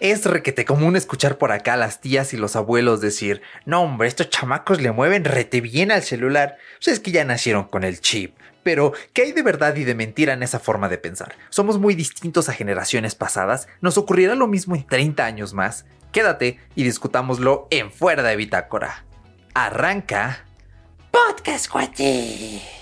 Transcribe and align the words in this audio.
Es 0.00 0.24
requete 0.26 0.64
común 0.64 0.96
escuchar 0.96 1.38
por 1.38 1.52
acá 1.52 1.74
a 1.74 1.76
las 1.76 2.00
tías 2.00 2.34
y 2.34 2.36
los 2.36 2.56
abuelos 2.56 3.00
decir, 3.00 3.40
no 3.66 3.82
hombre, 3.82 4.08
estos 4.08 4.30
chamacos 4.30 4.82
le 4.82 4.90
mueven 4.90 5.24
rete 5.24 5.60
bien 5.60 5.92
al 5.92 6.02
celular. 6.02 6.56
Pues 6.78 6.88
es 6.88 7.00
que 7.00 7.12
ya 7.12 7.24
nacieron 7.24 7.68
con 7.68 7.84
el 7.84 8.00
chip. 8.00 8.36
Pero, 8.64 8.92
¿qué 9.12 9.22
hay 9.22 9.32
de 9.32 9.42
verdad 9.42 9.76
y 9.76 9.84
de 9.84 9.94
mentira 9.94 10.32
en 10.32 10.42
esa 10.42 10.58
forma 10.58 10.88
de 10.88 10.98
pensar? 10.98 11.36
Somos 11.50 11.78
muy 11.78 11.94
distintos 11.94 12.48
a 12.48 12.52
generaciones 12.52 13.14
pasadas. 13.14 13.68
¿Nos 13.80 13.96
ocurrirá 13.96 14.34
lo 14.34 14.48
mismo 14.48 14.74
en 14.74 14.86
30 14.86 15.24
años 15.24 15.52
más? 15.52 15.84
Quédate 16.10 16.58
y 16.74 16.82
discutámoslo 16.82 17.68
en 17.70 17.92
Fuera 17.92 18.24
de 18.24 18.34
Bitácora. 18.34 19.04
Arranca. 19.54 20.44
Podcast 21.12 21.70
Cuate. 21.70 22.81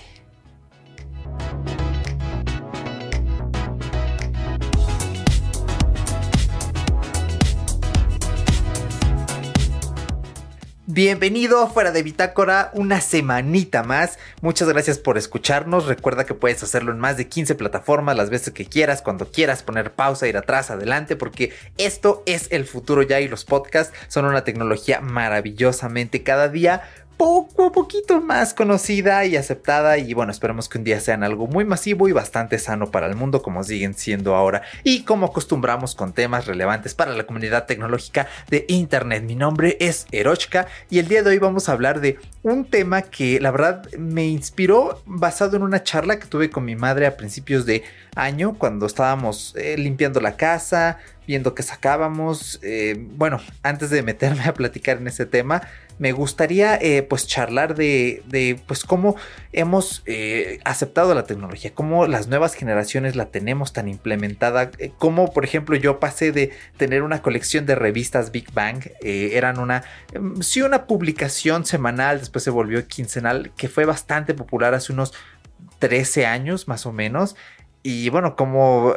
Bienvenido 10.93 11.69
Fuera 11.69 11.93
de 11.93 12.03
Bitácora, 12.03 12.69
una 12.73 12.99
semanita 12.99 13.81
más. 13.81 14.19
Muchas 14.41 14.67
gracias 14.67 14.97
por 14.97 15.17
escucharnos. 15.17 15.85
Recuerda 15.85 16.25
que 16.25 16.33
puedes 16.33 16.61
hacerlo 16.63 16.91
en 16.91 16.99
más 16.99 17.15
de 17.15 17.29
15 17.29 17.55
plataformas 17.55 18.17
las 18.17 18.29
veces 18.29 18.53
que 18.53 18.65
quieras, 18.65 19.01
cuando 19.01 19.31
quieras 19.31 19.63
poner 19.63 19.93
pausa, 19.93 20.27
ir 20.27 20.35
atrás, 20.35 20.69
adelante, 20.69 21.15
porque 21.15 21.53
esto 21.77 22.23
es 22.25 22.47
el 22.51 22.65
futuro 22.65 23.03
ya 23.03 23.21
y 23.21 23.29
los 23.29 23.45
podcasts 23.45 23.97
son 24.09 24.25
una 24.25 24.43
tecnología 24.43 24.99
maravillosamente 24.99 26.23
cada 26.23 26.49
día 26.49 26.81
poco 27.21 27.65
a 27.65 27.71
poquito 27.71 28.19
más 28.19 28.55
conocida 28.55 29.23
y 29.25 29.35
aceptada 29.35 29.99
y 29.99 30.15
bueno, 30.15 30.31
esperemos 30.31 30.67
que 30.67 30.79
un 30.79 30.83
día 30.83 30.99
sean 30.99 31.23
algo 31.23 31.45
muy 31.45 31.63
masivo 31.63 32.09
y 32.09 32.13
bastante 32.13 32.57
sano 32.57 32.89
para 32.89 33.05
el 33.05 33.15
mundo 33.15 33.43
como 33.43 33.63
siguen 33.63 33.93
siendo 33.93 34.33
ahora 34.33 34.63
y 34.83 35.03
como 35.03 35.27
acostumbramos 35.27 35.93
con 35.93 36.13
temas 36.13 36.47
relevantes 36.47 36.95
para 36.95 37.13
la 37.13 37.27
comunidad 37.27 37.67
tecnológica 37.67 38.27
de 38.49 38.65
Internet. 38.69 39.21
Mi 39.21 39.35
nombre 39.35 39.77
es 39.79 40.07
Erochka 40.11 40.65
y 40.89 40.97
el 40.97 41.07
día 41.07 41.21
de 41.21 41.29
hoy 41.29 41.37
vamos 41.37 41.69
a 41.69 41.73
hablar 41.73 42.01
de 42.01 42.17
un 42.41 42.65
tema 42.65 43.03
que 43.03 43.39
la 43.39 43.51
verdad 43.51 43.87
me 43.99 44.25
inspiró 44.25 45.03
basado 45.05 45.57
en 45.57 45.61
una 45.61 45.83
charla 45.83 46.17
que 46.17 46.25
tuve 46.25 46.49
con 46.49 46.65
mi 46.65 46.75
madre 46.75 47.05
a 47.05 47.17
principios 47.17 47.67
de 47.67 47.83
año 48.15 48.55
cuando 48.57 48.87
estábamos 48.87 49.53
eh, 49.57 49.77
limpiando 49.77 50.21
la 50.21 50.37
casa, 50.37 50.97
viendo 51.27 51.53
que 51.53 51.63
sacábamos. 51.63 52.59
Eh, 52.63 52.95
bueno, 52.97 53.39
antes 53.61 53.89
de 53.89 54.01
meterme 54.01 54.43
a 54.43 54.53
platicar 54.53 54.97
en 54.97 55.07
ese 55.07 55.25
tema, 55.25 55.61
me 56.01 56.13
gustaría 56.13 56.77
eh, 56.81 57.03
pues 57.03 57.27
charlar 57.27 57.75
de, 57.75 58.59
pues 58.65 58.83
cómo 58.85 59.15
hemos 59.53 60.01
eh, 60.07 60.59
aceptado 60.63 61.13
la 61.13 61.25
tecnología, 61.25 61.75
cómo 61.75 62.07
las 62.07 62.27
nuevas 62.27 62.55
generaciones 62.55 63.15
la 63.15 63.27
tenemos 63.27 63.71
tan 63.71 63.87
implementada, 63.87 64.71
eh, 64.79 64.91
cómo 64.97 65.31
por 65.31 65.45
ejemplo 65.45 65.75
yo 65.75 65.99
pasé 65.99 66.31
de 66.31 66.53
tener 66.75 67.03
una 67.03 67.21
colección 67.21 67.67
de 67.67 67.75
revistas 67.75 68.31
Big 68.31 68.51
Bang, 68.51 68.89
eran 69.03 69.59
una, 69.59 69.83
em, 70.11 70.41
sí 70.41 70.63
una 70.63 70.87
publicación 70.87 71.67
semanal, 71.67 72.17
después 72.17 72.43
se 72.43 72.49
volvió 72.49 72.87
quincenal, 72.87 73.51
que 73.55 73.69
fue 73.69 73.85
bastante 73.85 74.33
popular 74.33 74.73
hace 74.73 74.93
unos 74.93 75.13
13 75.77 76.25
años 76.25 76.67
más 76.67 76.87
o 76.87 76.91
menos 76.91 77.35
y 77.83 78.09
bueno, 78.09 78.35
como 78.35 78.95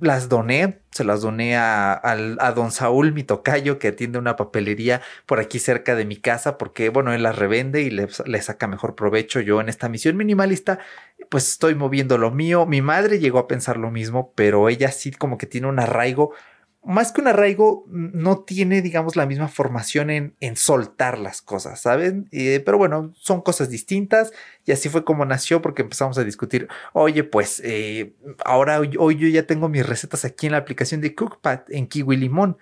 las 0.00 0.28
doné, 0.28 0.80
se 0.90 1.04
las 1.04 1.20
doné 1.20 1.56
a, 1.56 2.52
don 2.56 2.72
Saúl, 2.72 3.12
mi 3.12 3.22
tocayo, 3.22 3.78
que 3.78 3.88
atiende 3.88 4.18
una 4.18 4.34
papelería 4.36 5.00
por 5.26 5.38
aquí 5.38 5.58
cerca 5.60 5.94
de 5.94 6.04
mi 6.04 6.16
casa, 6.16 6.58
porque 6.58 6.88
bueno, 6.88 7.12
él 7.12 7.22
las 7.22 7.36
revende 7.36 7.82
y 7.82 7.90
le, 7.90 8.08
le, 8.24 8.42
saca 8.42 8.66
mejor 8.66 8.96
provecho. 8.96 9.40
Yo 9.40 9.60
en 9.60 9.68
esta 9.68 9.88
misión 9.88 10.16
minimalista, 10.16 10.80
pues 11.28 11.48
estoy 11.48 11.76
moviendo 11.76 12.18
lo 12.18 12.32
mío. 12.32 12.66
Mi 12.66 12.82
madre 12.82 13.20
llegó 13.20 13.38
a 13.38 13.48
pensar 13.48 13.76
lo 13.76 13.90
mismo, 13.92 14.32
pero 14.34 14.68
ella 14.68 14.90
sí 14.90 15.12
como 15.12 15.38
que 15.38 15.46
tiene 15.46 15.68
un 15.68 15.78
arraigo 15.78 16.32
más 16.86 17.10
que 17.10 17.20
un 17.20 17.26
arraigo, 17.26 17.84
no 17.88 18.38
tiene, 18.38 18.80
digamos, 18.80 19.16
la 19.16 19.26
misma 19.26 19.48
formación 19.48 20.08
en, 20.08 20.34
en 20.40 20.56
soltar 20.56 21.18
las 21.18 21.42
cosas, 21.42 21.80
¿saben? 21.80 22.28
Pero 22.30 22.78
bueno, 22.78 23.12
son 23.16 23.42
cosas 23.42 23.68
distintas 23.68 24.32
y 24.64 24.70
así 24.70 24.88
fue 24.88 25.04
como 25.04 25.24
nació 25.24 25.60
porque 25.60 25.82
empezamos 25.82 26.16
a 26.16 26.24
discutir, 26.24 26.68
oye, 26.92 27.24
pues 27.24 27.60
eh, 27.64 28.14
ahora 28.44 28.80
hoy, 28.80 29.16
yo 29.16 29.28
ya 29.28 29.46
tengo 29.46 29.68
mis 29.68 29.84
recetas 29.84 30.24
aquí 30.24 30.46
en 30.46 30.52
la 30.52 30.58
aplicación 30.58 31.00
de 31.00 31.14
Cookpad 31.14 31.62
en 31.70 31.88
Kiwi 31.88 32.16
Limón. 32.16 32.56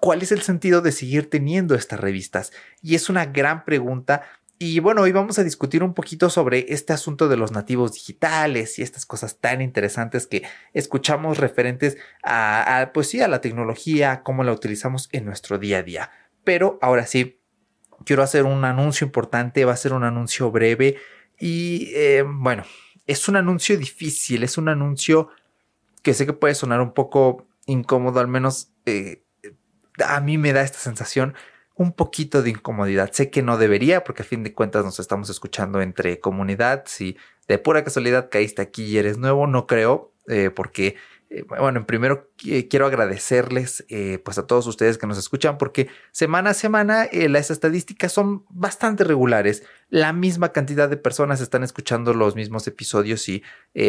¿Cuál 0.00 0.22
es 0.22 0.32
el 0.32 0.40
sentido 0.40 0.80
de 0.80 0.92
seguir 0.92 1.30
teniendo 1.30 1.74
estas 1.74 2.00
revistas? 2.00 2.52
Y 2.82 2.94
es 2.94 3.08
una 3.08 3.26
gran 3.26 3.64
pregunta 3.64 4.22
y 4.62 4.78
bueno, 4.78 5.00
hoy 5.00 5.10
vamos 5.10 5.38
a 5.38 5.42
discutir 5.42 5.82
un 5.82 5.94
poquito 5.94 6.28
sobre 6.28 6.66
este 6.68 6.92
asunto 6.92 7.28
de 7.28 7.38
los 7.38 7.50
nativos 7.50 7.94
digitales 7.94 8.78
y 8.78 8.82
estas 8.82 9.06
cosas 9.06 9.38
tan 9.38 9.62
interesantes 9.62 10.26
que 10.26 10.42
escuchamos 10.74 11.38
referentes 11.38 11.96
a, 12.22 12.90
pues 12.92 13.08
sí, 13.08 13.22
a 13.22 13.28
la 13.28 13.40
tecnología, 13.40 14.22
cómo 14.22 14.44
la 14.44 14.52
utilizamos 14.52 15.08
en 15.12 15.24
nuestro 15.24 15.56
día 15.56 15.78
a 15.78 15.82
día. 15.82 16.10
Pero 16.44 16.78
ahora 16.82 17.06
sí, 17.06 17.40
quiero 18.04 18.22
hacer 18.22 18.44
un 18.44 18.66
anuncio 18.66 19.06
importante, 19.06 19.64
va 19.64 19.72
a 19.72 19.78
ser 19.78 19.94
un 19.94 20.04
anuncio 20.04 20.50
breve 20.50 20.98
y 21.38 21.90
eh, 21.94 22.22
bueno, 22.26 22.64
es 23.06 23.28
un 23.28 23.36
anuncio 23.36 23.78
difícil, 23.78 24.42
es 24.42 24.58
un 24.58 24.68
anuncio 24.68 25.30
que 26.02 26.12
sé 26.12 26.26
que 26.26 26.34
puede 26.34 26.54
sonar 26.54 26.82
un 26.82 26.92
poco 26.92 27.46
incómodo, 27.64 28.20
al 28.20 28.28
menos 28.28 28.74
eh, 28.84 29.22
a 30.04 30.20
mí 30.20 30.36
me 30.36 30.52
da 30.52 30.60
esta 30.60 30.80
sensación 30.80 31.34
un 31.80 31.92
poquito 31.92 32.42
de 32.42 32.50
incomodidad. 32.50 33.10
Sé 33.12 33.30
que 33.30 33.40
no 33.40 33.56
debería, 33.56 34.04
porque 34.04 34.20
a 34.20 34.26
fin 34.26 34.44
de 34.44 34.52
cuentas 34.52 34.84
nos 34.84 35.00
estamos 35.00 35.30
escuchando 35.30 35.80
entre 35.80 36.20
comunidad. 36.20 36.82
Si 36.84 37.16
de 37.48 37.56
pura 37.56 37.82
casualidad 37.82 38.28
caíste 38.30 38.60
aquí 38.60 38.84
y 38.84 38.98
eres 38.98 39.16
nuevo, 39.16 39.46
no 39.46 39.66
creo, 39.66 40.12
eh, 40.28 40.50
porque 40.50 40.96
eh, 41.32 41.44
bueno, 41.46 41.86
primero 41.86 42.28
quiero 42.36 42.86
agradecerles 42.86 43.84
eh, 43.88 44.18
pues 44.24 44.36
a 44.38 44.48
todos 44.48 44.66
ustedes 44.66 44.98
que 44.98 45.06
nos 45.06 45.16
escuchan 45.16 45.58
porque 45.58 45.88
semana 46.10 46.50
a 46.50 46.54
semana 46.54 47.04
eh, 47.04 47.28
las 47.28 47.52
estadísticas 47.52 48.12
son 48.12 48.44
bastante 48.50 49.04
regulares. 49.04 49.62
La 49.90 50.12
misma 50.12 50.50
cantidad 50.50 50.88
de 50.88 50.96
personas 50.96 51.40
están 51.40 51.62
escuchando 51.62 52.14
los 52.14 52.34
mismos 52.34 52.66
episodios 52.66 53.28
y 53.28 53.44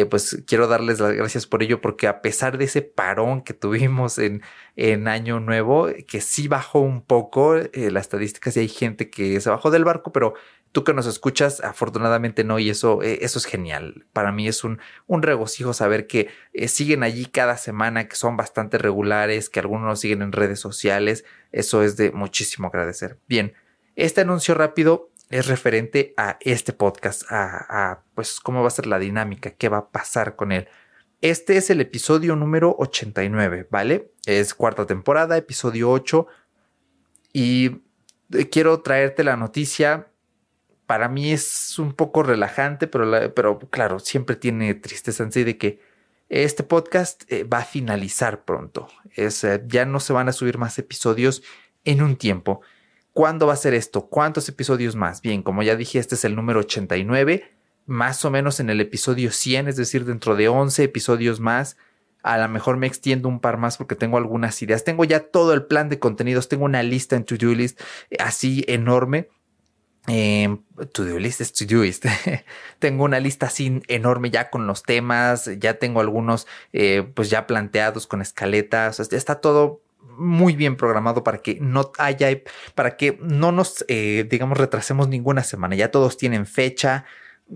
pues 0.08 0.42
quiero 0.46 0.68
darles 0.68 1.00
las 1.00 1.12
gracias 1.12 1.46
por 1.46 1.62
ello 1.62 1.80
porque 1.80 2.06
a 2.06 2.22
pesar 2.22 2.58
de 2.58 2.64
ese 2.64 2.82
parón 2.82 3.42
que 3.42 3.54
tuvimos 3.54 4.18
en, 4.18 4.42
en 4.76 5.08
año 5.08 5.40
nuevo, 5.40 5.88
que 6.06 6.20
sí 6.20 6.48
bajó 6.48 6.80
un 6.80 7.02
poco 7.02 7.54
la 7.54 8.00
estadística, 8.00 8.50
sí 8.50 8.60
hay 8.60 8.68
gente 8.68 9.10
que 9.10 9.40
se 9.40 9.50
bajó 9.50 9.70
del 9.70 9.84
barco, 9.84 10.12
pero 10.12 10.34
tú 10.72 10.84
que 10.84 10.94
nos 10.94 11.06
escuchas, 11.06 11.60
afortunadamente 11.60 12.44
no, 12.44 12.58
y 12.58 12.70
eso, 12.70 13.02
eh, 13.02 13.18
eso 13.22 13.38
es 13.38 13.44
genial. 13.44 14.06
Para 14.12 14.32
mí 14.32 14.48
es 14.48 14.64
un, 14.64 14.80
regocijo 15.08 15.74
saber 15.74 16.06
que 16.06 16.30
eh, 16.54 16.68
siguen 16.68 17.02
allí 17.02 17.26
cada 17.26 17.58
semana, 17.58 18.08
que 18.08 18.16
son 18.16 18.36
bastante 18.36 18.78
regulares, 18.78 19.50
que 19.50 19.60
algunos 19.60 19.86
nos 19.86 20.00
siguen 20.00 20.22
en 20.22 20.32
redes 20.32 20.58
sociales. 20.58 21.24
Eso 21.52 21.82
es 21.82 21.96
de 21.96 22.10
muchísimo 22.10 22.68
agradecer. 22.68 23.18
Bien, 23.28 23.52
este 23.96 24.22
anuncio 24.22 24.54
rápido 24.54 25.10
es 25.28 25.46
referente 25.46 26.14
a 26.16 26.38
este 26.40 26.72
podcast, 26.72 27.30
a, 27.30 27.92
a 27.92 28.02
pues 28.14 28.40
cómo 28.40 28.62
va 28.62 28.68
a 28.68 28.70
ser 28.70 28.86
la 28.86 28.98
dinámica, 28.98 29.50
qué 29.50 29.68
va 29.68 29.78
a 29.78 29.90
pasar 29.90 30.36
con 30.36 30.52
él. 30.52 30.68
Este 31.20 31.56
es 31.56 31.70
el 31.70 31.80
episodio 31.80 32.34
número 32.34 32.74
89, 32.78 33.68
¿vale? 33.70 34.10
Es 34.26 34.54
cuarta 34.54 34.86
temporada, 34.86 35.36
episodio 35.36 35.90
8. 35.90 36.26
Y 37.32 37.82
eh, 38.32 38.48
quiero 38.50 38.80
traerte 38.80 39.22
la 39.22 39.36
noticia 39.36 40.08
para 40.86 41.08
mí 41.08 41.32
es 41.32 41.78
un 41.78 41.92
poco 41.92 42.22
relajante, 42.22 42.86
pero, 42.86 43.34
pero 43.34 43.58
claro, 43.58 43.98
siempre 43.98 44.36
tiene 44.36 44.74
tristeza 44.74 45.22
en 45.22 45.32
sí 45.32 45.44
de 45.44 45.56
que 45.56 45.80
este 46.28 46.62
podcast 46.62 47.24
eh, 47.30 47.44
va 47.44 47.58
a 47.58 47.64
finalizar 47.64 48.44
pronto. 48.44 48.88
Es, 49.14 49.44
eh, 49.44 49.62
ya 49.66 49.84
no 49.84 50.00
se 50.00 50.12
van 50.12 50.28
a 50.28 50.32
subir 50.32 50.58
más 50.58 50.78
episodios 50.78 51.42
en 51.84 52.02
un 52.02 52.16
tiempo. 52.16 52.62
¿Cuándo 53.12 53.46
va 53.46 53.52
a 53.52 53.56
ser 53.56 53.74
esto? 53.74 54.06
¿Cuántos 54.08 54.48
episodios 54.48 54.96
más? 54.96 55.20
Bien, 55.20 55.42
como 55.42 55.62
ya 55.62 55.76
dije, 55.76 55.98
este 55.98 56.14
es 56.14 56.24
el 56.24 56.34
número 56.34 56.60
89, 56.60 57.52
más 57.84 58.24
o 58.24 58.30
menos 58.30 58.60
en 58.60 58.70
el 58.70 58.80
episodio 58.80 59.30
100, 59.30 59.68
es 59.68 59.76
decir, 59.76 60.06
dentro 60.06 60.34
de 60.34 60.48
11 60.48 60.84
episodios 60.84 61.38
más. 61.38 61.76
A 62.22 62.38
lo 62.38 62.48
mejor 62.48 62.78
me 62.78 62.86
extiendo 62.86 63.28
un 63.28 63.40
par 63.40 63.58
más 63.58 63.76
porque 63.76 63.96
tengo 63.96 64.16
algunas 64.16 64.62
ideas. 64.62 64.84
Tengo 64.84 65.04
ya 65.04 65.20
todo 65.20 65.52
el 65.52 65.66
plan 65.66 65.90
de 65.90 65.98
contenidos, 65.98 66.48
tengo 66.48 66.64
una 66.64 66.82
lista 66.82 67.16
en 67.16 67.24
To-Do 67.24 67.52
List 67.52 67.80
eh, 68.10 68.16
así 68.20 68.64
enorme 68.68 69.28
eh, 70.08 70.56
to-do 70.92 71.18
list 71.18 71.40
to-do 71.58 71.82
list. 71.82 72.06
tengo 72.78 73.04
una 73.04 73.20
lista 73.20 73.46
así 73.46 73.80
enorme 73.88 74.30
ya 74.30 74.50
con 74.50 74.66
los 74.66 74.82
temas, 74.82 75.50
ya 75.58 75.74
tengo 75.74 76.00
algunos 76.00 76.46
eh, 76.72 77.06
pues 77.14 77.30
ya 77.30 77.46
planteados 77.46 78.06
con 78.06 78.20
escaletas, 78.20 78.98
está 79.00 79.40
todo 79.40 79.80
muy 80.16 80.54
bien 80.56 80.76
programado 80.76 81.24
para 81.24 81.38
que 81.38 81.58
no 81.60 81.92
haya, 81.98 82.28
para 82.74 82.96
que 82.96 83.18
no 83.22 83.52
nos, 83.52 83.84
eh, 83.88 84.26
digamos, 84.28 84.58
retrasemos 84.58 85.08
ninguna 85.08 85.42
semana. 85.44 85.74
Ya 85.76 85.90
todos 85.90 86.16
tienen 86.16 86.46
fecha, 86.46 87.04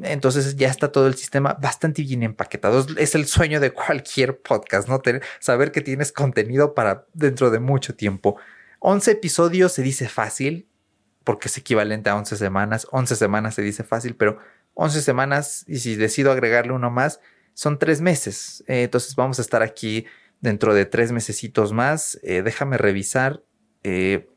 entonces 0.03 0.57
ya 0.57 0.69
está 0.69 0.93
todo 0.93 1.07
el 1.07 1.17
sistema 1.17 1.55
bastante 1.61 2.03
bien 2.03 2.23
empaquetado. 2.23 2.87
Es 2.97 3.15
el 3.15 3.27
sueño 3.27 3.61
de 3.61 3.73
cualquier 3.73 4.41
podcast, 4.41 4.89
¿no? 4.89 5.01
Tener, 5.01 5.23
saber 5.41 5.73
que 5.73 5.81
tienes 5.81 6.13
contenido 6.13 6.75
para 6.75 7.07
dentro 7.13 7.51
de 7.51 7.59
mucho 7.59 7.95
tiempo. 7.95 8.37
11 8.81 9.11
episodios 9.13 9.73
se 9.73 9.83
dice 9.83 10.09
fácil, 10.09 10.67
porque 11.27 11.49
es 11.49 11.59
equivalente 11.59 12.09
a 12.09 12.15
11 12.15 12.37
semanas. 12.37 12.87
11 12.93 13.17
semanas 13.17 13.57
se 13.57 13.63
dice 13.63 13.83
fácil, 13.83 14.15
pero 14.15 14.39
11 14.75 15.03
semanas, 15.03 15.65
y 15.67 15.79
si 15.81 15.97
decido 15.97 16.31
agregarle 16.31 16.73
uno 16.73 16.89
más, 16.89 17.21
son 17.53 17.81
tres 17.81 18.01
meses. 18.01 18.63
Eh, 18.69 18.85
entonces 18.85 19.17
vamos 19.17 19.41
a 19.41 19.43
estar 19.43 19.61
aquí 19.61 20.07
dentro 20.41 20.73
de 20.73 20.87
tres 20.87 21.11
mesecitos 21.11 21.73
más. 21.73 22.21
Eh, 22.23 22.43
déjame 22.43 22.79
revisar 22.79 23.43
eh, 23.83 24.29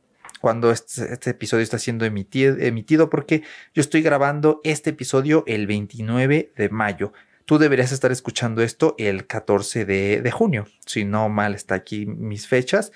cuando 0.42 0.72
este, 0.72 1.14
este, 1.14 1.30
episodio 1.30 1.62
está 1.62 1.78
siendo 1.78 2.06
emitido, 2.06 2.58
emitido, 2.58 3.12
porque 3.12 3.44
yo 3.76 3.82
estoy 3.82 4.02
grabando 4.02 4.60
este 4.64 4.90
episodio 4.90 5.44
el 5.46 5.68
29 5.68 6.54
de 6.58 6.70
mayo. 6.70 7.14
Tú 7.46 7.60
deberías 7.60 7.92
estar 7.92 8.12
escuchando 8.12 8.64
esto 8.64 8.96
el 8.98 9.28
14 9.28 9.86
de, 9.86 10.32
junio, 10.32 10.66
si 10.88 11.06
no 11.06 11.30
mal 11.30 11.54
está 11.54 11.76
aquí 11.76 12.08
mis 12.08 12.48
fechas. 12.48 12.92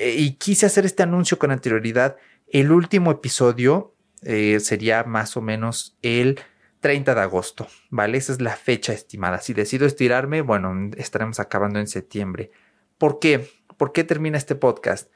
y 0.00 0.32
quise 0.32 0.64
hacer 0.64 0.86
este 0.86 1.02
anuncio 1.02 1.38
con 1.38 1.50
anterioridad. 1.50 2.16
El 2.46 2.72
último 2.72 3.10
episodio 3.10 3.94
sería 4.22 5.04
más 5.04 5.36
o 5.36 5.42
menos 5.42 5.96
el 6.02 6.40
30 6.80 7.14
de 7.14 7.20
agosto, 7.20 7.66
¿vale? 7.90 8.18
Esa 8.18 8.32
es 8.32 8.40
la 8.40 8.56
fecha 8.56 8.92
estimada. 8.92 9.40
Si 9.40 9.54
decido 9.54 9.86
estirarme, 9.86 10.40
bueno, 10.40 10.90
estaremos 10.96 11.40
acabando 11.40 11.78
en 11.78 11.86
septiembre. 11.86 12.50
¿Por 12.98 13.18
qué? 13.18 13.50
¿Por 13.76 13.92
qué 13.92 14.04
termina 14.04 14.38
este 14.38 14.54
podcast? 14.54 15.10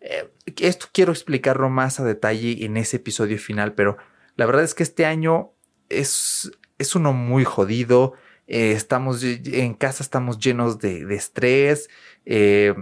Eh, 0.00 0.30
esto 0.60 0.86
quiero 0.92 1.12
explicarlo 1.12 1.68
más 1.68 1.98
a 2.00 2.04
detalle 2.04 2.64
en 2.64 2.76
ese 2.76 2.98
episodio 2.98 3.38
final, 3.38 3.74
pero 3.74 3.96
la 4.36 4.46
verdad 4.46 4.62
es 4.62 4.74
que 4.74 4.82
este 4.82 5.04
año 5.04 5.52
es, 5.88 6.52
es 6.78 6.94
uno 6.94 7.12
muy 7.12 7.44
jodido. 7.44 8.14
Eh, 8.46 8.72
estamos 8.72 9.24
en 9.24 9.74
casa, 9.74 10.02
estamos 10.02 10.38
llenos 10.38 10.78
de, 10.78 11.12
estrés. 11.14 11.88
Eh, 12.24 12.74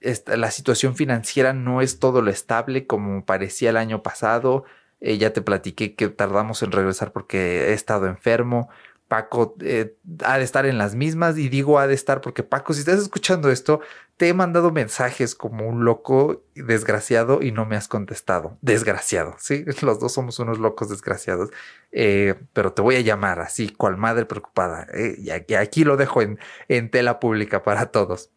la 0.00 0.50
situación 0.50 0.96
financiera 0.96 1.52
no 1.52 1.82
es 1.82 1.98
todo 1.98 2.22
lo 2.22 2.30
estable 2.30 2.86
como 2.86 3.24
parecía 3.24 3.70
el 3.70 3.76
año 3.76 4.02
pasado. 4.02 4.64
Eh, 5.00 5.18
ya 5.18 5.32
te 5.32 5.42
platiqué 5.42 5.94
que 5.94 6.08
tardamos 6.08 6.62
en 6.62 6.72
regresar 6.72 7.12
porque 7.12 7.68
he 7.68 7.72
estado 7.72 8.06
enfermo. 8.06 8.68
Paco 9.08 9.56
eh, 9.60 9.96
ha 10.24 10.38
de 10.38 10.44
estar 10.44 10.66
en 10.66 10.78
las 10.78 10.94
mismas 10.94 11.36
y 11.36 11.48
digo 11.48 11.80
ha 11.80 11.88
de 11.88 11.94
estar 11.94 12.20
porque 12.20 12.44
Paco, 12.44 12.74
si 12.74 12.80
estás 12.80 13.00
escuchando 13.00 13.50
esto, 13.50 13.80
te 14.16 14.28
he 14.28 14.34
mandado 14.34 14.70
mensajes 14.70 15.34
como 15.34 15.66
un 15.66 15.84
loco 15.84 16.44
desgraciado 16.54 17.42
y 17.42 17.50
no 17.50 17.66
me 17.66 17.74
has 17.74 17.88
contestado. 17.88 18.56
Desgraciado, 18.60 19.34
sí, 19.38 19.64
los 19.82 19.98
dos 19.98 20.12
somos 20.12 20.38
unos 20.38 20.58
locos 20.60 20.90
desgraciados, 20.90 21.50
eh, 21.90 22.36
pero 22.52 22.72
te 22.72 22.82
voy 22.82 22.96
a 22.96 23.00
llamar 23.00 23.40
así, 23.40 23.70
cual 23.70 23.96
madre 23.96 24.26
preocupada. 24.26 24.86
y 24.94 25.30
aquí 25.30 25.82
lo 25.84 25.96
dejo 25.96 26.22
en, 26.22 26.38
en 26.68 26.90
tela 26.90 27.18
pública 27.18 27.64
para 27.64 27.86
todos. 27.86 28.30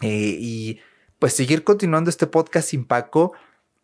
Y 0.00 0.80
pues 1.18 1.34
seguir 1.34 1.64
continuando 1.64 2.10
este 2.10 2.26
podcast 2.26 2.68
sin 2.68 2.84
Paco 2.84 3.32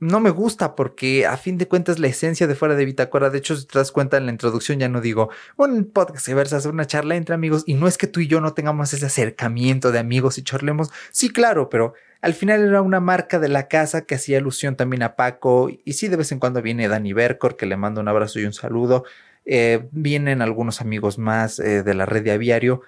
no 0.01 0.19
me 0.19 0.31
gusta 0.31 0.75
porque 0.75 1.27
a 1.27 1.37
fin 1.37 1.59
de 1.59 1.69
cuentas 1.69 1.99
la 1.99 2.09
esencia 2.09 2.47
de 2.47 2.55
fuera 2.55 2.75
de 2.75 2.87
Bitácora, 2.87 3.29
de 3.29 3.39
hecho 3.39 3.55
si 3.55 3.67
te 3.67 3.79
das 3.79 3.93
cuenta 3.93 4.17
en 4.17 4.25
la 4.25 4.33
introducción 4.33 4.79
ya 4.79 4.89
no 4.89 5.03
digo 5.03 5.29
un 5.57 5.85
podcast 5.85 6.27
que 6.27 6.35
versa 6.35 6.67
una 6.69 6.87
charla 6.87 7.17
entre 7.17 7.35
amigos 7.35 7.65
y 7.67 7.75
no 7.75 7.87
es 7.87 7.99
que 7.99 8.07
tú 8.07 8.21
y 8.21 8.27
yo 8.27 8.41
no 8.41 8.55
tengamos 8.55 8.95
ese 8.95 9.07
acercamiento 9.07 9.93
de 9.93 9.99
amigos 9.99 10.39
y 10.39 10.43
charlemos, 10.43 10.91
sí 11.13 11.29
claro, 11.31 11.69
pero 11.69 11.93
al 12.23 12.33
final 12.33 12.63
era 12.63 12.81
una 12.81 13.01
marca 13.01 13.39
de 13.39 13.49
la 13.49 13.69
casa 13.69 14.07
que 14.07 14.15
hacía 14.15 14.39
alusión 14.39 14.75
también 14.75 15.03
a 15.03 15.17
Paco 15.17 15.69
y 15.85 15.93
sí 15.93 16.09
de 16.09 16.17
vez 16.17 16.33
en 16.33 16.39
cuando 16.39 16.63
viene 16.63 16.89
Dani 16.89 17.13
Bercor 17.13 17.57
que 17.57 17.67
le 17.67 17.77
mando 17.77 18.01
un 18.01 18.09
abrazo 18.09 18.41
y 18.41 18.47
un 18.47 18.55
saludo, 18.55 19.05
eh, 19.45 19.87
vienen 19.93 20.41
algunos 20.41 20.81
amigos 20.81 21.19
más 21.19 21.59
eh, 21.59 21.83
de 21.83 21.95
la 21.95 22.07
red 22.07 22.25
de 22.25 22.33
aviario, 22.33 22.81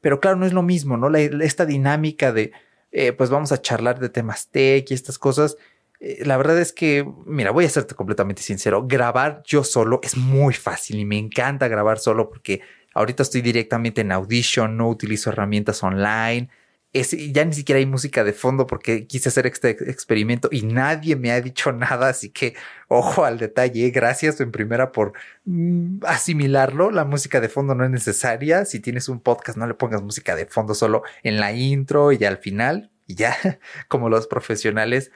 pero 0.00 0.20
claro 0.20 0.36
no 0.36 0.46
es 0.46 0.52
lo 0.52 0.62
mismo, 0.62 0.96
¿no? 0.96 1.14
esta 1.16 1.66
dinámica 1.66 2.32
de 2.32 2.52
eh, 2.92 3.12
pues 3.12 3.30
vamos 3.30 3.52
a 3.52 3.60
charlar 3.60 3.98
de 4.00 4.08
temas 4.08 4.48
tech 4.48 4.90
y 4.90 4.94
estas 4.94 5.18
cosas. 5.18 5.56
Eh, 6.00 6.22
la 6.24 6.36
verdad 6.36 6.58
es 6.58 6.72
que, 6.72 7.06
mira, 7.26 7.50
voy 7.50 7.64
a 7.64 7.68
serte 7.68 7.94
completamente 7.94 8.42
sincero, 8.42 8.86
grabar 8.86 9.42
yo 9.46 9.64
solo 9.64 10.00
es 10.02 10.16
muy 10.16 10.54
fácil 10.54 10.98
y 10.98 11.04
me 11.04 11.18
encanta 11.18 11.68
grabar 11.68 11.98
solo 11.98 12.28
porque 12.30 12.62
ahorita 12.94 13.22
estoy 13.22 13.42
directamente 13.42 14.00
en 14.00 14.12
Audition, 14.12 14.76
no 14.76 14.88
utilizo 14.88 15.30
herramientas 15.30 15.82
online, 15.82 16.48
es, 16.92 17.10
ya 17.32 17.44
ni 17.44 17.52
siquiera 17.52 17.78
hay 17.78 17.86
música 17.86 18.24
de 18.24 18.32
fondo 18.32 18.66
porque 18.66 19.06
quise 19.06 19.28
hacer 19.28 19.46
este 19.46 19.70
experimento 19.90 20.48
y 20.50 20.62
nadie 20.62 21.16
me 21.16 21.30
ha 21.30 21.40
dicho 21.40 21.70
nada, 21.72 22.08
así 22.08 22.30
que 22.30 22.54
ojo 22.88 23.24
al 23.24 23.38
detalle, 23.38 23.90
gracias 23.90 24.40
en 24.40 24.50
primera 24.50 24.90
por 24.90 25.12
mm, 25.44 25.98
asimilarlo, 26.04 26.90
la 26.90 27.04
música 27.04 27.40
de 27.40 27.48
fondo 27.48 27.74
no 27.74 27.84
es 27.84 27.90
necesaria, 27.90 28.64
si 28.64 28.80
tienes 28.80 29.08
un 29.08 29.20
podcast 29.20 29.56
no 29.56 29.66
le 29.66 29.74
pongas 29.74 30.02
música 30.02 30.34
de 30.34 30.46
fondo 30.46 30.74
solo 30.74 31.02
en 31.22 31.38
la 31.38 31.52
intro 31.52 32.12
y 32.12 32.24
al 32.24 32.38
final 32.38 32.90
y 33.10 33.16
ya 33.16 33.36
como 33.88 34.08
los 34.08 34.26
profesionales. 34.26 35.10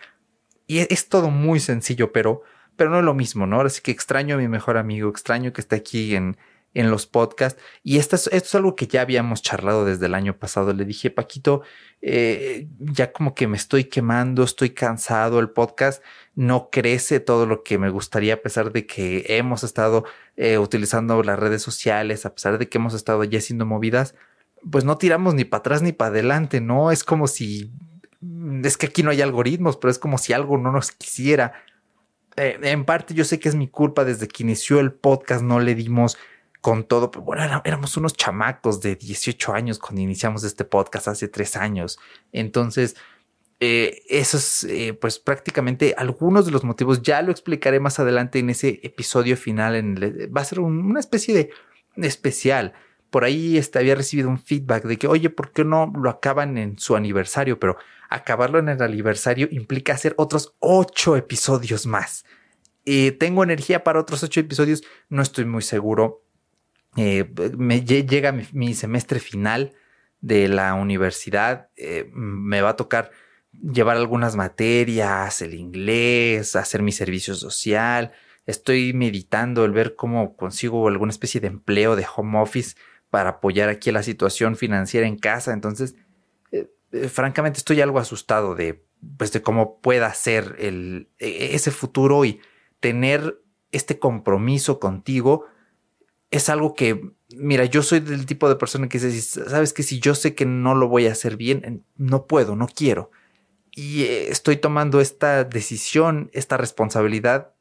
Y 0.67 0.79
es, 0.79 1.09
todo 1.09 1.31
muy 1.31 1.61
sencillo, 1.61 2.12
pero, 2.12 2.43
pero 2.77 2.91
no 2.91 2.99
es 2.99 3.05
lo 3.05 3.15
mismo, 3.15 3.47
¿no? 3.47 3.56
Ahora 3.56 3.69
sí 3.69 3.82
que 3.82 3.91
extraño 3.91 4.37
a 4.37 4.38
mi 4.38 4.49
mejor 4.49 4.79
amigo, 4.79 5.11
extraño 5.11 5.53
que 5.53 5.61
esté 5.61 5.77
aquí 5.77 6.17
en, 6.17 6.38
en 6.75 6.91
los 6.91 7.06
podcasts. 7.06 7.61
Y 7.82 7.99
esto 7.99 8.17
es, 8.17 8.55
algo 8.55 8.76
que 8.76 8.87
ya 8.87 9.00
habíamos 9.00 9.43
charlado 9.43 9.85
desde 9.85 10.06
el 10.06 10.15
año 10.15 10.37
pasado. 10.37 10.73
Le 10.73 10.85
dije, 10.85 11.11
Paquito, 11.11 11.62
eh, 12.03 12.69
ya 12.79 13.12
como 13.12 13.35
que 13.35 13.47
me 13.47 13.56
estoy 13.56 13.85
quemando, 13.85 14.43
estoy 14.43 14.71
cansado, 14.71 15.41
el 15.41 15.50
podcast 15.50 16.03
no 16.35 16.69
crece 16.71 17.21
todo 17.21 17.47
lo 17.47 17.62
que 17.62 17.79
me 17.79 17.91
gustaría, 17.91 18.35
a 18.35 18.43
pesar 18.43 18.73
de 18.73 18.87
que 18.87 19.25
hemos 19.29 19.65
estado 19.65 20.05
eh, 20.37 20.59
utilizando 20.59 21.23
las 21.23 21.38
redes 21.38 21.62
sociales, 21.62 22.26
a 22.26 22.35
pesar 22.35 22.59
de 22.59 22.69
que 22.69 22.79
hemos 22.79 22.93
estado 22.93 23.25
ya 23.25 23.38
haciendo 23.38 23.65
movidas, 23.65 24.15
pues 24.70 24.85
no 24.85 24.99
tiramos 24.99 25.35
ni 25.35 25.44
para 25.44 25.61
atrás 25.61 25.82
ni 25.82 25.93
para 25.93 26.11
adelante, 26.11 26.61
¿no? 26.61 26.91
Es 26.91 27.05
como 27.05 27.27
si 27.27 27.70
Mm, 28.25 28.65
es 28.65 28.77
que 28.77 28.87
aquí 28.87 29.03
no 29.03 29.11
hay 29.11 29.20
algoritmos, 29.20 29.77
pero 29.77 29.91
es 29.91 29.99
como 29.99 30.19
si 30.19 30.32
algo 30.32 30.56
no 30.59 30.73
nos 30.73 30.91
quisiera. 30.93 31.53
Eh, 32.37 32.59
en 32.62 32.85
parte 32.85 33.15
yo 33.15 33.25
sé 33.25 33.38
que 33.38 33.49
es 33.49 33.55
mi 33.55 33.69
culpa, 33.69 34.05
desde 34.05 34.29
que 34.29 34.43
inició 34.43 34.81
el 34.81 34.93
podcast 34.93 35.43
no 35.43 35.61
le 35.61 35.75
dimos 35.75 36.17
con 36.64 36.84
todo, 36.84 37.11
pero 37.11 37.22
bueno, 37.26 37.61
éramos 37.66 37.94
unos 37.99 38.14
chamacos 38.14 38.81
de 38.81 38.96
18 38.96 39.52
años 39.52 39.78
cuando 39.78 40.00
iniciamos 40.00 40.44
este 40.44 40.64
podcast 40.64 41.08
hace 41.08 41.28
tres 41.28 41.56
años. 41.56 41.99
Entonces, 42.32 42.96
eh, 43.61 44.00
eso 44.08 44.38
es 44.38 44.64
eh, 44.64 44.94
pues 44.99 45.19
prácticamente 45.19 45.94
algunos 45.99 46.46
de 46.46 46.52
los 46.52 46.64
motivos, 46.64 47.02
ya 47.02 47.20
lo 47.20 47.32
explicaré 47.32 47.81
más 47.81 48.00
adelante 48.00 48.38
en 48.38 48.49
ese 48.49 48.81
episodio 48.82 49.37
final, 49.37 49.75
va 50.34 50.40
a 50.40 50.44
ser 50.46 50.61
una 50.61 51.00
especie 51.00 51.34
de 51.34 51.50
especial. 51.96 52.72
Por 53.10 53.25
ahí 53.25 53.58
este, 53.58 53.78
había 53.78 53.94
recibido 53.94 54.31
un 54.31 54.38
feedback 54.38 54.84
de 54.84 54.96
que, 54.96 55.06
oye, 55.06 55.28
¿por 55.28 55.52
qué 55.52 55.67
no 55.67 55.93
lo 55.94 56.08
acaban 56.08 56.56
en 56.56 56.78
su 56.78 56.96
aniversario? 56.96 57.60
Pero 57.60 57.76
acabarlo 58.08 58.58
en 58.58 58.70
el 58.70 58.81
aniversario 58.81 59.49
implica 59.50 59.93
hacer 59.93 60.14
otros 60.17 60.55
ocho 60.60 61.14
episodios 61.14 61.84
más. 61.84 62.25
Eh, 62.87 63.12
tengo 63.12 63.44
energía 63.44 63.84
para 63.84 64.00
otros 64.00 64.22
ocho 64.22 64.40
episodios, 64.40 64.82
no 65.10 65.20
estoy 65.20 65.44
muy 65.44 65.60
seguro. 65.60 66.23
Eh, 66.96 67.32
me 67.56 67.84
llega 67.84 68.32
mi, 68.32 68.74
semestre 68.74 69.20
final 69.20 69.72
de 70.20 70.48
la 70.48 70.74
universidad, 70.74 71.69
eh, 71.77 72.10
me 72.13 72.63
va 72.63 72.70
a 72.70 72.77
tocar 72.77 73.10
llevar 73.53 73.96
algunas 73.96 74.36
materias, 74.36 75.43
el 75.43 75.55
inglés, 75.55 76.56
hacer 76.56 76.82
mi 76.82 76.93
servicio 76.93 77.34
social. 77.34 78.13
Estoy 78.46 78.93
meditando 78.93 79.65
el 79.65 79.72
ver 79.72 79.94
cómo 79.96 80.36
consigo 80.36 80.89
alguna 80.89 81.10
especie 81.10 81.41
de 81.41 81.48
empleo 81.48 81.96
de 81.96 82.06
home 82.15 82.39
office 82.39 82.77
para 83.10 83.31
apoyar 83.31 83.69
aquí 83.69 83.91
la 83.93 84.03
situación 84.03 84.56
financiera 84.56 85.06
en 85.06 85.17
casa. 85.17 85.53
Entonces, 85.53 85.94
eh, 86.53 86.69
francamente 87.08 87.58
estoy 87.58 87.81
algo 87.81 87.98
asustado 87.98 88.55
de, 88.55 88.84
pues, 89.17 89.32
de 89.32 89.43
cómo 89.43 89.81
pueda 89.81 90.13
ser 90.15 90.56
el, 90.58 91.08
e, 91.19 91.55
ese 91.55 91.70
futuro 91.70 92.24
y 92.24 92.41
tener 92.81 93.41
este 93.72 93.98
compromiso 93.98 94.79
contigo 94.79 95.46
es 96.34 96.48
algo 96.48 96.74
que, 96.74 97.12
mira, 97.36 97.64
yo 97.64 97.81
soy 97.84 98.00
del 98.00 98.26
tipo 98.26 98.48
de 98.48 98.56
persona 98.56 98.88
que 98.88 98.98
dice, 98.98 99.48
sabes 99.48 99.72
que 99.72 99.84
si 99.84 100.00
yo 100.00 100.17
sé 100.17 100.34
que 100.34 100.44
no 100.44 100.74
lo 100.74 100.88
voy 100.88 101.06
a 101.06 101.12
hacer 101.12 101.36
bien, 101.36 101.84
no 101.96 102.26
puedo, 102.26 102.56
no 102.56 102.67
quiero. 102.67 103.12
Y 103.70 104.03
eh, 104.03 104.31
estoy 104.31 104.56
tomando 104.56 105.00
esta 105.00 105.44
decisión, 105.44 106.31
esta 106.32 106.56
responsabilidad, 106.56 107.53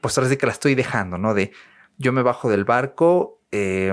pues 0.00 0.16
ahora 0.16 0.30
sí 0.30 0.38
que 0.38 0.46
la 0.46 0.52
estoy 0.52 0.76
dejando, 0.76 1.18
¿no? 1.18 1.34
De 1.34 1.52
yo 1.98 2.10
me 2.14 2.22
bajo 2.22 2.48
del 2.48 2.64
barco, 2.64 3.42
eh, 3.52 3.92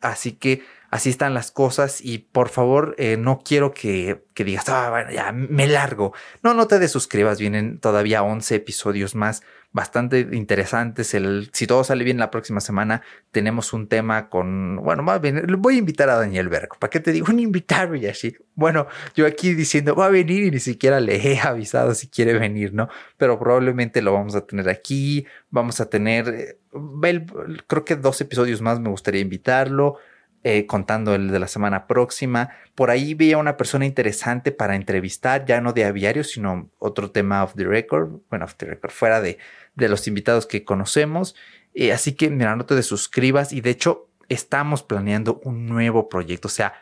así 0.00 0.32
que 0.32 0.62
así 0.92 1.08
están 1.08 1.32
las 1.32 1.50
cosas 1.50 2.02
y 2.02 2.18
por 2.18 2.50
favor 2.50 2.94
eh, 2.98 3.16
no 3.16 3.40
quiero 3.42 3.72
que, 3.72 4.24
digas, 4.36 4.68
ah, 4.68 4.90
bueno, 4.90 5.10
ya 5.10 5.32
me 5.32 5.66
largo. 5.66 6.12
No, 6.42 6.52
no 6.52 6.66
te 6.66 6.78
desuscribas, 6.78 7.40
vienen 7.40 7.80
todavía 7.80 8.22
11 8.22 8.56
episodios 8.56 9.14
más 9.14 9.42
bastante 9.72 10.28
interesantes. 10.32 11.14
El, 11.14 11.48
si 11.54 11.66
todo 11.66 11.82
sale 11.82 12.04
bien 12.04 12.18
la 12.18 12.30
próxima 12.30 12.60
semana, 12.60 13.00
tenemos 13.30 13.72
un 13.72 13.88
tema 13.88 14.28
con, 14.28 14.76
bueno, 14.84 15.02
más 15.02 15.18
bien, 15.22 15.46
voy 15.60 15.76
a 15.76 15.78
invitar 15.78 16.10
a 16.10 16.16
Daniel 16.16 16.50
Bergo. 16.50 16.76
¿Para 16.78 16.90
qué 16.90 17.00
te 17.00 17.10
digo 17.10 17.28
un 17.30 17.40
invitado 17.40 17.94
y 17.94 18.06
así? 18.06 18.36
Bueno, 18.54 18.86
yo 19.14 19.26
aquí 19.26 19.54
diciendo, 19.54 19.94
va 19.94 20.06
a 20.06 20.10
venir 20.10 20.44
y 20.44 20.50
ni 20.50 20.60
siquiera 20.60 21.00
le 21.00 21.16
he 21.16 21.40
avisado 21.40 21.94
si 21.94 22.08
quiere 22.08 22.34
venir, 22.34 22.74
¿no? 22.74 22.90
Pero 23.16 23.38
probablemente 23.38 24.02
lo 24.02 24.12
vamos 24.12 24.34
a 24.34 24.46
tener 24.46 24.68
aquí. 24.68 25.24
Vamos 25.48 25.80
a 25.80 25.88
tener, 25.88 26.28
eh, 26.28 27.26
creo 27.66 27.84
que 27.86 27.96
dos 27.96 28.20
episodios 28.20 28.60
más 28.60 28.78
me 28.78 28.90
gustaría 28.90 29.22
invitarlo. 29.22 29.96
Eh, 30.44 30.66
contando 30.66 31.14
el 31.14 31.30
de 31.30 31.38
la 31.38 31.46
semana 31.46 31.86
próxima. 31.86 32.50
Por 32.74 32.90
ahí 32.90 33.14
veía 33.14 33.38
una 33.38 33.56
persona 33.56 33.86
interesante 33.86 34.50
para 34.50 34.74
entrevistar, 34.74 35.44
ya 35.44 35.60
no 35.60 35.72
de 35.72 35.84
aviario, 35.84 36.24
sino 36.24 36.68
otro 36.80 37.12
tema 37.12 37.44
off 37.44 37.54
the 37.54 37.62
record, 37.62 38.22
bueno, 38.28 38.46
off 38.46 38.56
the 38.56 38.66
record, 38.66 38.90
fuera 38.90 39.20
de, 39.20 39.38
de 39.76 39.88
los 39.88 40.08
invitados 40.08 40.46
que 40.46 40.64
conocemos. 40.64 41.36
Eh, 41.74 41.92
así 41.92 42.14
que, 42.14 42.28
mira, 42.28 42.56
no 42.56 42.66
te 42.66 42.74
desuscribas 42.74 43.52
y 43.52 43.60
de 43.60 43.70
hecho, 43.70 44.08
estamos 44.28 44.82
planeando 44.82 45.40
un 45.44 45.66
nuevo 45.66 46.08
proyecto. 46.08 46.48
O 46.48 46.50
sea, 46.50 46.74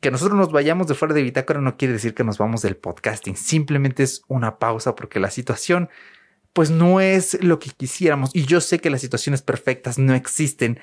que 0.00 0.10
nosotros 0.10 0.36
nos 0.36 0.50
vayamos 0.50 0.88
de 0.88 0.94
fuera 0.94 1.14
de 1.14 1.22
Bitácora 1.22 1.60
no 1.60 1.76
quiere 1.76 1.94
decir 1.94 2.14
que 2.14 2.24
nos 2.24 2.36
vamos 2.36 2.62
del 2.62 2.76
podcasting. 2.76 3.36
Simplemente 3.36 4.02
es 4.02 4.22
una 4.26 4.58
pausa 4.58 4.96
porque 4.96 5.20
la 5.20 5.30
situación 5.30 5.88
pues 6.52 6.70
no 6.70 7.00
es 7.00 7.40
lo 7.44 7.60
que 7.60 7.70
quisiéramos. 7.70 8.30
Y 8.34 8.44
yo 8.44 8.60
sé 8.60 8.80
que 8.80 8.90
las 8.90 9.02
situaciones 9.02 9.42
perfectas 9.42 9.98
no 9.98 10.14
existen, 10.14 10.80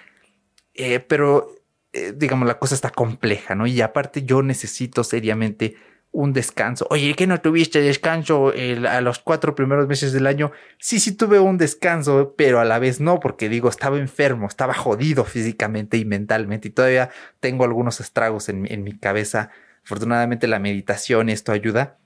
eh, 0.74 1.02
pero 1.02 1.52
eh, 1.96 2.14
digamos 2.14 2.46
la 2.46 2.60
cosa 2.60 2.76
está 2.76 2.90
compleja, 2.90 3.56
¿no? 3.56 3.68
Y 3.68 3.80
aparte 3.80 4.24
yo 4.24 4.44
necesito 4.44 5.06
seriamente 5.06 5.78
un 6.12 6.34
descanso. 6.34 6.88
Oye, 6.90 7.14
¿qué 7.14 7.26
no 7.26 7.40
tuviste 7.40 7.80
descanso 7.80 8.52
a 8.90 9.00
los 9.00 9.20
cuatro 9.20 9.56
primeros 9.56 9.88
meses 9.88 10.12
del 10.12 10.28
año? 10.28 10.52
Sí, 10.78 11.00
sí 11.00 11.16
tuve 11.16 11.40
un 11.40 11.58
descanso, 11.58 12.36
pero 12.38 12.60
a 12.60 12.66
la 12.66 12.80
vez 12.80 13.00
no, 13.00 13.22
porque 13.22 13.48
digo, 13.48 13.70
estaba 13.70 13.98
enfermo, 13.98 14.48
estaba 14.48 14.74
jodido 14.74 15.24
físicamente 15.24 15.96
y 15.96 16.04
mentalmente 16.04 16.68
y 16.68 16.72
todavía 16.72 17.12
tengo 17.40 17.64
algunos 17.64 18.02
estragos 18.02 18.50
en, 18.50 18.84
mi 18.84 18.98
cabeza. 18.98 19.52
Afortunadamente 19.86 20.48
la 20.48 20.60
meditación, 20.60 21.30
esto 21.30 21.54
ayuda, 21.54 21.98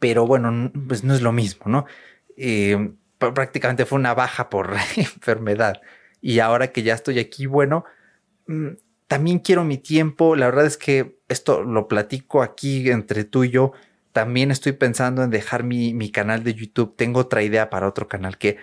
pero 0.00 0.26
bueno, 0.26 0.72
pues 0.88 1.04
no 1.04 1.14
es 1.14 1.22
lo 1.22 1.32
mismo, 1.32 1.66
¿no? 1.66 1.86
Eh, 2.36 2.94
prácticamente 3.18 3.86
fue 3.86 3.98
una 3.98 4.14
baja 4.14 4.50
por 4.50 4.74
enfermedad. 4.96 5.80
Y 6.20 6.40
ahora 6.40 6.72
que 6.72 6.82
ya 6.82 6.94
estoy 6.94 7.20
aquí, 7.20 7.46
bueno, 7.46 7.84
mm, 8.48 8.74
también 9.06 9.38
quiero 9.38 9.64
mi 9.64 9.78
tiempo. 9.78 10.36
La 10.36 10.46
verdad 10.46 10.66
es 10.66 10.76
que 10.76 11.20
esto 11.28 11.62
lo 11.62 11.88
platico 11.88 12.42
aquí 12.42 12.90
entre 12.90 13.24
tú 13.24 13.44
y 13.44 13.50
yo. 13.50 13.72
También 14.12 14.50
estoy 14.50 14.72
pensando 14.72 15.22
en 15.22 15.30
dejar 15.30 15.64
mi, 15.64 16.10
canal 16.10 16.44
de 16.44 16.54
YouTube. 16.54 16.96
Tengo 16.96 17.20
otra 17.20 17.42
idea 17.42 17.70
para 17.70 17.88
otro 17.88 18.08
canal 18.08 18.38
que 18.38 18.58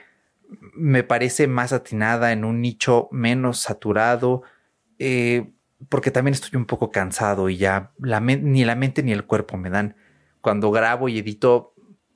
me 0.74 1.04
parece 1.04 1.48
más 1.48 1.74
atinada 1.74 2.32
en 2.32 2.46
un 2.46 2.62
nicho 2.62 3.08
menos 3.12 3.60
saturado. 3.60 4.44
Eh, 5.00 5.52
porque 5.90 6.12
también 6.12 6.34
estoy 6.34 6.58
un 6.58 6.66
poco 6.66 6.92
cansado 6.92 7.50
y 7.50 7.58
ya 7.58 7.92
ni 7.98 8.66
la 8.66 8.76
mente 8.76 9.04
ni 9.04 9.12
el 9.12 9.26
cuerpo 9.26 9.58
me 9.58 9.70
dan. 9.70 9.96
Cuando 10.42 10.72
grabo 10.72 11.10
y 11.10 11.20
edito, 11.20 11.74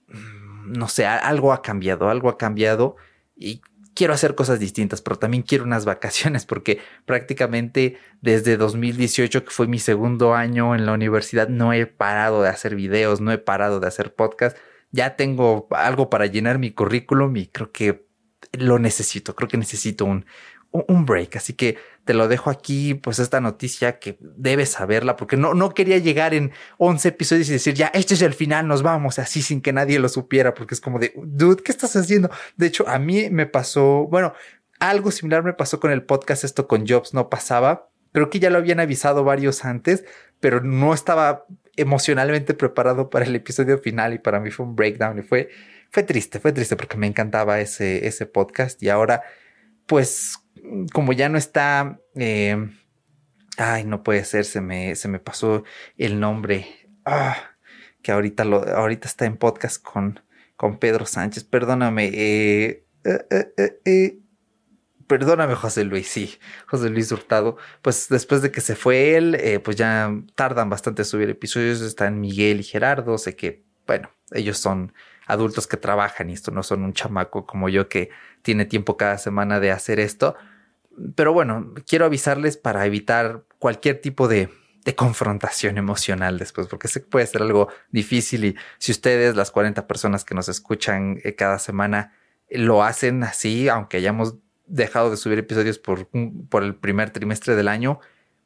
mm, 0.08 0.74
no 0.74 0.88
sé, 0.88 1.06
algo 1.06 1.54
ha 1.54 1.62
cambiado, 1.62 2.10
algo 2.10 2.30
ha 2.30 2.38
cambiado 2.38 2.96
y 3.36 3.62
quiero 3.96 4.14
hacer 4.14 4.36
cosas 4.36 4.60
distintas, 4.60 5.02
pero 5.02 5.18
también 5.18 5.44
quiero 5.44 5.64
unas 5.64 5.86
vacaciones 5.86 6.46
porque 6.46 6.80
prácticamente 7.06 7.98
desde 8.22 8.58
2018, 8.58 9.46
que 9.46 9.50
fue 9.50 9.68
mi 9.68 9.80
segundo 9.80 10.36
año 10.36 10.76
en 10.76 10.86
la 10.86 10.94
universidad, 10.94 11.48
no 11.48 11.74
he 11.74 11.88
parado 11.88 12.44
de 12.44 12.50
hacer 12.50 12.76
videos, 12.76 13.22
no 13.22 13.32
he 13.32 13.38
parado 13.40 13.80
de 13.80 13.88
hacer 13.88 14.14
podcast. 14.14 14.58
Ya 14.92 15.16
tengo 15.16 15.68
algo 15.72 16.10
para 16.10 16.28
llenar 16.28 16.60
mi 16.60 16.72
currículum 16.72 17.36
y 17.38 17.48
creo 17.48 17.72
que 17.72 18.06
lo 18.54 18.80
necesito, 18.80 19.36
creo 19.36 19.50
que 19.50 19.58
necesito 19.58 20.06
un, 20.06 20.26
un 20.88 21.06
break. 21.06 21.36
Así 21.38 21.54
que 21.54 21.78
te 22.06 22.14
lo 22.14 22.28
dejo 22.28 22.50
aquí, 22.50 22.94
pues 22.94 23.20
esta 23.20 23.42
noticia 23.42 24.00
que 24.00 24.18
debes 24.20 24.70
saberla, 24.70 25.16
porque 25.16 25.38
no, 25.38 25.54
no 25.54 25.74
quería 25.74 25.98
llegar 25.98 26.34
en 26.34 26.52
11 26.78 27.10
episodios 27.10 27.50
y 27.50 27.54
decir, 27.54 27.74
ya, 27.74 27.88
este 27.88 28.14
es 28.14 28.22
el 28.22 28.34
final, 28.34 28.68
nos 28.68 28.84
vamos, 28.84 29.20
así 29.20 29.42
sin 29.42 29.62
que 29.62 29.74
nadie 29.74 30.00
lo 30.00 30.10
supiera, 30.10 30.54
porque 30.54 30.76
es 30.76 30.82
como 30.82 31.00
de, 31.00 31.14
dude, 31.16 31.64
¿qué 31.64 31.72
estás 31.72 31.96
haciendo? 31.96 32.30
De 32.58 32.68
hecho, 32.68 32.88
a 32.88 33.00
mí 33.00 33.30
me 33.32 33.48
pasó, 33.48 34.08
bueno, 34.08 34.34
algo 34.80 35.12
similar 35.12 35.44
me 35.44 35.54
pasó 35.54 35.80
con 35.80 35.92
el 35.92 36.04
podcast, 36.04 36.44
esto 36.44 36.68
con 36.68 36.88
Jobs 36.88 37.14
no 37.14 37.30
pasaba. 37.30 37.90
Creo 38.12 38.30
que 38.30 38.40
ya 38.40 38.50
lo 38.50 38.58
habían 38.58 38.80
avisado 38.80 39.24
varios 39.24 39.66
antes, 39.66 40.06
pero 40.40 40.62
no 40.62 40.94
estaba 40.94 41.46
emocionalmente 41.76 42.54
preparado 42.54 43.10
para 43.10 43.26
el 43.26 43.36
episodio 43.36 43.78
final 43.78 44.14
y 44.14 44.20
para 44.20 44.40
mí 44.40 44.52
fue 44.52 44.66
un 44.66 44.76
breakdown 44.76 45.20
y 45.20 45.22
fue, 45.24 45.50
fue 45.90 46.04
triste, 46.04 46.40
fue 46.40 46.52
triste 46.54 46.76
porque 46.76 46.98
me 46.98 47.08
encantaba 47.08 47.60
ese, 47.60 48.08
ese 48.08 48.26
podcast 48.26 48.82
y 48.82 48.90
ahora 48.90 49.24
pues 49.86 50.40
como 50.94 51.14
ya 51.14 51.30
no 51.30 51.38
está, 51.38 52.00
eh, 52.16 52.70
ay, 53.58 53.84
no 53.86 54.04
puede 54.04 54.24
ser, 54.26 54.46
se 54.46 54.62
me, 54.62 54.96
se 54.96 55.08
me 55.08 55.20
pasó 55.20 55.64
el 55.98 56.20
nombre, 56.20 56.90
ah, 57.06 57.38
que 58.02 58.12
ahorita, 58.12 58.46
lo, 58.46 58.64
ahorita 58.64 59.08
está 59.08 59.26
en 59.26 59.38
podcast 59.38 59.82
con, 59.82 60.22
con 60.56 60.78
Pedro 60.78 61.06
Sánchez, 61.06 61.44
perdóname, 61.44 62.12
eh, 62.14 62.86
eh, 63.86 64.20
perdóname 65.08 65.56
José 65.56 65.84
Luis, 65.84 66.08
sí, 66.08 66.38
José 66.68 66.90
Luis 66.90 67.12
Hurtado, 67.12 67.58
pues 67.82 68.08
después 68.10 68.42
de 68.42 68.52
que 68.52 68.62
se 68.62 68.76
fue 68.76 69.16
él, 69.16 69.62
pues 69.64 69.76
ya 69.76 70.12
tardan 70.36 70.70
bastante 70.70 71.04
en 71.04 71.06
subir 71.06 71.30
episodios, 71.30 71.82
están 71.82 72.20
Miguel 72.20 72.62
y 72.62 72.64
Gerardo, 72.64 73.18
sé 73.18 73.36
que, 73.36 73.64
bueno, 73.86 74.10
ellos 74.32 74.58
son 74.58 74.94
adultos 75.26 75.68
que 75.68 75.78
trabajan 75.78 76.30
y 76.30 76.34
esto 76.34 76.52
no 76.52 76.64
son 76.64 76.84
un 76.84 76.94
chamaco 76.94 77.46
como 77.46 77.70
yo 77.70 77.90
que 77.90 78.10
tiene 78.42 78.66
tiempo 78.66 78.98
cada 78.98 79.18
semana 79.18 79.60
de 79.60 79.72
hacer 79.72 80.00
esto, 80.00 80.36
pero 81.16 81.34
bueno, 81.34 81.74
quiero 81.88 82.06
avisarles 82.06 82.58
para 82.58 82.86
evitar 82.86 83.44
cualquier 83.60 84.02
tipo 84.02 84.28
de, 84.28 84.50
confrontación 84.96 85.78
emocional 85.80 86.38
después, 86.38 86.68
porque 86.68 86.88
sé 86.88 87.02
que 87.02 87.08
puede 87.08 87.26
ser 87.26 87.42
algo 87.42 87.70
difícil 87.90 88.46
y 88.46 88.56
si 88.78 88.92
ustedes, 88.92 89.36
las 89.36 89.50
40 89.52 89.88
personas 89.88 90.24
que 90.24 90.36
nos 90.36 90.48
escuchan 90.48 91.20
eh, 91.24 91.34
cada 91.36 91.58
semana, 91.58 92.14
lo 92.52 92.84
hacen 92.84 93.24
así, 93.24 93.68
aunque 93.68 93.98
hayamos 93.98 94.36
dejado 94.68 95.10
de 95.10 95.18
subir 95.18 95.40
episodios 95.40 95.80
por 95.80 96.64
el 96.64 96.76
primer 96.76 97.10
trimestre 97.10 97.56
del 97.56 97.68
año, 97.68 98.00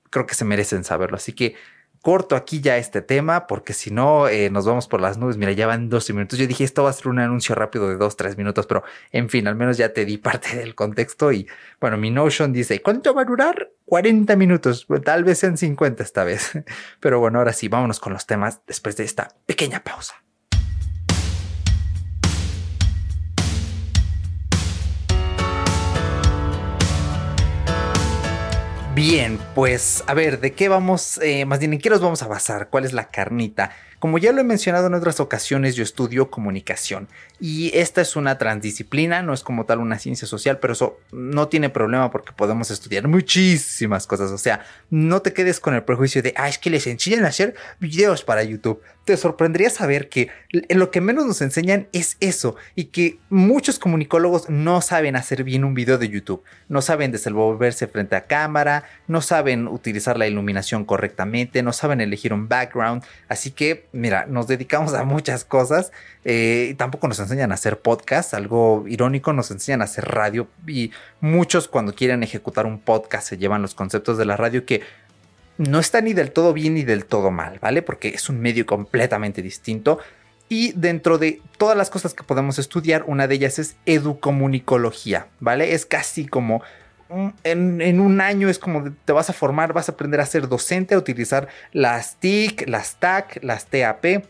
creo 0.09 0.25
que 0.25 0.35
se 0.35 0.45
merecen 0.45 0.83
saberlo. 0.83 1.17
Así 1.17 1.33
que 1.33 1.55
corto 2.01 2.35
aquí 2.35 2.61
ya 2.61 2.77
este 2.77 3.01
tema 3.01 3.47
porque 3.47 3.73
si 3.73 3.91
no 3.91 4.27
eh, 4.27 4.49
nos 4.49 4.65
vamos 4.65 4.87
por 4.87 5.01
las 5.01 5.17
nubes. 5.17 5.37
Mira, 5.37 5.51
ya 5.51 5.67
van 5.67 5.89
12 5.89 6.13
minutos. 6.13 6.39
Yo 6.39 6.47
dije 6.47 6.63
esto 6.63 6.83
va 6.83 6.89
a 6.89 6.93
ser 6.93 7.07
un 7.07 7.19
anuncio 7.19 7.55
rápido 7.55 7.89
de 7.89 7.97
2, 7.97 8.15
3 8.15 8.37
minutos, 8.37 8.67
pero 8.67 8.83
en 9.11 9.29
fin, 9.29 9.47
al 9.47 9.55
menos 9.55 9.77
ya 9.77 9.93
te 9.93 10.05
di 10.05 10.17
parte 10.29 10.57
del 10.57 10.75
contexto 10.75 11.31
y 11.31 11.47
bueno, 11.79 11.97
mi 11.97 12.11
Notion 12.11 12.53
dice, 12.53 12.81
¿cuánto 12.81 13.13
va 13.13 13.23
a 13.23 13.25
durar? 13.25 13.71
40 13.85 14.35
minutos, 14.35 14.87
tal 15.03 15.23
vez 15.23 15.39
sean 15.39 15.57
50 15.57 16.03
esta 16.03 16.23
vez. 16.23 16.51
Pero 16.99 17.19
bueno, 17.19 17.39
ahora 17.39 17.53
sí, 17.53 17.67
vámonos 17.67 17.99
con 17.99 18.13
los 18.13 18.27
temas 18.27 18.61
después 18.67 18.95
de 18.97 19.03
esta 19.03 19.29
pequeña 19.47 19.83
pausa. 19.83 20.23
Bien, 28.99 29.39
pues 29.55 30.03
a 30.07 30.13
ver, 30.13 30.41
¿de 30.41 30.51
qué 30.51 30.67
vamos? 30.67 31.21
Eh, 31.23 31.45
más 31.45 31.59
bien, 31.59 31.71
¿en 31.71 31.79
qué 31.79 31.89
nos 31.89 32.01
vamos 32.01 32.21
a 32.21 32.27
basar? 32.27 32.67
¿Cuál 32.69 32.83
es 32.83 32.91
la 32.91 33.07
carnita? 33.07 33.71
Como 33.99 34.17
ya 34.17 34.31
lo 34.31 34.39
he 34.39 34.45
mencionado 34.45 34.87
en 34.87 34.93
otras 34.93 35.19
ocasiones, 35.19 35.75
yo 35.75 35.83
estudio 35.83 36.31
comunicación 36.31 37.09
y 37.41 37.77
esta 37.77 38.01
es 38.01 38.15
una 38.15 38.37
transdisciplina, 38.37 39.21
no 39.21 39.33
es 39.33 39.43
como 39.43 39.65
tal 39.65 39.79
una 39.79 39.99
ciencia 39.99 40.27
social, 40.27 40.59
pero 40.59 40.73
eso 40.73 40.97
no 41.11 41.49
tiene 41.49 41.69
problema 41.69 42.09
porque 42.09 42.31
podemos 42.31 42.71
estudiar 42.71 43.07
muchísimas 43.07 44.07
cosas. 44.07 44.31
O 44.31 44.37
sea, 44.37 44.65
no 44.89 45.21
te 45.21 45.33
quedes 45.33 45.59
con 45.59 45.73
el 45.73 45.83
prejuicio 45.83 46.21
de, 46.21 46.33
ah, 46.37 46.47
es 46.47 46.57
que 46.57 46.69
les 46.69 46.87
enseñan 46.87 47.25
a 47.25 47.29
hacer 47.29 47.55
videos 47.79 48.23
para 48.23 48.43
YouTube. 48.43 48.81
Te 49.03 49.17
sorprendería 49.17 49.69
saber 49.69 50.07
que 50.07 50.29
lo 50.69 50.91
que 50.91 51.01
menos 51.01 51.25
nos 51.25 51.41
enseñan 51.41 51.87
es 51.93 52.15
eso 52.19 52.55
y 52.75 52.85
que 52.85 53.19
muchos 53.29 53.79
comunicólogos 53.79 54.49
no 54.49 54.81
saben 54.81 55.15
hacer 55.15 55.43
bien 55.43 55.63
un 55.63 55.73
video 55.73 55.97
de 55.97 56.09
YouTube, 56.09 56.43
no 56.67 56.81
saben 56.81 57.11
desenvolverse 57.11 57.87
frente 57.87 58.15
a 58.15 58.27
cámara, 58.27 58.83
no 59.07 59.21
saben 59.21 59.67
utilizar 59.67 60.17
la 60.17 60.27
iluminación 60.27 60.85
correctamente, 60.85 61.63
no 61.63 61.73
saben 61.73 62.01
elegir 62.01 62.33
un 62.33 62.47
background, 62.47 63.03
así 63.27 63.51
que 63.51 63.88
mira, 63.91 64.25
nos 64.27 64.47
dedicamos 64.47 64.93
a 64.93 65.03
muchas 65.03 65.45
cosas. 65.45 65.91
Eh, 66.25 66.75
tampoco 66.77 67.07
nos 67.07 67.19
enseñan 67.19 67.51
a 67.51 67.55
hacer 67.55 67.79
podcast, 67.79 68.33
algo 68.33 68.85
irónico, 68.87 69.33
nos 69.33 69.51
enseñan 69.51 69.81
a 69.81 69.85
hacer 69.85 70.05
radio 70.05 70.47
y 70.67 70.91
muchos 71.21 71.67
cuando 71.67 71.93
quieren 71.93 72.23
ejecutar 72.23 72.65
un 72.65 72.79
podcast 72.79 73.27
se 73.27 73.37
llevan 73.37 73.61
los 73.61 73.75
conceptos 73.75 74.17
de 74.17 74.25
la 74.25 74.37
radio 74.37 74.65
que 74.65 74.81
no 75.57 75.79
está 75.79 76.01
ni 76.01 76.13
del 76.13 76.31
todo 76.31 76.53
bien 76.53 76.75
ni 76.75 76.83
del 76.83 77.05
todo 77.05 77.31
mal, 77.31 77.59
¿vale? 77.59 77.81
Porque 77.81 78.09
es 78.09 78.29
un 78.29 78.39
medio 78.39 78.65
completamente 78.65 79.41
distinto. 79.41 79.99
Y 80.47 80.71
dentro 80.71 81.17
de 81.17 81.41
todas 81.57 81.77
las 81.77 81.89
cosas 81.89 82.13
que 82.13 82.23
podemos 82.23 82.57
estudiar, 82.57 83.03
una 83.05 83.27
de 83.27 83.35
ellas 83.35 83.59
es 83.59 83.75
educomunicología, 83.85 85.27
¿vale? 85.39 85.73
Es 85.73 85.85
casi 85.85 86.25
como 86.25 86.63
en, 87.43 87.99
un 87.99 88.21
año 88.21 88.49
es 88.49 88.59
como 88.59 88.91
te 89.05 89.13
vas 89.13 89.29
a 89.29 89.33
formar, 89.33 89.73
vas 89.73 89.89
a 89.89 89.93
aprender 89.93 90.21
a 90.21 90.25
ser 90.25 90.47
docente, 90.47 90.95
a 90.95 90.97
utilizar 90.97 91.47
las 91.71 92.17
TIC, 92.17 92.67
las 92.67 92.99
TAC, 92.99 93.43
las 93.43 93.65
TAP. 93.67 94.25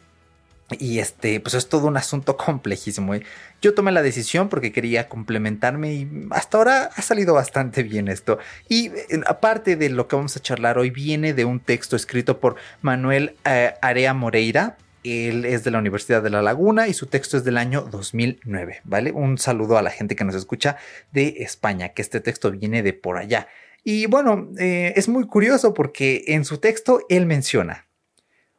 Y 0.77 0.99
este, 0.99 1.39
pues 1.39 1.55
es 1.55 1.67
todo 1.67 1.87
un 1.87 1.97
asunto 1.97 2.37
complejísimo. 2.37 3.15
¿eh? 3.15 3.23
Yo 3.59 3.73
tomé 3.73 3.91
la 3.91 4.03
decisión 4.03 4.49
porque 4.49 4.71
quería 4.71 5.09
complementarme 5.09 5.93
y 5.93 6.27
hasta 6.29 6.57
ahora 6.57 6.89
ha 6.95 7.01
salido 7.01 7.33
bastante 7.33 7.81
bien 7.81 8.07
esto. 8.07 8.37
Y 8.67 8.87
eh, 8.87 9.21
aparte 9.25 9.75
de 9.75 9.89
lo 9.89 10.07
que 10.07 10.15
vamos 10.15 10.37
a 10.37 10.41
charlar 10.41 10.77
hoy, 10.77 10.91
viene 10.91 11.33
de 11.33 11.45
un 11.45 11.59
texto 11.59 11.95
escrito 11.95 12.39
por 12.39 12.55
Manuel 12.81 13.35
eh, 13.45 13.73
Area 13.81 14.13
Moreira. 14.13 14.77
Él 15.03 15.45
es 15.45 15.63
de 15.63 15.71
la 15.71 15.79
Universidad 15.79 16.21
de 16.21 16.29
La 16.29 16.41
Laguna 16.41 16.87
y 16.87 16.93
su 16.93 17.05
texto 17.05 17.37
es 17.37 17.43
del 17.43 17.57
año 17.57 17.81
2009, 17.81 18.81
¿vale? 18.83 19.11
Un 19.11 19.37
saludo 19.37 19.77
a 19.77 19.81
la 19.81 19.91
gente 19.91 20.15
que 20.15 20.25
nos 20.25 20.35
escucha 20.35 20.77
de 21.11 21.35
España, 21.39 21.89
que 21.89 22.01
este 22.01 22.19
texto 22.19 22.51
viene 22.51 22.83
de 22.83 22.93
por 22.93 23.17
allá. 23.17 23.47
Y 23.83 24.07
bueno, 24.07 24.49
eh, 24.59 24.93
es 24.95 25.07
muy 25.07 25.25
curioso 25.25 25.73
porque 25.73 26.25
en 26.27 26.43
su 26.43 26.57
texto 26.57 27.05
él 27.09 27.25
menciona, 27.25 27.87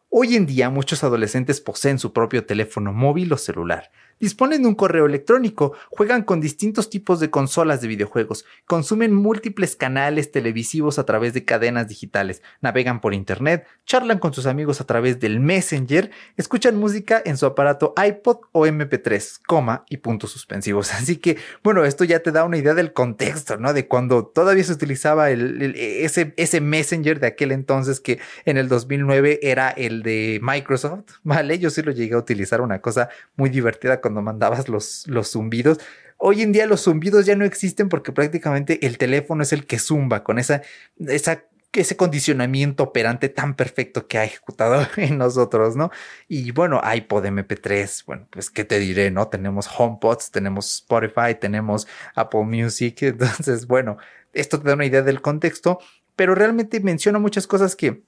hoy 0.08 0.36
en 0.36 0.46
día 0.46 0.70
muchos 0.70 1.04
adolescentes 1.04 1.60
poseen 1.60 1.98
su 1.98 2.12
propio 2.12 2.44
teléfono 2.44 2.92
móvil 2.92 3.32
o 3.32 3.36
celular. 3.36 3.90
Disponen 4.20 4.62
de 4.62 4.68
un 4.68 4.74
correo 4.74 5.06
electrónico, 5.06 5.72
juegan 5.90 6.22
con 6.22 6.40
distintos 6.40 6.90
tipos 6.90 7.18
de 7.18 7.30
consolas 7.30 7.80
de 7.80 7.88
videojuegos, 7.88 8.44
consumen 8.66 9.14
múltiples 9.14 9.74
canales 9.74 10.30
televisivos 10.30 10.98
a 10.98 11.06
través 11.06 11.34
de 11.34 11.44
cadenas 11.44 11.88
digitales, 11.88 12.42
navegan 12.60 13.00
por 13.00 13.14
internet, 13.14 13.66
charlan 13.86 14.18
con 14.18 14.32
sus 14.32 14.46
amigos 14.46 14.80
a 14.80 14.84
través 14.84 15.18
del 15.18 15.40
Messenger, 15.40 16.10
escuchan 16.36 16.76
música 16.76 17.20
en 17.24 17.36
su 17.36 17.46
aparato 17.46 17.94
iPod 17.96 18.38
o 18.52 18.66
MP3, 18.66 19.40
coma 19.46 19.84
y 19.88 19.98
puntos 19.98 20.30
suspensivos. 20.30 20.92
Así 20.94 21.16
que, 21.16 21.38
bueno, 21.62 21.84
esto 21.84 22.04
ya 22.04 22.20
te 22.20 22.32
da 22.32 22.44
una 22.44 22.58
idea 22.58 22.74
del 22.74 22.92
contexto, 22.92 23.56
¿no? 23.56 23.72
De 23.72 23.88
cuando 23.88 24.26
todavía 24.26 24.64
se 24.64 24.72
utilizaba 24.72 25.30
ese, 25.30 26.60
Messenger 26.60 27.20
de 27.20 27.26
aquel 27.26 27.52
entonces 27.52 28.00
que 28.00 28.18
en 28.44 28.58
el 28.58 28.68
2009 28.68 29.40
era 29.42 29.70
el 29.70 30.02
de 30.02 30.40
Microsoft, 30.42 31.04
¿vale? 31.22 31.58
Yo 31.58 31.70
sí 31.70 31.82
lo 31.82 31.92
llegué 31.92 32.14
a 32.14 32.18
utilizar, 32.18 32.60
una 32.60 32.80
cosa 32.80 33.08
muy 33.36 33.50
divertida 33.50 34.00
cuando 34.10 34.22
mandabas 34.22 34.68
los, 34.68 35.06
los 35.06 35.30
zumbidos. 35.30 35.78
Hoy 36.18 36.42
en 36.42 36.52
día 36.52 36.66
los 36.66 36.82
zumbidos 36.82 37.24
ya 37.26 37.36
no 37.36 37.44
existen 37.44 37.88
porque 37.88 38.12
prácticamente 38.12 38.84
el 38.86 38.98
teléfono 38.98 39.42
es 39.42 39.52
el 39.52 39.66
que 39.66 39.78
zumba 39.78 40.22
con 40.24 40.38
esa, 40.38 40.62
esa 40.98 41.44
ese 41.72 41.96
condicionamiento 41.96 42.82
operante 42.82 43.28
tan 43.28 43.54
perfecto 43.54 44.08
que 44.08 44.18
ha 44.18 44.24
ejecutado 44.24 44.84
en 44.96 45.18
nosotros, 45.18 45.76
¿no? 45.76 45.90
Y 46.26 46.50
bueno, 46.50 46.80
iPod 46.82 47.24
MP3, 47.24 48.04
bueno, 48.06 48.26
pues 48.30 48.50
qué 48.50 48.64
te 48.64 48.78
diré, 48.78 49.10
¿no? 49.10 49.28
Tenemos 49.28 49.68
HomePods, 49.78 50.32
tenemos 50.32 50.74
Spotify, 50.74 51.36
tenemos 51.38 51.86
Apple 52.14 52.42
Music, 52.42 52.96
entonces, 53.02 53.66
bueno, 53.66 53.98
esto 54.32 54.60
te 54.60 54.68
da 54.68 54.74
una 54.74 54.86
idea 54.86 55.02
del 55.02 55.20
contexto, 55.20 55.78
pero 56.16 56.34
realmente 56.34 56.80
menciona 56.80 57.18
muchas 57.18 57.46
cosas 57.46 57.76
que 57.76 58.02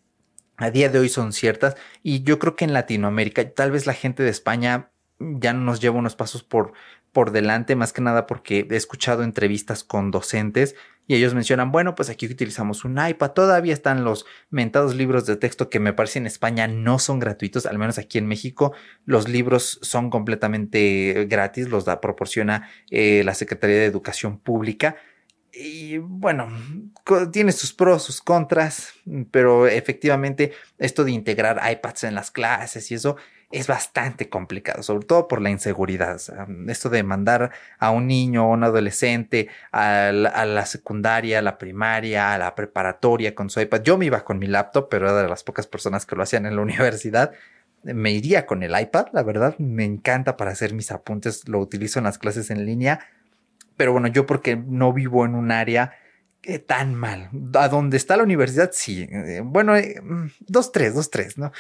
a 0.56 0.70
día 0.70 0.88
de 0.88 0.98
hoy 0.98 1.08
son 1.08 1.32
ciertas 1.32 1.76
y 2.02 2.22
yo 2.22 2.38
creo 2.38 2.56
que 2.56 2.64
en 2.64 2.72
Latinoamérica 2.72 3.48
tal 3.52 3.70
vez 3.70 3.86
la 3.86 3.94
gente 3.94 4.22
de 4.22 4.30
España 4.30 4.91
ya 5.40 5.52
nos 5.52 5.80
lleva 5.80 5.98
unos 5.98 6.16
pasos 6.16 6.42
por, 6.42 6.72
por 7.12 7.30
delante, 7.30 7.76
más 7.76 7.92
que 7.92 8.02
nada 8.02 8.26
porque 8.26 8.66
he 8.70 8.76
escuchado 8.76 9.22
entrevistas 9.22 9.84
con 9.84 10.10
docentes 10.10 10.74
y 11.06 11.16
ellos 11.16 11.34
mencionan, 11.34 11.72
bueno, 11.72 11.94
pues 11.94 12.10
aquí 12.10 12.26
utilizamos 12.26 12.84
un 12.84 12.96
iPad, 13.04 13.32
todavía 13.32 13.74
están 13.74 14.04
los 14.04 14.24
mentados 14.50 14.94
libros 14.94 15.26
de 15.26 15.36
texto 15.36 15.68
que 15.68 15.80
me 15.80 15.92
parece 15.92 16.20
en 16.20 16.26
España 16.26 16.68
no 16.68 16.98
son 16.98 17.18
gratuitos, 17.18 17.66
al 17.66 17.78
menos 17.78 17.98
aquí 17.98 18.18
en 18.18 18.26
México 18.26 18.72
los 19.04 19.28
libros 19.28 19.78
son 19.82 20.10
completamente 20.10 21.26
gratis, 21.28 21.68
los 21.68 21.84
da, 21.84 22.00
proporciona 22.00 22.68
eh, 22.90 23.22
la 23.24 23.34
Secretaría 23.34 23.76
de 23.76 23.86
Educación 23.86 24.38
Pública. 24.38 24.96
Y 25.54 25.98
bueno, 25.98 26.48
tiene 27.30 27.52
sus 27.52 27.74
pros, 27.74 28.04
sus 28.04 28.22
contras, 28.22 28.94
pero 29.30 29.66
efectivamente 29.66 30.52
esto 30.78 31.04
de 31.04 31.10
integrar 31.10 31.60
iPads 31.70 32.04
en 32.04 32.14
las 32.14 32.30
clases 32.30 32.90
y 32.90 32.94
eso 32.94 33.16
es 33.52 33.66
bastante 33.66 34.28
complicado, 34.28 34.82
sobre 34.82 35.06
todo 35.06 35.28
por 35.28 35.40
la 35.40 35.50
inseguridad. 35.50 36.20
esto 36.68 36.88
de 36.88 37.02
mandar 37.02 37.50
a 37.78 37.90
un 37.90 38.06
niño 38.06 38.46
o 38.46 38.52
un 38.52 38.64
adolescente 38.64 39.48
a 39.70 40.10
la, 40.12 40.66
secundaria, 40.66 41.38
a 41.38 41.42
la 41.42 41.58
primaria, 41.58 42.32
a 42.32 42.38
la 42.38 42.54
preparatoria 42.54 43.34
con 43.34 43.50
su 43.50 43.60
iPad. 43.60 43.82
Yo 43.82 43.98
me 43.98 44.06
iba 44.06 44.24
con 44.24 44.38
mi 44.38 44.46
laptop, 44.46 44.88
pero 44.90 45.10
era 45.10 45.22
de 45.22 45.28
las 45.28 45.44
pocas 45.44 45.66
personas 45.66 46.06
que 46.06 46.16
lo 46.16 46.22
hacían 46.22 46.46
en 46.46 46.56
la 46.56 46.62
universidad. 46.70 47.32
Me 47.82 48.12
iría 48.12 48.46
con 48.46 48.62
el 48.62 48.78
iPad, 48.78 49.06
la 49.12 49.22
verdad, 49.22 49.56
me 49.58 49.84
encanta 49.84 50.36
para 50.36 50.52
hacer 50.52 50.72
mis 50.72 50.90
apuntes, 50.92 51.48
lo 51.48 51.58
utilizo 51.58 51.98
en 51.98 52.04
las 52.04 52.18
clases 52.18 52.50
en 52.50 52.64
línea, 52.64 53.00
pero 53.76 53.92
bueno, 53.92 54.06
yo 54.06 54.24
porque 54.24 54.56
no 54.56 54.92
vivo 54.92 55.24
en 55.24 55.34
un 55.34 55.50
área 55.50 55.92
eh, 56.44 56.58
tan 56.58 56.94
mal. 56.94 57.30
A 57.54 57.68
donde 57.68 57.96
está 57.96 58.16
la 58.16 58.24
universidad, 58.24 58.70
sí. 58.72 59.06
Eh, 59.10 59.42
bueno, 59.44 59.76
eh, 59.76 60.00
mm, 60.02 60.26
dos, 60.40 60.72
tres, 60.72 60.94
dos, 60.94 61.10
tres, 61.10 61.38
¿no? 61.38 61.52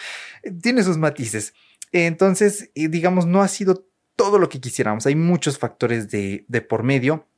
Tiene 0.60 0.82
sus 0.82 0.98
matices. 0.98 1.54
Entonces, 1.92 2.70
eh, 2.74 2.88
digamos, 2.88 3.26
no 3.26 3.42
ha 3.42 3.48
sido 3.48 3.86
todo 4.16 4.38
lo 4.38 4.48
que 4.48 4.60
quisiéramos. 4.60 5.06
Hay 5.06 5.14
muchos 5.14 5.58
factores 5.58 6.10
de, 6.10 6.66
por 6.68 6.82
medio. 6.82 7.28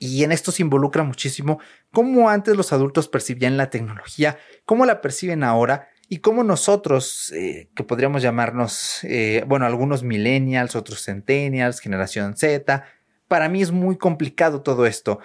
Y 0.00 0.24
en 0.24 0.32
esto 0.32 0.50
se 0.50 0.62
involucra 0.62 1.04
muchísimo 1.04 1.60
cómo 1.92 2.28
antes 2.28 2.56
los 2.56 2.72
adultos 2.72 3.08
percibían 3.08 3.56
la 3.56 3.70
tecnología, 3.70 4.36
cómo 4.64 4.84
la 4.84 5.00
perciben 5.00 5.44
ahora 5.44 5.88
y 6.08 6.18
cómo 6.18 6.42
nosotros, 6.42 7.32
que 7.32 7.84
podríamos 7.84 8.20
llamarnos, 8.20 9.04
eh, 9.04 9.44
bueno, 9.46 9.64
algunos 9.64 10.02
millennials, 10.02 10.74
otros 10.74 11.04
centennials, 11.04 11.78
generación 11.78 12.36
Z, 12.36 12.84
para 13.28 13.48
mí 13.48 13.62
es 13.62 13.72
muy 13.72 13.96
complicado 13.96 14.62
todo 14.62 14.86
esto. 14.86 15.20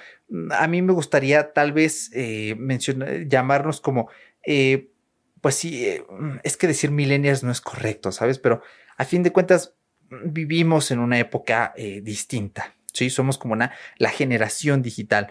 A 0.51 0.67
mí 0.67 0.81
me 0.81 0.93
gustaría 0.93 1.53
tal 1.53 1.71
vez 1.71 2.11
mencionar, 2.57 3.27
llamarnos 3.27 3.81
como 3.81 4.09
pues 5.41 5.55
sí, 5.55 5.85
eh, 5.85 6.05
mm, 6.07 6.37
es 6.43 6.55
que 6.55 6.67
decir 6.67 6.91
millennials 6.91 7.43
no 7.43 7.51
es 7.51 7.59
correcto, 7.59 8.11
¿sabes? 8.11 8.39
Pero 8.39 8.61
a 8.97 9.05
fin 9.05 9.23
de 9.23 9.31
cuentas 9.31 9.75
mm, 10.09 10.31
vivimos 10.31 10.91
en 10.91 10.99
una 10.99 11.19
época 11.19 11.73
eh, 11.75 12.01
distinta, 12.01 12.75
¿sí? 12.93 13.09
Somos 13.09 13.37
como 13.37 13.53
una, 13.53 13.73
la 13.97 14.09
generación 14.09 14.81
digital. 14.81 15.29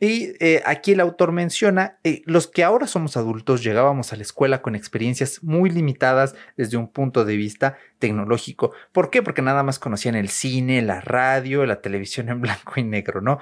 Y 0.00 0.34
eh, 0.40 0.62
aquí 0.64 0.92
el 0.92 1.00
autor 1.00 1.32
menciona, 1.32 1.98
los 2.24 2.46
que 2.46 2.64
ahora 2.64 2.86
somos 2.86 3.16
adultos 3.16 3.62
llegábamos 3.62 4.12
a 4.12 4.16
la 4.16 4.22
escuela 4.22 4.62
con 4.62 4.74
experiencias 4.74 5.42
muy 5.42 5.70
limitadas 5.70 6.34
desde 6.56 6.76
un 6.76 6.88
punto 6.88 7.24
de 7.24 7.36
vista 7.36 7.76
tecnológico. 7.98 8.72
¿Por 8.92 9.10
qué? 9.10 9.22
Porque 9.22 9.42
nada 9.42 9.62
más 9.62 9.78
conocían 9.78 10.14
el 10.14 10.28
cine, 10.28 10.82
la 10.82 11.00
radio, 11.00 11.66
la 11.66 11.80
televisión 11.80 12.28
en 12.28 12.40
blanco 12.42 12.74
y 12.76 12.84
negro, 12.84 13.20
¿no? 13.20 13.38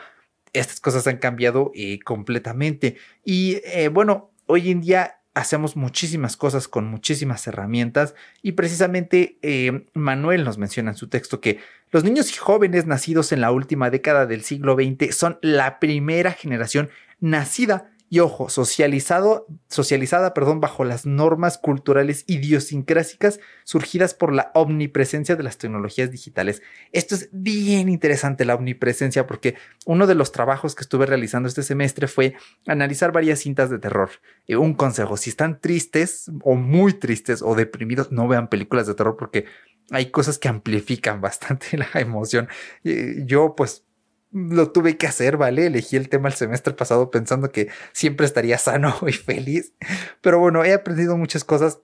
Estas 0.53 0.81
cosas 0.81 1.07
han 1.07 1.19
cambiado 1.19 1.73
completamente. 2.05 2.97
Y 3.25 3.61
bueno, 3.91 4.31
hoy 4.47 4.71
en 4.71 4.81
día 4.81 5.16
hacemos 5.37 5.77
muchísimas 5.77 6.35
cosas 6.35 6.67
con 6.67 6.87
muchísimas 6.87 7.47
herramientas 7.47 8.15
y 8.41 8.53
precisamente 8.53 9.37
eh, 9.43 9.85
Manuel 9.93 10.45
nos 10.45 10.57
menciona 10.57 10.93
en 10.93 10.97
su 10.97 11.09
texto 11.09 11.43
que 11.43 11.61
los 11.93 12.05
niños 12.05 12.31
y 12.33 12.37
jóvenes 12.39 12.87
nacidos 12.87 13.33
en 13.33 13.43
la 13.43 13.51
última 13.51 13.91
década 13.91 14.25
del 14.25 14.43
siglo 14.43 14.77
XX 14.77 15.15
son 15.15 15.39
la 15.43 15.79
primera 15.79 16.33
generación 16.33 16.89
nacida 17.21 17.91
y 18.09 18.21
ojo, 18.21 18.49
socializado, 18.49 19.47
socializada 19.69 20.33
perdón, 20.33 20.61
bajo 20.61 20.85
las 20.85 21.07
normas 21.07 21.59
culturales 21.59 22.25
idiosincrásicas 22.29 23.41
surgidas 23.65 24.15
por 24.15 24.33
la 24.33 24.53
omnipresencia 24.55 25.35
de 25.35 25.43
las 25.43 25.59
tecnologías 25.59 26.13
digitales. 26.13 26.63
Esto 26.93 27.17
es 27.17 27.29
bien 27.33 27.89
interesante, 27.89 28.45
la 28.45 28.55
omnipresencia, 28.55 29.27
porque 29.27 29.57
uno 29.87 30.07
de 30.07 30.15
los 30.15 30.31
trabajos 30.31 30.77
que 30.77 30.83
estuve 30.83 31.07
realizando 31.07 31.49
este 31.49 31.65
semestre 31.65 32.07
fue 32.07 32.37
analizar 32.67 33.11
varias 33.11 33.41
cintas 33.41 33.71
de 33.71 33.79
terror. 33.79 34.11
Eh, 34.47 34.57
un 34.57 34.75
consejo, 34.75 35.17
si 35.17 35.31
están 35.31 35.61
tristes 35.61 36.31
o 36.43 36.55
muy 36.55 36.93
tristes 36.93 37.43
o 37.43 37.55
deprimidos, 37.57 38.13
no 38.13 38.29
vean 38.29 38.49
películas 38.49 38.87
de 38.87 38.95
terror 38.95 39.17
porque 39.17 39.47
hay 39.91 40.11
cosas 40.11 40.39
que 40.39 40.49
amplifican 40.49 41.21
bastante 41.21 41.77
la 41.77 41.89
emoción. 41.95 42.49
Eh, 42.85 43.23
yo 43.25 43.55
pues 43.57 43.86
lo 44.33 44.71
tuve 44.73 44.97
que 44.97 45.07
hacer, 45.07 45.37
¿vale? 45.37 45.67
Elegí 45.67 45.97
el 45.97 46.09
tema 46.09 46.29
el 46.29 46.35
semestre 46.35 46.75
pasado 46.75 47.11
pensando 47.11 47.51
que 47.51 47.69
siempre 47.93 48.27
estaría 48.27 48.59
sano 48.59 48.97
y 49.07 49.13
feliz. 49.13 49.73
Pero 50.21 50.39
bueno, 50.39 50.65
he 50.65 50.73
aprendido 50.73 51.17
muchas 51.17 51.45
cosas. 51.45 51.81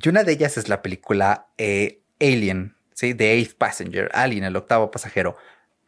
Y 0.00 0.08
una 0.08 0.24
de 0.24 0.32
ellas 0.32 0.56
es 0.58 0.68
la 0.68 0.82
película 0.82 1.48
eh, 1.58 2.02
Alien, 2.20 2.76
¿sí? 2.94 3.14
The 3.14 3.32
Eighth 3.32 3.54
Passenger, 3.54 4.10
Alien, 4.12 4.44
el 4.44 4.56
octavo 4.56 4.90
pasajero. 4.90 5.36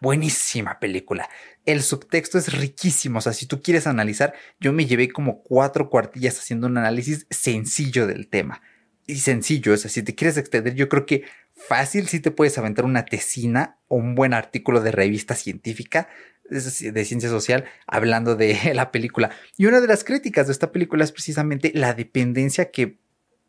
Buenísima 0.01 0.81
película. 0.81 1.29
El 1.67 1.83
subtexto 1.83 2.39
es 2.39 2.53
riquísimo. 2.59 3.19
O 3.19 3.21
sea, 3.21 3.35
si 3.35 3.47
tú 3.47 3.61
quieres 3.61 3.87
analizar, 3.87 4.33
yo 4.59 4.73
me 4.73 4.87
llevé 4.87 5.11
como 5.11 5.43
cuatro 5.43 5.91
cuartillas 5.91 6.39
haciendo 6.39 6.67
un 6.67 6.79
análisis 6.79 7.27
sencillo 7.31 8.07
del 8.07 8.29
tema. 8.29 8.63
Y 9.07 9.17
sencillo, 9.17 9.75
o 9.75 9.77
sea, 9.77 9.91
si 9.91 10.03
te 10.03 10.15
quieres 10.15 10.37
extender, 10.37 10.75
yo 10.75 10.89
creo 10.89 11.05
que 11.05 11.25
fácil 11.69 12.09
si 12.09 12.21
te 12.21 12.31
puedes 12.31 12.57
aventar 12.59 12.85
una 12.85 13.05
tesina 13.05 13.79
o 13.89 13.97
un 13.97 14.15
buen 14.15 14.35
artículo 14.35 14.81
de 14.81 14.93
revista 14.93 15.35
científica 15.35 16.09
de 16.51 17.05
ciencia 17.05 17.29
social 17.29 17.65
hablando 17.87 18.35
de 18.35 18.59
la 18.75 18.91
película. 18.91 19.31
Y 19.57 19.67
una 19.67 19.81
de 19.81 19.87
las 19.87 20.05
críticas 20.05 20.47
de 20.47 20.53
esta 20.53 20.73
película 20.73 21.05
es 21.05 21.13
precisamente 21.13 21.71
la 21.75 21.95
dependencia 21.95 22.71
que 22.71 22.99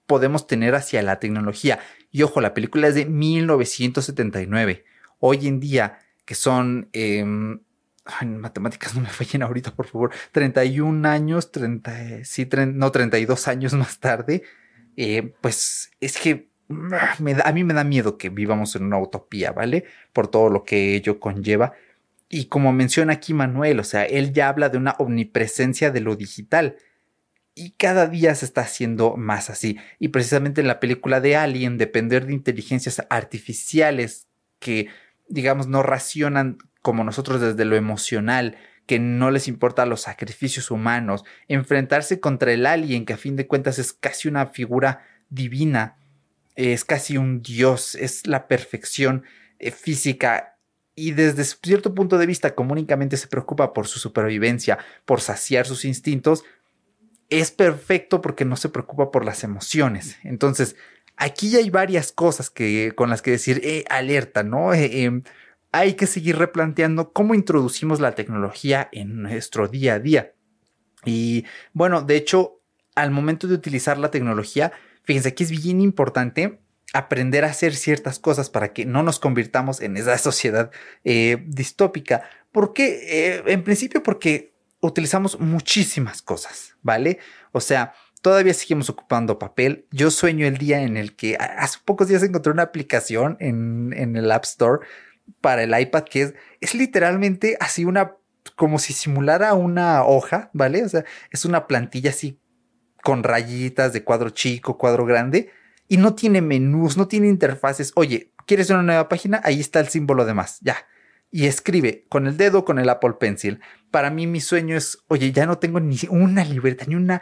podemos 0.06 0.45
tener 0.45 0.76
hacia 0.76 1.02
la 1.02 1.19
tecnología. 1.19 1.80
Y 2.12 2.21
ojo, 2.21 2.41
la 2.41 2.54
película 2.54 2.88
es 2.88 2.95
de 2.95 3.06
1979. 3.06 4.86
Hoy 5.19 5.47
en 5.47 5.60
día, 5.60 6.00
que 6.26 6.36
son... 6.36 6.89
en 6.93 7.62
matemáticas 8.39 8.95
no 8.95 9.02
me 9.02 9.10
fallen 9.10 9.43
ahorita, 9.43 9.74
por 9.76 9.88
favor. 9.88 10.12
31 10.32 11.08
años, 11.08 11.52
30, 11.52 12.24
sí, 12.24 12.47
no, 12.74 12.91
32 12.91 13.47
años 13.47 13.74
más 13.74 14.00
tarde. 14.00 14.43
Eh, 14.97 15.34
pues 15.41 15.91
es 16.00 16.17
que 16.17 16.51
a 16.72 17.52
mí 17.52 17.64
me 17.64 17.74
da 17.74 17.84
miedo 17.84 18.18
que 18.18 18.30
vivamos 18.30 18.76
en 18.76 18.84
una 18.84 19.00
utopía, 19.00 19.52
¿vale? 19.52 19.86
Por 20.14 20.28
todo 20.28 20.50
lo 20.50 20.64
que 20.64 20.96
ello 20.96 21.20
conlleva. 21.20 21.74
Y 22.30 22.46
como 22.46 22.72
menciona 22.72 23.14
aquí 23.14 23.34
Manuel, 23.34 23.80
o 23.80 23.84
sea, 23.84 24.06
él 24.06 24.34
ya 24.34 24.50
habla 24.50 24.70
de 24.70 24.78
una 24.78 24.96
omnipresencia 25.00 25.92
de 25.92 26.00
lo 26.00 26.16
digital. 26.16 26.78
Y 27.54 27.72
cada 27.72 28.08
día 28.08 28.34
se 28.36 28.46
está 28.46 28.62
haciendo 28.62 29.18
más 29.18 29.50
así. 29.50 29.78
Y 30.00 30.10
precisamente 30.10 30.62
en 30.62 30.68
la 30.68 30.80
película 30.80 31.20
de 31.20 31.36
Alien, 31.36 31.78
depender 31.78 32.26
de 32.26 32.34
inteligencias 32.34 33.06
artificiales 33.10 34.28
que, 34.60 34.88
digamos, 35.28 35.68
no 35.68 35.84
racionan 35.84 36.58
como 36.82 37.04
nosotros 37.04 37.42
desde 37.42 37.66
lo 37.66 37.76
emocional, 37.76 38.58
que 38.86 39.00
no 39.00 39.32
les 39.32 39.48
importa 39.48 39.86
los 39.86 40.02
sacrificios 40.02 40.72
humanos, 40.72 41.24
enfrentarse 41.48 42.20
contra 42.20 42.52
el 42.52 42.66
alien, 42.66 43.06
que 43.06 43.14
a 43.14 43.18
fin 43.18 43.36
de 43.36 43.48
cuentas 43.48 43.80
es 43.80 43.94
casi 43.94 44.28
una 44.28 44.48
figura 44.48 45.06
divina, 45.30 45.98
es 46.56 46.86
casi 46.86 47.18
un 47.18 47.42
dios, 47.42 47.96
es 47.96 48.28
la 48.28 48.48
perfección. 48.48 49.24
eh, 49.60 49.72
física 49.72 50.52
y 50.96 51.12
desde 51.12 51.44
cierto 51.44 51.96
punto 51.96 52.18
de 52.18 52.26
vista, 52.26 52.54
como 52.54 52.74
únicamente 52.74 53.18
se 53.18 53.28
preocupa 53.28 53.74
por 53.74 53.88
su 53.88 54.00
supervivencia, 54.00 54.78
por 55.06 55.22
saciar 55.22 55.66
sus 55.66 55.86
instintos, 55.86 56.44
es 57.30 57.52
perfecto 57.52 58.22
porque 58.22 58.46
no 58.46 58.58
se 58.58 58.70
preocupa 58.70 59.10
por 59.10 59.26
las 59.26 59.44
emociones. 59.44 60.18
Entonces, 60.24 60.76
aquí 61.16 61.56
hay 61.56 61.70
varias 61.70 62.12
cosas 62.12 62.50
que, 62.50 62.94
con 62.96 63.10
las 63.10 63.22
que 63.22 63.32
decir, 63.32 63.62
eh, 63.64 63.86
alerta, 63.90 64.44
¿no? 64.44 64.74
Eh, 64.74 65.04
em, 65.04 65.24
hay 65.72 65.94
que 65.94 66.08
seguir 66.08 66.38
replanteando 66.38 67.14
cómo 67.14 67.34
introducimos 67.34 68.02
la 68.02 68.14
tecnología 68.14 68.90
en 68.92 69.22
nuestro 69.22 69.70
día 69.70 69.96
a 69.96 70.00
día. 70.00 70.34
Y 71.06 71.46
bueno, 71.74 72.02
de 72.02 72.18
hecho, 72.18 72.60
al 72.96 73.12
momento 73.12 73.48
de 73.48 73.56
utilizar 73.56 73.98
la 73.98 74.12
tecnología, 74.12 74.74
fíjense 75.04 75.34
que 75.34 75.44
es 75.44 75.52
bien 75.52 75.82
importante 75.82 76.60
aprender 76.94 77.46
a 77.46 77.50
hacer 77.50 77.74
ciertas 77.76 78.20
cosas 78.20 78.50
para 78.50 78.74
que 78.74 78.86
no 78.86 79.04
nos 79.04 79.20
convirtamos 79.20 79.82
en 79.82 79.98
esa 79.98 80.18
sociedad 80.20 80.72
eh, 81.04 81.44
distópica. 81.48 82.24
¿Por 82.52 82.74
qué? 82.74 83.44
en 83.48 83.64
principio 83.64 84.04
porque 84.04 84.52
utilizamos 84.82 85.40
muchísimas 85.40 86.22
cosas, 86.22 86.76
¿vale? 86.82 87.20
O 87.52 87.62
sea, 87.62 87.94
todavía 88.22 88.54
seguimos 88.54 88.90
ocupando 88.90 89.40
papel. 89.40 89.86
Yo 89.92 90.12
sueño 90.12 90.46
el 90.48 90.58
día 90.58 90.82
en 90.82 90.98
el 90.98 91.16
que 91.16 91.38
hace 91.38 91.80
pocos 91.86 92.08
días 92.08 92.24
encontré 92.24 92.52
una 92.52 92.64
aplicación 92.64 93.38
en, 93.40 93.94
el 93.94 94.32
App 94.32 94.44
Store 94.44 94.86
para 95.40 95.64
el 95.64 95.80
iPad 95.80 96.04
que 96.04 96.22
es, 96.24 96.34
es 96.60 96.76
literalmente 96.76 97.58
así 97.60 97.86
una, 97.86 98.16
como 98.56 98.80
si 98.80 98.94
simulara 98.94 99.54
una 99.54 100.04
hoja, 100.04 100.50
¿vale? 100.54 100.84
O 100.84 100.90
sea, 100.90 101.06
es 101.32 101.46
una 101.46 101.68
plantilla 101.68 102.10
así 102.10 102.40
con 103.04 103.24
rayitas 103.24 103.94
de 103.94 104.04
cuadro 104.04 104.30
chico, 104.30 104.78
cuadro 104.78 105.06
grande 105.06 105.52
y 105.88 105.98
no 105.98 106.16
tiene 106.16 106.42
menús, 106.42 106.98
no 106.98 107.08
tiene 107.08 107.28
interfaces. 107.28 107.92
Oye, 107.96 108.32
¿quieres 108.46 108.70
una 108.70 108.84
nueva 108.84 109.10
página? 109.10 109.42
Ahí 109.44 109.60
está 109.60 109.80
el 109.80 109.88
símbolo 109.88 110.26
de 110.26 110.34
más, 110.34 110.60
ya 110.62 110.86
y 111.32 111.48
escribe 111.48 112.06
con 112.10 112.28
el 112.28 112.38
dedo 112.38 112.66
con 112.66 112.78
el 112.78 112.90
Apple 112.90 113.14
Pencil. 113.20 113.62
Para 113.90 114.12
mí 114.12 114.28
mi 114.28 114.42
sueño 114.42 114.76
es, 114.76 115.00
oye, 115.08 115.32
ya 115.32 115.46
no 115.46 115.58
tengo 115.58 115.80
ni 115.80 115.98
una 116.10 116.44
libreta, 116.44 116.86
ni 116.86 116.96
una 116.96 117.22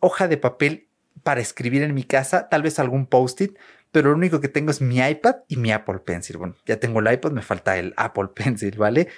hoja 0.00 0.26
de 0.26 0.38
papel 0.38 0.88
para 1.22 1.42
escribir 1.42 1.82
en 1.82 1.94
mi 1.94 2.04
casa, 2.04 2.48
tal 2.48 2.62
vez 2.62 2.78
algún 2.78 3.06
post-it, 3.06 3.56
pero 3.92 4.10
lo 4.10 4.16
único 4.16 4.40
que 4.40 4.48
tengo 4.48 4.70
es 4.70 4.80
mi 4.80 4.98
iPad 4.98 5.36
y 5.46 5.56
mi 5.56 5.70
Apple 5.72 5.98
Pencil. 5.98 6.38
Bueno, 6.38 6.56
ya 6.64 6.80
tengo 6.80 7.00
el 7.00 7.12
iPad, 7.12 7.32
me 7.32 7.42
falta 7.42 7.76
el 7.76 7.92
Apple 7.96 8.28
Pencil, 8.34 8.76
¿vale? 8.76 9.08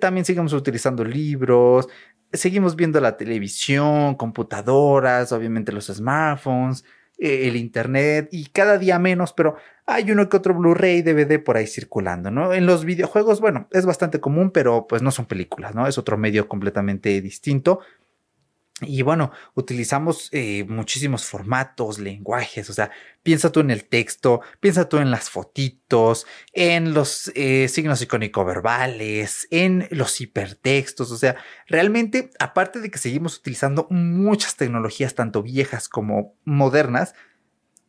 también 0.00 0.24
seguimos 0.24 0.52
utilizando 0.52 1.04
libros, 1.04 1.88
seguimos 2.34 2.76
viendo 2.76 3.00
la 3.00 3.16
televisión, 3.16 4.14
computadoras, 4.14 5.32
obviamente 5.32 5.72
los 5.72 5.86
smartphones, 5.86 6.84
eh, 7.18 7.48
el 7.48 7.56
internet 7.56 8.28
y 8.32 8.46
cada 8.46 8.78
día 8.78 8.98
menos, 8.98 9.32
pero 9.32 9.56
hay 9.86 10.10
uno 10.10 10.28
que 10.28 10.36
otro 10.36 10.54
Blu-ray, 10.54 11.02
DVD 11.02 11.42
por 11.42 11.56
ahí 11.56 11.66
circulando, 11.66 12.30
¿no? 12.30 12.52
En 12.52 12.66
los 12.66 12.84
videojuegos, 12.84 13.40
bueno, 13.40 13.68
es 13.70 13.86
bastante 13.86 14.20
común, 14.20 14.50
pero 14.50 14.86
pues 14.88 15.02
no 15.02 15.10
son 15.10 15.26
películas, 15.26 15.74
¿no? 15.74 15.86
Es 15.86 15.98
otro 15.98 16.16
medio 16.16 16.48
completamente 16.48 17.20
distinto. 17.20 17.80
Y 18.80 19.02
bueno, 19.02 19.30
utilizamos 19.54 20.28
eh, 20.32 20.64
muchísimos 20.64 21.26
formatos, 21.26 22.00
lenguajes, 22.00 22.68
o 22.70 22.72
sea, 22.72 22.90
piensa 23.22 23.52
tú 23.52 23.60
en 23.60 23.70
el 23.70 23.84
texto, 23.84 24.40
piensa 24.58 24.88
tú 24.88 24.98
en 24.98 25.12
las 25.12 25.30
fotitos, 25.30 26.26
en 26.52 26.92
los 26.92 27.30
eh, 27.36 27.68
signos 27.68 28.02
icónicos 28.02 28.44
verbales, 28.44 29.46
en 29.52 29.86
los 29.92 30.20
hipertextos, 30.20 31.12
o 31.12 31.16
sea, 31.16 31.36
realmente, 31.68 32.30
aparte 32.40 32.80
de 32.80 32.90
que 32.90 32.98
seguimos 32.98 33.38
utilizando 33.38 33.86
muchas 33.90 34.56
tecnologías, 34.56 35.14
tanto 35.14 35.44
viejas 35.44 35.88
como 35.88 36.34
modernas, 36.44 37.14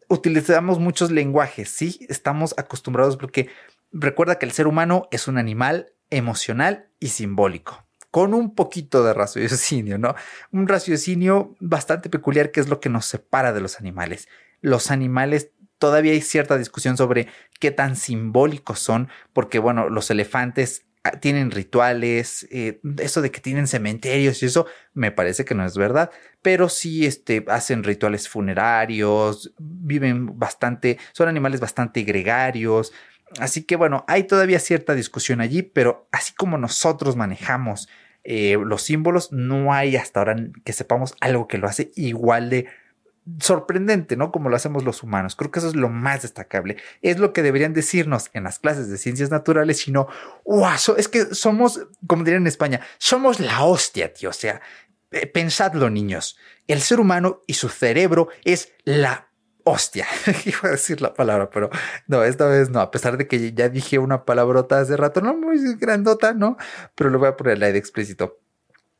utilizamos 0.07 0.77
muchos 0.77 1.09
lenguajes, 1.09 1.69
sí, 1.69 2.05
estamos 2.09 2.53
acostumbrados 2.57 3.17
porque 3.17 3.49
recuerda 3.91 4.37
que 4.37 4.45
el 4.45 4.51
ser 4.51 4.67
humano 4.67 5.07
es 5.09 5.27
un 5.27 5.39
animal 5.39 5.93
emocional 6.11 6.89
y 6.99 7.07
simbólico 7.07 7.84
con 8.15 8.33
un 8.33 8.55
poquito 8.55 9.03
de 9.03 9.13
raciocinio, 9.13 9.97
¿no? 9.97 10.15
Un 10.53 10.69
raciocinio 10.69 11.53
bastante 11.59 12.09
peculiar 12.09 12.49
que 12.51 12.61
es 12.61 12.69
lo 12.69 12.79
que 12.79 12.87
nos 12.87 13.05
separa 13.07 13.51
de 13.51 13.59
los 13.59 13.77
animales. 13.77 14.29
Los 14.61 14.89
animales 14.89 15.51
todavía 15.79 16.13
hay 16.13 16.21
cierta 16.21 16.57
discusión 16.57 16.95
sobre 16.95 17.27
qué 17.59 17.71
tan 17.71 17.97
simbólicos 17.97 18.79
son, 18.79 19.09
porque 19.33 19.59
bueno, 19.59 19.89
los 19.89 20.09
elefantes 20.11 20.85
ah, 21.03 21.19
tienen 21.19 21.51
rituales, 21.51 22.47
eh, 22.51 22.79
eso 22.99 23.21
de 23.21 23.31
que 23.31 23.41
tienen 23.41 23.67
cementerios 23.67 24.41
y 24.41 24.45
eso 24.45 24.65
me 24.93 25.11
parece 25.11 25.43
que 25.43 25.53
no 25.53 25.65
es 25.65 25.75
verdad, 25.75 26.09
pero 26.41 26.69
sí 26.69 27.05
este, 27.05 27.43
hacen 27.49 27.83
rituales 27.83 28.29
funerarios, 28.29 29.53
viven 29.59 30.39
bastante, 30.39 30.99
son 31.11 31.27
animales 31.27 31.59
bastante 31.59 32.03
gregarios, 32.03 32.93
así 33.41 33.63
que 33.63 33.75
bueno, 33.75 34.05
hay 34.07 34.23
todavía 34.23 34.59
cierta 34.61 34.95
discusión 34.95 35.41
allí, 35.41 35.63
pero 35.63 36.07
así 36.13 36.33
como 36.33 36.57
nosotros 36.57 37.17
manejamos 37.17 37.89
eh, 38.25 38.57
los 38.63 38.81
símbolos, 38.81 39.31
no 39.31 39.71
hay 39.71 39.95
hasta 39.95 40.19
ahora 40.19 40.35
que 40.63 40.73
sepamos 40.73 41.15
algo 41.21 41.47
que 41.47 41.59
lo 41.59 41.67
hace 41.67 41.91
igual 41.95 42.49
de 42.49 42.65
sorprendente, 43.39 44.17
¿no? 44.17 44.31
Como 44.31 44.49
lo 44.49 44.55
hacemos 44.55 44.83
los 44.83 45.03
humanos. 45.03 45.35
Creo 45.35 45.51
que 45.51 45.59
eso 45.59 45.67
es 45.67 45.75
lo 45.75 45.89
más 45.89 46.21
destacable. 46.21 46.77
Es 47.01 47.17
lo 47.17 47.33
que 47.33 47.41
deberían 47.41 47.73
decirnos 47.73 48.29
en 48.33 48.43
las 48.43 48.59
clases 48.59 48.89
de 48.89 48.97
ciencias 48.97 49.31
naturales, 49.31 49.79
sino, 49.79 50.07
wow, 50.43 50.73
es 50.97 51.07
que 51.07 51.33
somos, 51.33 51.87
como 52.07 52.23
dirían 52.23 52.43
en 52.43 52.47
España, 52.47 52.81
somos 52.97 53.39
la 53.39 53.63
hostia, 53.63 54.13
tío. 54.13 54.29
O 54.29 54.33
sea, 54.33 54.61
eh, 55.11 55.27
pensadlo, 55.27 55.89
niños. 55.89 56.37
El 56.67 56.81
ser 56.81 56.99
humano 56.99 57.41
y 57.47 57.55
su 57.55 57.69
cerebro 57.69 58.29
es 58.43 58.73
la 58.83 59.24
hostia. 59.65 60.07
Iba 60.45 60.59
a 60.63 60.71
decir 60.71 61.01
la 61.01 61.13
palabra, 61.13 61.49
pero 61.49 61.69
no, 62.07 62.23
esta 62.23 62.47
vez 62.47 62.69
no. 62.69 62.79
A 62.79 62.91
pesar 62.91 63.17
de 63.17 63.27
que 63.27 63.51
ya 63.53 63.67
dije 63.67 63.99
una 63.99 64.23
palabrota 64.23 64.79
hace 64.79 64.95
rato, 64.95 65.19
no 65.19 65.35
muy 65.35 65.57
grandota, 65.75 66.33
¿no? 66.33 66.55
Pero 66.95 67.09
lo 67.09 67.19
voy 67.19 67.27
a 67.27 67.35
poner 67.35 67.59
la 67.59 67.71
de 67.71 67.77
explícito. 67.77 68.39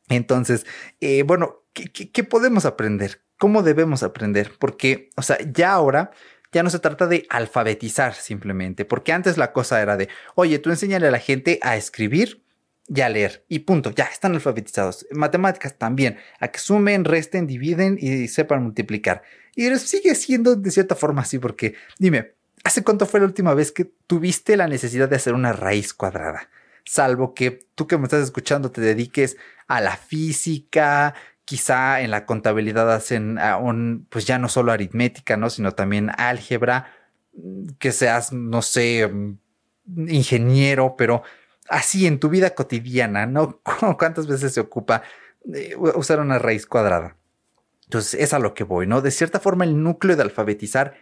Entonces, 0.10 0.66
eh, 1.00 1.24
bueno, 1.24 1.64
¿qué, 1.74 2.24
podemos 2.24 2.66
aprender? 2.66 3.22
¿Cómo 3.38 3.64
debemos 3.64 4.04
aprender? 4.04 4.52
Porque, 4.60 5.10
o 5.16 5.22
sea, 5.22 5.38
ya 5.52 5.72
ahora 5.72 6.12
ya 6.52 6.64
no 6.64 6.70
se 6.70 6.80
trata 6.80 7.08
de 7.08 7.26
alfabetizar 7.30 8.14
simplemente, 8.14 8.86
porque 8.86 9.12
antes 9.12 9.38
la 9.38 9.52
cosa 9.52 9.82
era 9.82 9.98
de, 9.98 10.10
oye, 10.36 10.60
tú 10.60 10.70
enséñale 10.70 11.08
a 11.08 11.12
la 11.12 11.20
gente 11.20 11.60
a 11.62 11.76
escribir 11.76 12.45
y 12.88 13.02
a 13.02 13.10
leer 13.10 13.46
y 13.50 13.60
punto, 13.60 13.92
ya 13.92 14.06
están 14.06 14.34
alfabetizados. 14.36 15.08
Matemáticas 15.12 15.78
también, 15.78 16.18
a 16.40 16.50
que 16.50 16.60
sumen, 16.60 17.06
resten, 17.06 17.48
dividen 17.48 17.98
y 18.00 18.28
sepan 18.28 18.64
multiplicar. 18.64 19.24
Y 19.56 19.74
sigue 19.78 20.16
siendo 20.16 20.56
de 20.56 20.72
cierta 20.72 20.96
forma 20.96 21.22
así, 21.22 21.40
porque 21.40 21.76
dime, 21.98 22.34
¿hace 22.64 22.84
cuánto 22.84 23.06
fue 23.06 23.20
la 23.20 23.26
última 23.26 23.54
vez 23.54 23.72
que 23.72 23.86
tuviste 23.86 24.58
la 24.58 24.68
necesidad 24.68 25.10
de 25.10 25.16
hacer 25.16 25.34
una 25.34 25.54
raíz 25.54 25.94
cuadrada? 25.94 26.50
Salvo 26.84 27.34
que 27.34 27.66
tú 27.74 27.88
que 27.88 27.98
me 27.98 28.04
estás 28.04 28.24
escuchando 28.24 28.72
te 28.72 28.82
dediques 28.82 29.38
a 29.68 29.82
la 29.82 29.98
física, 29.98 31.16
quizá 31.46 32.02
en 32.02 32.12
la 32.12 32.26
contabilidad 32.26 32.94
hacen 32.94 33.40
un, 33.62 34.06
pues 34.10 34.26
ya 34.26 34.38
no 34.38 34.50
solo 34.50 34.72
aritmética, 34.72 35.38
¿no? 35.38 35.50
Sino 35.50 35.72
también 35.72 36.12
álgebra, 36.18 36.92
que 37.80 37.92
seas, 37.92 38.34
no 38.34 38.62
sé, 38.62 39.10
ingeniero, 39.88 40.96
pero 40.98 41.24
así 41.70 42.08
en 42.08 42.20
tu 42.20 42.30
vida 42.30 42.56
cotidiana, 42.56 43.26
¿no? 43.26 43.62
¿Cuántas 43.98 44.28
veces 44.28 44.54
se 44.54 44.60
ocupa 44.60 45.04
eh, 45.54 45.76
usar 45.76 46.20
una 46.20 46.40
raíz 46.40 46.66
cuadrada? 46.66 47.18
Entonces 47.86 48.20
es 48.20 48.34
a 48.34 48.40
lo 48.40 48.54
que 48.54 48.64
voy, 48.64 48.88
¿no? 48.88 49.02
De 49.02 49.12
cierta 49.12 49.40
forma 49.40 49.64
el 49.64 49.82
núcleo 49.82 50.16
de 50.16 50.24
alfabetizar, 50.24 50.96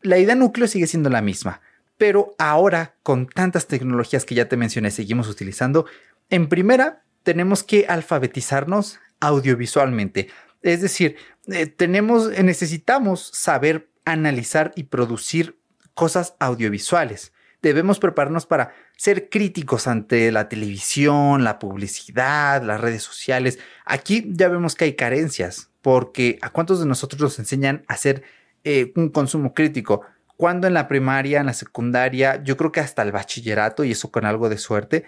la 0.00 0.18
idea 0.18 0.34
núcleo 0.34 0.68
sigue 0.68 0.86
siendo 0.86 1.10
la 1.10 1.22
misma, 1.22 1.60
pero 1.96 2.34
ahora 2.38 2.94
con 3.02 3.26
tantas 3.26 3.66
tecnologías 3.66 4.24
que 4.24 4.34
ya 4.34 4.48
te 4.48 4.56
mencioné 4.56 4.90
seguimos 4.90 5.28
utilizando, 5.28 5.86
en 6.28 6.48
primera 6.48 7.04
tenemos 7.22 7.62
que 7.62 7.86
alfabetizarnos 7.88 9.00
audiovisualmente. 9.20 10.28
Es 10.62 10.80
decir, 10.82 11.16
eh, 11.46 11.66
tenemos, 11.66 12.30
necesitamos 12.42 13.30
saber 13.32 13.88
analizar 14.04 14.72
y 14.76 14.84
producir 14.84 15.58
cosas 15.94 16.34
audiovisuales. 16.38 17.32
Debemos 17.62 17.98
prepararnos 17.98 18.44
para 18.44 18.74
ser 18.96 19.28
críticos 19.28 19.86
ante 19.86 20.30
la 20.32 20.48
televisión, 20.48 21.44
la 21.44 21.58
publicidad, 21.58 22.62
las 22.62 22.80
redes 22.80 23.02
sociales. 23.02 23.58
Aquí 23.84 24.24
ya 24.30 24.48
vemos 24.48 24.74
que 24.74 24.84
hay 24.84 24.94
carencias 24.94 25.70
porque 25.82 26.38
a 26.40 26.50
cuántos 26.50 26.80
de 26.80 26.86
nosotros 26.86 27.20
nos 27.20 27.38
enseñan 27.38 27.84
a 27.88 27.94
hacer 27.94 28.22
eh, 28.64 28.92
un 28.96 29.10
consumo 29.10 29.52
crítico. 29.52 30.02
Cuando 30.36 30.66
en 30.66 30.74
la 30.74 30.88
primaria, 30.88 31.40
en 31.40 31.46
la 31.46 31.52
secundaria, 31.52 32.42
yo 32.42 32.56
creo 32.56 32.72
que 32.72 32.80
hasta 32.80 33.02
el 33.02 33.12
bachillerato 33.12 33.84
y 33.84 33.92
eso 33.92 34.10
con 34.10 34.24
algo 34.24 34.48
de 34.48 34.58
suerte, 34.58 35.04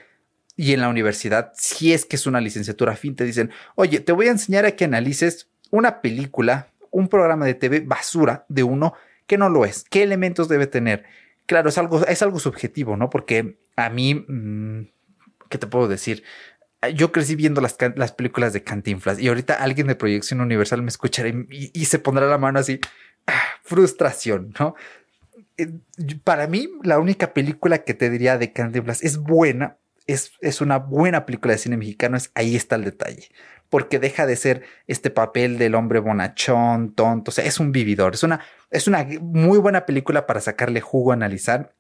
y 0.56 0.72
en 0.72 0.80
la 0.80 0.88
universidad, 0.88 1.52
si 1.54 1.92
es 1.92 2.06
que 2.06 2.16
es 2.16 2.26
una 2.26 2.40
licenciatura 2.40 2.96
fin, 2.96 3.14
te 3.14 3.24
dicen, 3.24 3.50
oye, 3.74 4.00
te 4.00 4.12
voy 4.12 4.28
a 4.28 4.30
enseñar 4.30 4.64
a 4.64 4.72
que 4.72 4.86
analices 4.86 5.48
una 5.70 6.00
película, 6.00 6.68
un 6.90 7.08
programa 7.08 7.44
de 7.44 7.54
TV 7.54 7.80
basura 7.80 8.46
de 8.48 8.62
uno 8.62 8.94
que 9.26 9.36
no 9.36 9.50
lo 9.50 9.64
es, 9.64 9.84
qué 9.90 10.02
elementos 10.02 10.48
debe 10.48 10.66
tener. 10.66 11.04
Claro, 11.46 11.68
es 11.68 11.78
algo, 11.78 12.04
es 12.04 12.22
algo 12.22 12.38
subjetivo, 12.38 12.96
¿no? 12.96 13.08
Porque 13.08 13.58
a 13.76 13.90
mí, 13.90 14.14
mm, 14.14 14.88
¿qué 15.48 15.58
te 15.58 15.66
puedo 15.66 15.88
decir? 15.88 16.22
yo 16.94 17.10
crecí 17.10 17.34
viendo 17.34 17.60
las, 17.60 17.76
las, 17.96 18.12
películas 18.12 18.52
de 18.52 18.62
Cantinflas 18.62 19.18
y 19.18 19.26
ahorita 19.26 19.54
alguien 19.54 19.88
de 19.88 19.96
Proyección 19.96 20.40
Universal 20.40 20.82
me 20.82 20.88
escuchará 20.88 21.30
y, 21.50 21.84
se 21.86 21.98
pondrá 21.98 22.26
la 22.26 22.38
mano 22.38 22.60
así, 22.60 22.78
ah, 23.26 23.42
frustración, 23.64 24.54
¿no? 24.60 24.76
eh, 25.56 25.72
para 26.22 26.46
mí, 26.46 26.68
la 26.82 26.98
única 26.98 27.32
película 27.32 27.78
que 27.78 27.94
te 27.94 28.10
diría 28.10 28.38
de 28.38 28.52
Cantinflas 28.52 29.02
es 29.02 29.18
buena, 29.18 29.78
es, 30.06 30.32
es 30.40 30.60
una 30.60 30.78
buena 30.78 31.26
película 31.26 31.52
de 31.52 31.58
cine 31.58 31.76
mexicano, 31.76 32.16
es 32.16 32.30
Ahí 32.34 32.56
está 32.56 32.76
el 32.76 32.84
detalle 32.84 33.28
porque 33.68 33.98
deja 33.98 34.26
de 34.26 34.36
ser 34.36 34.62
este 34.86 35.10
papel 35.10 35.58
del 35.58 35.74
hombre 35.74 35.98
bonachón, 35.98 36.94
tonto, 36.94 37.30
o 37.30 37.32
sea, 37.32 37.44
es 37.44 37.58
un 37.58 37.72
vividor, 37.72 38.14
es 38.14 38.22
una, 38.22 38.40
es 38.70 38.86
una 38.86 39.06
muy 39.20 39.58
buena 39.58 39.86
película 39.86 40.26
para 40.26 40.40
sacarle 40.40 40.80
jugo 40.80 41.12
analizar. 41.12 41.74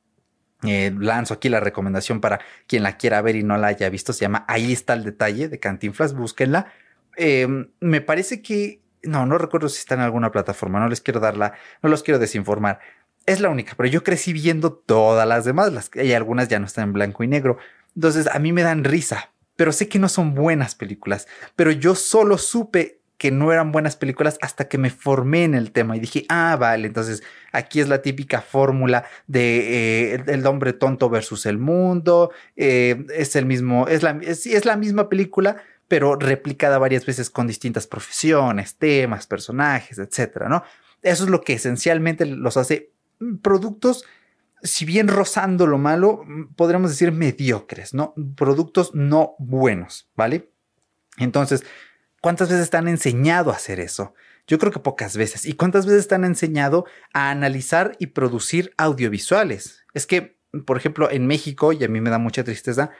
Eh, 0.62 0.92
lanzo 0.98 1.34
aquí 1.34 1.50
la 1.50 1.60
recomendación 1.60 2.20
para 2.20 2.40
quien 2.66 2.82
la 2.82 2.96
quiera 2.96 3.20
ver 3.20 3.36
y 3.36 3.42
no 3.42 3.58
la 3.58 3.68
haya 3.68 3.90
visto, 3.90 4.14
se 4.14 4.22
llama 4.22 4.44
Ahí 4.48 4.72
está 4.72 4.94
el 4.94 5.04
detalle 5.04 5.48
de 5.48 5.60
Cantinflas, 5.60 6.14
búsquenla. 6.14 6.72
Em, 7.16 7.70
me 7.80 8.00
parece 8.00 8.42
que, 8.42 8.80
no, 9.02 9.26
no 9.26 9.38
recuerdo 9.38 9.68
si 9.68 9.78
está 9.78 9.94
en 9.94 10.00
alguna 10.00 10.32
plataforma, 10.32 10.80
no 10.80 10.88
les 10.88 11.00
quiero 11.00 11.20
darla, 11.20 11.52
no 11.82 11.90
los 11.90 12.02
quiero 12.02 12.18
desinformar. 12.18 12.80
Es 13.26 13.40
la 13.40 13.48
única, 13.48 13.74
pero 13.76 13.88
yo 13.88 14.02
crecí 14.02 14.32
viendo 14.32 14.72
todas 14.72 15.26
las 15.28 15.44
demás, 15.44 15.72
las, 15.72 15.90
y 15.94 16.12
algunas 16.12 16.48
ya 16.48 16.58
no 16.58 16.66
están 16.66 16.84
en 16.84 16.92
blanco 16.94 17.22
y 17.22 17.28
negro. 17.28 17.58
Entonces 17.96 18.28
a 18.28 18.38
mí 18.38 18.52
me 18.52 18.62
dan 18.62 18.84
risa, 18.84 19.32
pero 19.56 19.72
sé 19.72 19.88
que 19.88 19.98
no 19.98 20.08
son 20.08 20.34
buenas 20.34 20.74
películas. 20.74 21.26
Pero 21.56 21.72
yo 21.72 21.94
solo 21.96 22.38
supe 22.38 23.00
que 23.18 23.30
no 23.30 23.50
eran 23.50 23.72
buenas 23.72 23.96
películas 23.96 24.36
hasta 24.42 24.68
que 24.68 24.76
me 24.76 24.90
formé 24.90 25.44
en 25.44 25.54
el 25.54 25.72
tema 25.72 25.96
y 25.96 26.00
dije, 26.00 26.26
ah, 26.28 26.56
vale, 26.60 26.86
entonces 26.86 27.22
aquí 27.50 27.80
es 27.80 27.88
la 27.88 28.02
típica 28.02 28.42
fórmula 28.42 29.06
de 29.26 30.14
eh, 30.14 30.22
el 30.26 30.46
hombre 30.46 30.74
tonto 30.74 31.08
versus 31.08 31.46
el 31.46 31.56
mundo, 31.56 32.30
eh, 32.56 33.06
es 33.14 33.34
el 33.34 33.46
mismo, 33.46 33.88
es 33.88 34.02
la, 34.02 34.20
es 34.22 34.64
la 34.66 34.76
misma 34.76 35.08
película, 35.08 35.56
pero 35.88 36.16
replicada 36.16 36.78
varias 36.78 37.06
veces 37.06 37.30
con 37.30 37.46
distintas 37.46 37.86
profesiones, 37.86 38.76
temas, 38.76 39.26
personajes, 39.26 39.98
etcétera, 39.98 40.48
¿no? 40.48 40.62
Eso 41.02 41.24
es 41.24 41.30
lo 41.30 41.40
que 41.40 41.54
esencialmente 41.54 42.26
los 42.26 42.56
hace 42.56 42.90
productos 43.40 44.04
si 44.62 44.84
bien 44.84 45.08
rozando 45.08 45.66
lo 45.66 45.78
malo, 45.78 46.24
podríamos 46.56 46.90
decir 46.90 47.12
mediocres, 47.12 47.94
¿no? 47.94 48.14
Productos 48.36 48.94
no 48.94 49.34
buenos, 49.38 50.08
¿vale? 50.16 50.50
Entonces, 51.18 51.64
¿cuántas 52.20 52.50
veces 52.50 52.70
te 52.70 52.76
han 52.76 52.88
enseñado 52.88 53.50
a 53.50 53.56
hacer 53.56 53.80
eso? 53.80 54.14
Yo 54.46 54.58
creo 54.58 54.72
que 54.72 54.80
pocas 54.80 55.16
veces. 55.16 55.44
¿Y 55.44 55.54
cuántas 55.54 55.86
veces 55.86 56.08
te 56.08 56.14
han 56.14 56.24
enseñado 56.24 56.86
a 57.12 57.30
analizar 57.30 57.96
y 57.98 58.08
producir 58.08 58.72
audiovisuales? 58.76 59.84
Es 59.92 60.06
que, 60.06 60.38
por 60.64 60.76
ejemplo, 60.76 61.10
en 61.10 61.26
México, 61.26 61.72
y 61.72 61.82
a 61.84 61.88
mí 61.88 62.00
me 62.00 62.10
da 62.10 62.18
mucha 62.18 62.44
tristeza, 62.44 62.90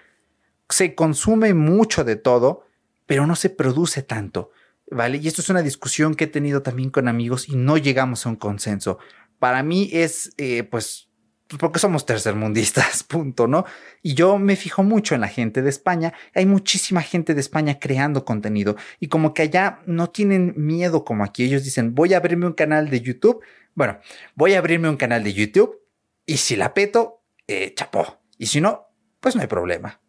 se 0.68 0.94
consume 0.94 1.54
mucho 1.54 2.04
de 2.04 2.16
todo, 2.16 2.66
pero 3.06 3.26
no 3.26 3.36
se 3.36 3.50
produce 3.50 4.02
tanto, 4.02 4.50
¿vale? 4.90 5.18
Y 5.18 5.28
esto 5.28 5.40
es 5.40 5.48
una 5.48 5.62
discusión 5.62 6.14
que 6.14 6.24
he 6.24 6.28
tenido 6.28 6.62
también 6.62 6.90
con 6.90 7.06
amigos 7.06 7.48
y 7.48 7.54
no 7.54 7.76
llegamos 7.76 8.26
a 8.26 8.30
un 8.30 8.36
consenso. 8.36 8.98
Para 9.38 9.62
mí 9.62 9.88
es, 9.92 10.32
eh, 10.38 10.64
pues, 10.64 11.05
pues 11.48 11.60
porque 11.60 11.78
somos 11.78 12.06
tercermundistas, 12.06 13.02
punto, 13.08 13.46
¿no? 13.46 13.64
Y 14.02 14.14
yo 14.14 14.38
me 14.38 14.56
fijo 14.56 14.82
mucho 14.82 15.14
en 15.14 15.20
la 15.20 15.28
gente 15.28 15.62
de 15.62 15.70
España. 15.70 16.12
Hay 16.34 16.46
muchísima 16.46 17.02
gente 17.02 17.34
de 17.34 17.40
España 17.40 17.78
creando 17.78 18.24
contenido 18.24 18.76
y 19.00 19.08
como 19.08 19.34
que 19.34 19.42
allá 19.42 19.80
no 19.86 20.10
tienen 20.10 20.54
miedo 20.56 21.04
como 21.04 21.24
aquí. 21.24 21.44
Ellos 21.44 21.64
dicen, 21.64 21.94
voy 21.94 22.14
a 22.14 22.18
abrirme 22.18 22.46
un 22.46 22.54
canal 22.54 22.90
de 22.90 23.00
YouTube. 23.00 23.42
Bueno, 23.74 23.98
voy 24.34 24.54
a 24.54 24.58
abrirme 24.58 24.88
un 24.88 24.96
canal 24.96 25.22
de 25.22 25.32
YouTube 25.32 25.78
y 26.24 26.38
si 26.38 26.56
la 26.56 26.74
peto, 26.74 27.22
eh, 27.46 27.72
chapó. 27.74 28.20
Y 28.38 28.46
si 28.46 28.60
no, 28.60 28.86
pues 29.20 29.36
no 29.36 29.42
hay 29.42 29.48
problema. 29.48 30.00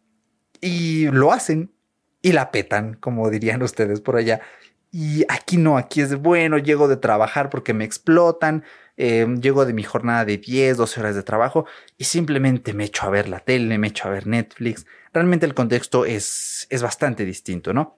Y 0.60 1.06
lo 1.08 1.32
hacen 1.32 1.72
y 2.20 2.32
la 2.32 2.50
petan, 2.50 2.94
como 2.94 3.30
dirían 3.30 3.62
ustedes 3.62 4.00
por 4.00 4.16
allá. 4.16 4.40
Y 4.90 5.24
aquí 5.28 5.56
no, 5.56 5.76
aquí 5.76 6.00
es 6.00 6.16
bueno, 6.16 6.58
llego 6.58 6.88
de 6.88 6.96
trabajar 6.96 7.50
porque 7.50 7.74
me 7.74 7.84
explotan, 7.84 8.64
Em, 9.00 9.40
llego 9.40 9.64
de 9.64 9.72
mi 9.72 9.84
jornada 9.84 10.24
de 10.24 10.38
10, 10.38 10.76
12 10.76 10.98
horas 10.98 11.14
de 11.14 11.22
trabajo 11.22 11.66
y 11.96 12.04
simplemente 12.04 12.72
me 12.72 12.82
echo 12.84 13.06
a 13.06 13.10
ver 13.10 13.28
la 13.28 13.38
tele, 13.38 13.78
me 13.78 13.86
echo 13.86 14.08
a 14.08 14.10
ver 14.10 14.26
Netflix. 14.26 14.86
Realmente 15.12 15.46
el 15.46 15.54
contexto 15.54 16.04
es, 16.04 16.66
es 16.68 16.82
bastante 16.82 17.24
distinto, 17.24 17.72
¿no? 17.72 17.96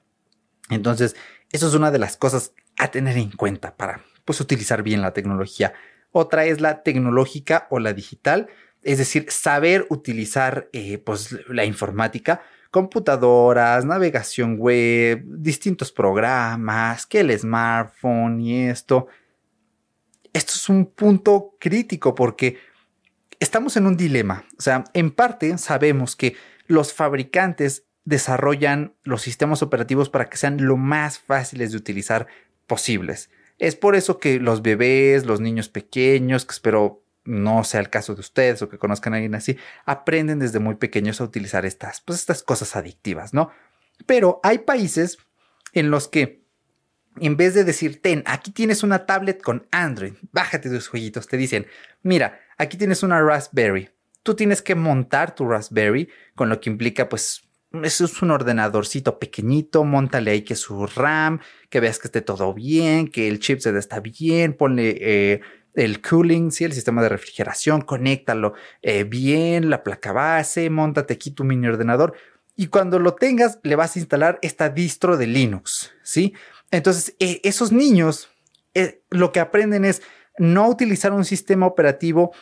Entonces, 0.69 1.17
eso 1.51 1.69
es 1.69 1.75
una 1.75 1.91
de 1.91 1.99
las 1.99 2.19
cosas 2.19 2.53
a 2.77 2.91
tener 2.91 3.17
en 3.17 3.31
cuenta 3.31 3.75
para 3.79 4.05
pues, 4.27 4.43
utilizar 4.43 4.83
bien 4.83 5.01
la 5.01 5.15
tecnología. 5.15 5.73
Otra 6.13 6.45
es 6.45 6.61
la 6.61 6.83
tecnológica 6.83 7.67
o 7.71 7.79
la 7.79 7.95
digital, 7.95 8.49
es 8.83 8.99
decir, 8.99 9.25
saber 9.31 9.87
utilizar 9.89 10.69
eh, 10.75 10.99
pues, 10.99 11.35
la 11.49 11.65
informática, 11.65 12.43
computadoras, 12.71 13.87
navegación 13.87 14.59
web, 14.59 15.23
distintos 15.25 15.93
programas, 15.93 17.07
que 17.07 17.21
el 17.21 17.39
smartphone 17.39 18.39
y 18.43 18.69
esto 18.69 19.09
esto 20.33 20.53
es 20.55 20.69
un 20.69 20.87
punto 20.87 21.57
crítico 21.59 22.15
porque 22.15 22.59
estamos 23.39 23.77
en 23.77 23.87
un 23.87 23.97
dilema. 23.97 24.45
O 24.59 24.63
sea, 24.63 24.85
en 24.95 25.11
parte 25.11 25.57
sabemos 25.59 26.17
que 26.17 26.37
los 26.67 26.93
fabricantes 26.93 27.85
desarrollan 28.05 28.95
los 29.03 29.23
sistemas 29.23 29.63
operativos 29.63 30.09
para 30.09 30.29
que 30.29 30.37
sean 30.37 30.65
lo 30.65 30.77
más 30.77 31.19
fáciles 31.19 31.73
de 31.73 31.79
utilizar 31.79 32.27
posibles. 32.67 33.31
Es 33.59 33.77
por 33.77 33.95
eso 33.95 34.19
que 34.19 34.41
los 34.41 34.63
bebés, 34.63 35.27
los 35.27 35.41
niños 35.41 35.69
pequeños, 35.69 36.45
que 36.47 36.53
espero 36.53 37.03
no 37.25 37.63
sea 37.65 37.81
el 37.81 37.91
caso 37.91 38.15
de 38.15 38.21
ustedes 38.21 38.63
o 38.63 38.69
que 38.69 38.79
conozcan 38.79 39.13
a 39.13 39.17
alguien 39.17 39.35
así, 39.35 39.59
aprenden 39.85 40.39
desde 40.39 40.59
muy 40.59 40.77
pequeños 40.77 41.21
a 41.21 41.25
utilizar 41.25 41.67
estas, 41.67 42.01
pues 42.01 42.19
estas 42.19 42.43
cosas 42.43 42.75
adictivas, 42.77 43.35
¿no? 43.35 43.51
Pero 44.07 44.41
hay 44.43 44.59
países 44.61 45.19
en 45.73 45.91
los 45.91 46.09
que 46.09 46.40
en 47.19 47.37
vez 47.37 47.55
de 47.55 47.65
decir, 47.65 48.01
ten, 48.01 48.23
aquí 48.27 48.51
tienes 48.51 48.83
una 48.83 49.07
tablet 49.07 49.43
con 49.43 49.67
Android, 49.71 50.15
bájate 50.33 50.71
tus 50.71 50.89
jueguitos, 50.89 51.27
te 51.27 51.37
dicen, 51.37 51.67
mira, 52.03 52.41
aquí 52.57 52.77
tienes 52.77 53.03
una 53.03 53.21
Raspberry. 53.21 53.91
Tú 54.23 54.35
tienes 54.35 54.63
que 54.63 54.75
montar 54.75 55.35
tu 55.35 55.49
Raspberry, 55.49 56.09
con 56.35 56.49
lo 56.49 56.61
que 56.61 56.71
implica, 56.71 57.09
pues, 57.09 57.43
eso 57.83 58.05
es 58.05 58.23
un 58.23 58.31
ordenadorcito 58.31 59.19
pequeñito, 59.19 59.85
montale 59.85 60.33
ahí 60.33 60.43
que 60.43 60.57
su 60.57 60.87
RAM, 60.87 61.41
que 61.69 61.81
veas 61.81 61.99
que 61.99 62.09
esté 62.09 62.21
todo 62.21 62.53
bien, 62.53 63.09
que 63.09 63.29
el 63.29 63.39
chip 63.39 63.61
se 63.61 63.77
está 63.79 64.01
bien, 64.01 64.55
ponle 64.55 64.97
eh, 65.01 65.41
el 65.75 66.03
cooling, 66.03 66.51
¿sí? 66.51 66.65
el 66.65 66.73
sistema 66.73 67.03
de 67.03 67.11
refrigeración, 67.11 67.81
conéctalo 67.83 68.55
eh, 68.83 69.05
bien, 69.05 69.71
la 69.71 69.85
placa 69.85 70.13
base, 70.13 70.69
montate 70.69 71.15
aquí 71.15 71.31
tu 71.31 71.45
mini 71.45 71.69
ordenador 71.69 72.15
y 72.57 72.67
cuando 72.67 72.99
lo 72.99 73.15
tengas 73.15 73.59
le 73.63 73.75
vas 73.75 73.97
a 73.97 74.01
instalar 74.01 74.39
esta 74.43 74.69
distro 74.69 75.17
de 75.17 75.27
Linux, 75.27 75.93
¿sí? 76.03 76.35
Entonces, 76.71 77.15
eh, 77.19 77.41
esos 77.45 77.73
niños 77.73 78.31
eh, 78.75 79.03
lo 79.11 79.33
que 79.33 79.41
aprenden 79.41 79.85
es 79.85 80.03
no 80.39 80.69
utilizar 80.69 81.13
un 81.13 81.25
sistema 81.25 81.67
operativo 81.67 82.33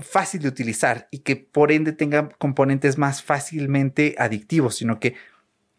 fácil 0.00 0.42
de 0.42 0.48
utilizar 0.48 1.08
y 1.10 1.18
que 1.18 1.34
por 1.34 1.72
ende 1.72 1.92
tenga 1.92 2.28
componentes 2.38 2.98
más 2.98 3.22
fácilmente 3.22 4.14
adictivos, 4.16 4.76
sino 4.76 5.00
que 5.00 5.16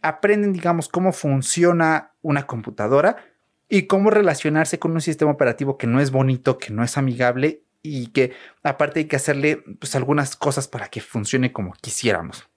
aprenden, 0.02 0.52
digamos, 0.52 0.90
cómo 0.90 1.14
funciona 1.14 2.12
una 2.22 2.46
computadora 2.46 3.16
y 3.70 3.84
cómo 3.84 4.10
relacionarse 4.10 4.78
con 4.78 4.92
un 4.92 5.00
sistema 5.00 5.32
operativo 5.32 5.78
que 5.78 5.88
no 5.88 6.02
es 6.02 6.12
bonito, 6.12 6.58
que 6.58 6.74
no 6.74 6.84
es 6.84 6.98
amigable 6.98 7.64
y 7.82 8.08
que 8.08 8.34
aparte 8.62 9.00
hay 9.00 9.06
que 9.06 9.16
hacerle 9.16 9.64
pues, 9.80 9.96
algunas 9.96 10.36
cosas 10.36 10.68
para 10.68 10.90
que 10.90 11.00
funcione 11.00 11.54
como 11.54 11.74
quisiéramos. 11.74 12.48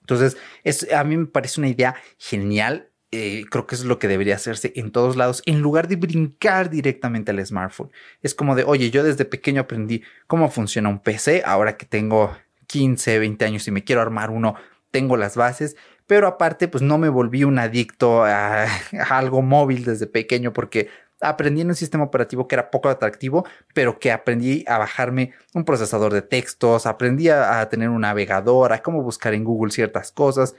Entonces, 0.00 0.38
es, 0.64 0.90
a 0.90 1.04
mí 1.04 1.18
me 1.18 1.26
parece 1.26 1.60
una 1.60 1.68
idea 1.68 1.96
genial 2.16 2.87
eh, 3.10 3.44
creo 3.50 3.66
que 3.66 3.74
es 3.74 3.84
lo 3.84 3.98
que 3.98 4.08
debería 4.08 4.34
hacerse 4.34 4.72
en 4.76 4.92
todos 4.92 5.16
lados, 5.16 5.42
en 5.46 5.60
lugar 5.60 5.88
de 5.88 5.96
brincar 5.96 6.68
directamente 6.68 7.30
al 7.30 7.44
smartphone. 7.44 7.90
Es 8.22 8.34
como 8.34 8.54
de, 8.54 8.64
oye, 8.64 8.90
yo 8.90 9.02
desde 9.02 9.24
pequeño 9.24 9.62
aprendí 9.62 10.02
cómo 10.26 10.50
funciona 10.50 10.90
un 10.90 10.98
PC, 11.00 11.42
ahora 11.46 11.76
que 11.78 11.86
tengo 11.86 12.36
15, 12.66 13.18
20 13.18 13.44
años 13.46 13.66
y 13.66 13.70
me 13.70 13.82
quiero 13.82 14.02
armar 14.02 14.30
uno, 14.30 14.56
tengo 14.90 15.16
las 15.16 15.36
bases, 15.36 15.76
pero 16.06 16.26
aparte, 16.26 16.68
pues 16.68 16.82
no 16.82 16.98
me 16.98 17.08
volví 17.08 17.44
un 17.44 17.58
adicto 17.58 18.24
a, 18.24 18.66
algo 19.10 19.42
móvil 19.42 19.84
desde 19.84 20.06
pequeño 20.06 20.52
porque 20.52 20.88
aprendí 21.20 21.62
en 21.62 21.68
un 21.68 21.74
sistema 21.74 22.04
operativo 22.04 22.46
que 22.46 22.54
era 22.56 22.70
poco 22.70 22.88
atractivo, 22.90 23.46
pero 23.74 23.98
que 23.98 24.12
aprendí 24.12 24.64
a 24.68 24.78
bajarme 24.78 25.32
un 25.54 25.64
procesador 25.64 26.12
de 26.12 26.22
textos, 26.22 26.86
aprendí 26.86 27.30
a, 27.30 27.60
a 27.60 27.68
tener 27.70 27.88
un 27.88 28.02
navegador, 28.02 28.72
a 28.72 28.82
cómo 28.82 29.02
buscar 29.02 29.34
en 29.34 29.44
Google 29.44 29.72
ciertas 29.72 30.12
cosas. 30.12 30.54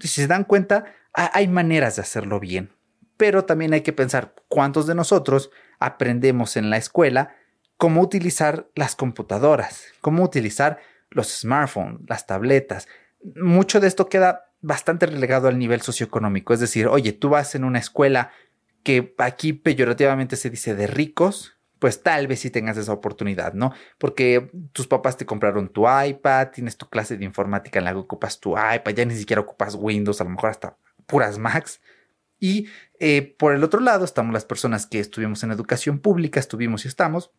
Si 0.00 0.08
se 0.08 0.26
dan 0.26 0.44
cuenta, 0.44 0.84
hay 1.12 1.48
maneras 1.48 1.96
de 1.96 2.02
hacerlo 2.02 2.40
bien, 2.40 2.70
pero 3.16 3.44
también 3.44 3.72
hay 3.72 3.82
que 3.82 3.92
pensar 3.92 4.34
cuántos 4.48 4.86
de 4.86 4.94
nosotros 4.94 5.50
aprendemos 5.78 6.56
en 6.56 6.70
la 6.70 6.76
escuela 6.76 7.36
cómo 7.82 8.00
utilizar 8.00 8.68
las 8.76 8.94
computadoras, 8.94 9.86
cómo 10.00 10.22
utilizar 10.22 10.78
los 11.10 11.40
smartphones, 11.40 11.98
las 12.06 12.26
tabletas. 12.26 12.86
Mucho 13.34 13.80
de 13.80 13.88
esto 13.88 14.08
queda 14.08 14.52
bastante 14.60 15.06
relegado 15.06 15.48
al 15.48 15.58
nivel 15.58 15.80
socioeconómico, 15.80 16.54
es 16.54 16.60
decir, 16.60 16.86
oye, 16.86 17.12
tú 17.12 17.30
vas 17.30 17.56
en 17.56 17.64
una 17.64 17.80
escuela 17.80 18.30
que 18.84 19.16
aquí 19.18 19.52
peyorativamente 19.52 20.36
se 20.36 20.48
dice 20.48 20.76
de 20.76 20.86
ricos, 20.86 21.56
pues 21.82 22.00
tal 22.00 22.28
vez 22.28 22.38
sí 22.38 22.48
tengas 22.48 22.76
esa 22.76 22.92
oportunidad, 22.92 23.54
¿no? 23.54 23.72
Porque 23.98 24.52
tus 24.70 24.86
papás 24.86 25.16
te 25.16 25.26
compraron 25.26 25.66
tu 25.66 25.84
iPad, 25.90 26.50
tienes 26.54 26.76
tu 26.76 26.88
clase 26.88 27.16
de 27.16 27.24
informática 27.24 27.80
en 27.80 27.86
la 27.86 27.90
que 27.90 27.98
ocupas 27.98 28.38
tu 28.38 28.52
iPad, 28.52 28.92
ya 28.94 29.04
ni 29.04 29.16
siquiera 29.16 29.42
ocupas 29.42 29.74
Windows, 29.74 30.20
a 30.20 30.24
lo 30.24 30.30
mejor 30.30 30.50
hasta 30.50 30.76
puras 31.06 31.38
Macs. 31.38 31.80
Y 32.38 32.68
eh, 33.00 33.34
por 33.36 33.52
el 33.52 33.64
otro 33.64 33.80
lado 33.80 34.04
estamos 34.04 34.32
las 34.32 34.44
personas 34.44 34.86
que 34.86 35.00
estuvimos 35.00 35.42
en 35.42 35.50
educación 35.50 35.98
pública, 35.98 36.38
estuvimos 36.38 36.84
y 36.84 36.88
estamos, 36.88 37.32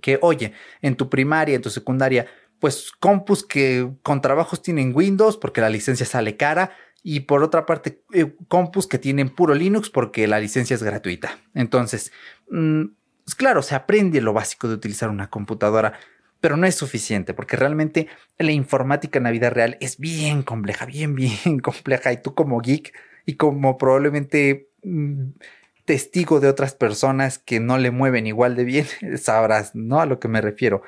que, 0.00 0.18
oye, 0.22 0.54
en 0.80 0.96
tu 0.96 1.10
primaria, 1.10 1.54
en 1.54 1.60
tu 1.60 1.68
secundaria, 1.68 2.28
pues 2.58 2.92
compus 2.98 3.44
que 3.44 3.92
con 4.02 4.22
trabajos 4.22 4.62
tienen 4.62 4.92
Windows 4.94 5.36
porque 5.36 5.60
la 5.60 5.68
licencia 5.68 6.06
sale 6.06 6.38
cara 6.38 6.70
y 7.02 7.20
por 7.20 7.42
otra 7.42 7.66
parte 7.66 8.02
eh, 8.14 8.34
compus 8.48 8.86
que 8.86 8.96
tienen 8.96 9.28
puro 9.28 9.54
Linux 9.54 9.90
porque 9.90 10.26
la 10.26 10.40
licencia 10.40 10.72
es 10.72 10.82
gratuita. 10.82 11.38
Entonces, 11.52 12.10
mm, 12.48 12.84
pues 13.26 13.34
claro, 13.34 13.60
se 13.60 13.74
aprende 13.74 14.20
lo 14.20 14.32
básico 14.32 14.68
de 14.68 14.74
utilizar 14.74 15.10
una 15.10 15.30
computadora, 15.30 15.94
pero 16.40 16.56
no 16.56 16.64
es 16.64 16.76
suficiente 16.76 17.34
porque 17.34 17.56
realmente 17.56 18.06
la 18.38 18.52
informática 18.52 19.18
en 19.18 19.24
la 19.24 19.32
vida 19.32 19.50
real 19.50 19.76
es 19.80 19.98
bien 19.98 20.44
compleja, 20.44 20.86
bien, 20.86 21.16
bien 21.16 21.58
compleja 21.62 22.12
y 22.12 22.22
tú 22.22 22.36
como 22.36 22.60
geek 22.60 22.94
y 23.26 23.34
como 23.34 23.78
probablemente 23.78 24.70
mm, 24.84 25.30
testigo 25.84 26.38
de 26.38 26.46
otras 26.46 26.76
personas 26.76 27.40
que 27.40 27.58
no 27.58 27.78
le 27.78 27.90
mueven 27.90 28.28
igual 28.28 28.54
de 28.54 28.62
bien, 28.62 28.86
sabrás, 29.20 29.74
¿no? 29.74 30.00
A 30.00 30.06
lo 30.06 30.20
que 30.20 30.28
me 30.28 30.40
refiero. 30.40 30.82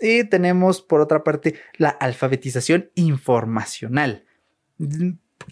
Y 0.00 0.24
tenemos, 0.24 0.82
por 0.82 1.00
otra 1.00 1.22
parte, 1.22 1.54
la 1.76 1.90
alfabetización 1.90 2.90
informacional. 2.96 4.24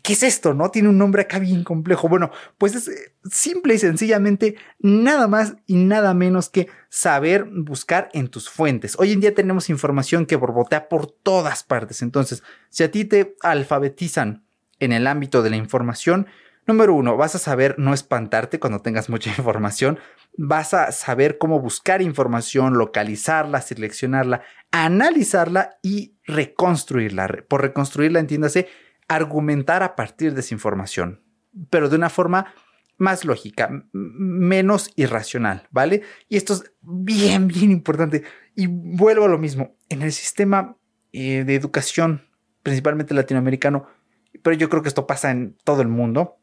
¿Qué 0.03 0.15
es 0.15 0.23
esto? 0.23 0.55
¿No? 0.55 0.71
Tiene 0.71 0.89
un 0.89 0.99
nombre 0.99 1.23
acá 1.23 1.39
bien 1.39 1.65
complejo. 1.65 2.09
Bueno, 2.09 2.31
pues 2.59 2.75
es 2.75 2.89
eh, 2.89 3.15
simple 3.31 3.75
y 3.75 3.79
sencillamente 3.79 4.57
nada 4.79 5.29
más 5.29 5.57
y 5.67 5.77
nada 5.77 6.15
menos 6.15 6.49
que 6.49 6.69
saber 6.89 7.45
buscar 7.45 8.09
en 8.13 8.29
tus 8.29 8.49
fuentes. 8.49 8.97
Hoy 8.99 9.13
en 9.13 9.21
día 9.21 9.35
tenemos 9.35 9.71
información 9.71 10.27
que 10.27 10.37
borbotea 10.37 10.89
por 10.89 11.07
todas 11.07 11.63
partes. 11.63 12.03
Entonces, 12.03 12.43
si 12.71 12.85
a 12.85 12.91
ti 12.91 13.05
te 13.05 13.37
alfabetizan 13.43 14.45
en 14.81 14.93
el 14.93 15.07
ámbito 15.07 15.43
de 15.43 15.51
la 15.51 15.57
información, 15.57 16.27
número 16.67 16.95
uno, 16.95 17.17
vas 17.17 17.35
a 17.35 17.39
saber 17.39 17.75
no 17.79 17.95
espantarte 17.95 18.59
cuando 18.59 18.81
tengas 18.81 19.09
mucha 19.09 19.31
información 19.37 19.99
vas 20.37 20.75
a 20.75 20.93
saber 20.93 21.39
cómo 21.39 21.61
buscar 21.61 22.03
información, 22.03 22.79
localizarla, 22.79 23.61
seleccionarla, 23.61 24.43
analizarla 24.71 25.79
y 25.83 26.15
reconstruirla. 26.25 27.29
Por 27.49 27.63
reconstruirla, 27.63 28.21
entiéndase, 28.21 28.69
argumentar 29.09 29.83
a 29.83 29.97
partir 29.97 30.35
de 30.35 30.41
esa 30.41 30.55
información, 30.55 31.23
pero 31.71 31.89
de 31.89 31.97
una 31.97 32.11
forma 32.11 32.55
más 32.99 33.25
lógica, 33.25 33.85
menos 33.93 34.91
irracional, 34.97 35.67
¿vale? 35.71 36.03
Y 36.29 36.37
esto 36.37 36.55
es 36.55 36.73
bien, 36.83 37.49
bien 37.49 37.71
importante. 37.71 38.23
Y 38.55 38.67
vuelvo 38.69 39.25
a 39.25 39.29
lo 39.29 39.39
mismo, 39.39 39.75
en 39.89 40.03
el 40.03 40.13
sistema 40.13 40.77
eh, 41.13 41.45
de 41.45 41.55
educación, 41.55 42.29
principalmente 42.63 43.15
latinoamericano, 43.15 43.87
pero 44.43 44.57
yo 44.57 44.69
creo 44.69 44.83
que 44.83 44.89
esto 44.89 45.07
pasa 45.07 45.31
en 45.31 45.57
todo 45.65 45.83
el 45.83 45.89
mundo, 45.89 46.39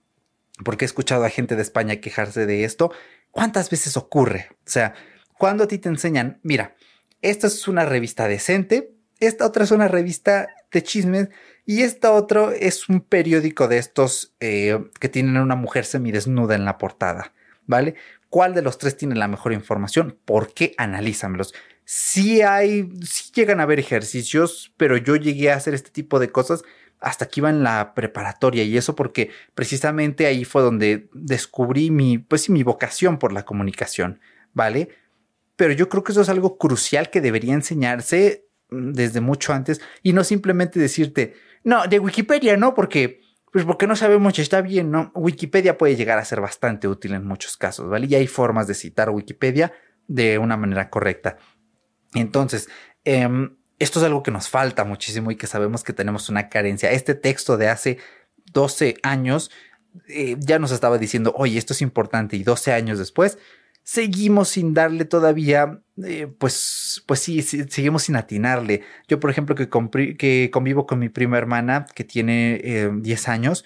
porque 0.65 0.83
he 0.83 0.87
escuchado 0.87 1.23
a 1.23 1.29
gente 1.29 1.55
de 1.55 1.61
España 1.61 2.01
quejarse 2.01 2.45
de 2.45 2.65
esto, 2.65 2.91
¿Cuántas 3.31 3.69
veces 3.69 3.95
ocurre? 3.97 4.47
O 4.51 4.69
sea, 4.69 4.93
cuando 5.37 5.63
a 5.63 5.67
ti 5.67 5.77
te 5.77 5.89
enseñan, 5.89 6.39
mira, 6.43 6.75
esta 7.21 7.47
es 7.47 7.67
una 7.67 7.85
revista 7.85 8.27
decente, 8.27 8.95
esta 9.19 9.45
otra 9.45 9.63
es 9.63 9.71
una 9.71 9.87
revista 9.87 10.47
de 10.71 10.83
chismes 10.83 11.29
y 11.69 11.83
esta 11.83 12.13
otra 12.13 12.51
es 12.55 12.89
un 12.89 12.99
periódico 12.99 13.67
de 13.67 13.77
estos 13.77 14.33
eh, 14.39 14.85
que 14.99 15.07
tienen 15.07 15.37
una 15.37 15.53
mujer 15.53 15.85
semidesnuda 15.85 16.55
en 16.55 16.65
la 16.65 16.79
portada, 16.79 17.31
¿vale? 17.67 17.93
¿Cuál 18.27 18.55
de 18.55 18.63
los 18.63 18.79
tres 18.79 18.97
tiene 18.97 19.13
la 19.13 19.27
mejor 19.27 19.53
información? 19.53 20.17
¿Por 20.25 20.51
qué? 20.51 20.73
Analízamelos. 20.79 21.53
Sí 21.85 22.41
hay, 22.41 22.89
sí 23.03 23.31
llegan 23.35 23.59
a 23.59 23.63
haber 23.63 23.77
ejercicios, 23.77 24.73
pero 24.77 24.97
yo 24.97 25.15
llegué 25.15 25.51
a 25.51 25.57
hacer 25.57 25.75
este 25.75 25.91
tipo 25.91 26.17
de 26.17 26.31
cosas 26.31 26.63
hasta 26.99 27.27
que 27.27 27.39
iba 27.39 27.51
en 27.51 27.61
la 27.61 27.93
preparatoria 27.93 28.63
y 28.63 28.75
eso 28.75 28.95
porque 28.95 29.29
precisamente 29.53 30.25
ahí 30.25 30.45
fue 30.45 30.63
donde 30.63 31.07
descubrí 31.13 31.91
mi, 31.91 32.17
pues 32.17 32.49
mi 32.49 32.63
vocación 32.63 33.19
por 33.19 33.31
la 33.31 33.45
comunicación, 33.45 34.21
¿vale? 34.53 34.89
Pero 35.55 35.73
yo 35.73 35.87
creo 35.87 36.03
que 36.03 36.13
eso 36.13 36.21
es 36.21 36.29
algo 36.29 36.57
crucial 36.57 37.11
que 37.11 37.21
debería 37.21 37.53
enseñarse 37.53 38.47
mm, 38.71 38.93
desde 38.93 39.21
mucho 39.21 39.53
antes 39.53 39.81
y 40.01 40.13
no 40.13 40.23
simplemente 40.23 40.79
decirte, 40.79 41.35
no, 41.63 41.87
de 41.87 41.99
Wikipedia 41.99 42.57
no, 42.57 42.73
porque, 42.73 43.21
pues 43.51 43.65
porque 43.65 43.87
no 43.87 43.95
sabemos 43.95 44.35
si 44.35 44.41
está 44.41 44.61
bien, 44.61 44.91
¿no? 44.91 45.11
Wikipedia 45.15 45.77
puede 45.77 45.95
llegar 45.95 46.17
a 46.19 46.25
ser 46.25 46.41
bastante 46.41 46.87
útil 46.87 47.13
en 47.13 47.25
muchos 47.25 47.57
casos, 47.57 47.89
¿vale? 47.89 48.07
Y 48.07 48.15
hay 48.15 48.27
formas 48.27 48.67
de 48.67 48.73
citar 48.73 49.09
Wikipedia 49.09 49.73
de 50.07 50.37
una 50.37 50.57
manera 50.57 50.89
correcta. 50.89 51.37
Entonces, 52.13 52.69
eh, 53.05 53.27
esto 53.79 53.99
es 53.99 54.05
algo 54.05 54.23
que 54.23 54.31
nos 54.31 54.49
falta 54.49 54.83
muchísimo 54.83 55.31
y 55.31 55.35
que 55.35 55.47
sabemos 55.47 55.83
que 55.83 55.93
tenemos 55.93 56.29
una 56.29 56.49
carencia. 56.49 56.91
Este 56.91 57.15
texto 57.15 57.57
de 57.57 57.69
hace 57.69 57.97
12 58.51 58.97
años 59.03 59.51
eh, 60.07 60.35
ya 60.39 60.59
nos 60.59 60.71
estaba 60.71 60.97
diciendo, 60.97 61.33
oye, 61.37 61.57
esto 61.57 61.73
es 61.73 61.81
importante 61.81 62.35
y 62.35 62.43
12 62.43 62.73
años 62.73 62.99
después 62.99 63.37
seguimos 63.91 64.49
sin 64.49 64.75
darle 64.75 65.03
todavía, 65.03 65.81
eh, 66.03 66.27
pues, 66.37 67.03
pues 67.07 67.21
sí, 67.21 67.41
seguimos 67.41 68.03
sin 68.03 68.17
atinarle. 68.17 68.83
Yo, 69.07 69.19
por 69.19 69.31
ejemplo, 69.31 69.55
que, 69.55 69.67
que 70.15 70.51
convivo 70.53 70.85
con 70.85 70.99
mi 70.99 71.09
prima 71.09 71.39
hermana 71.39 71.87
que 71.95 72.03
tiene 72.03 72.91
10 73.01 73.27
eh, 73.27 73.31
años, 73.31 73.65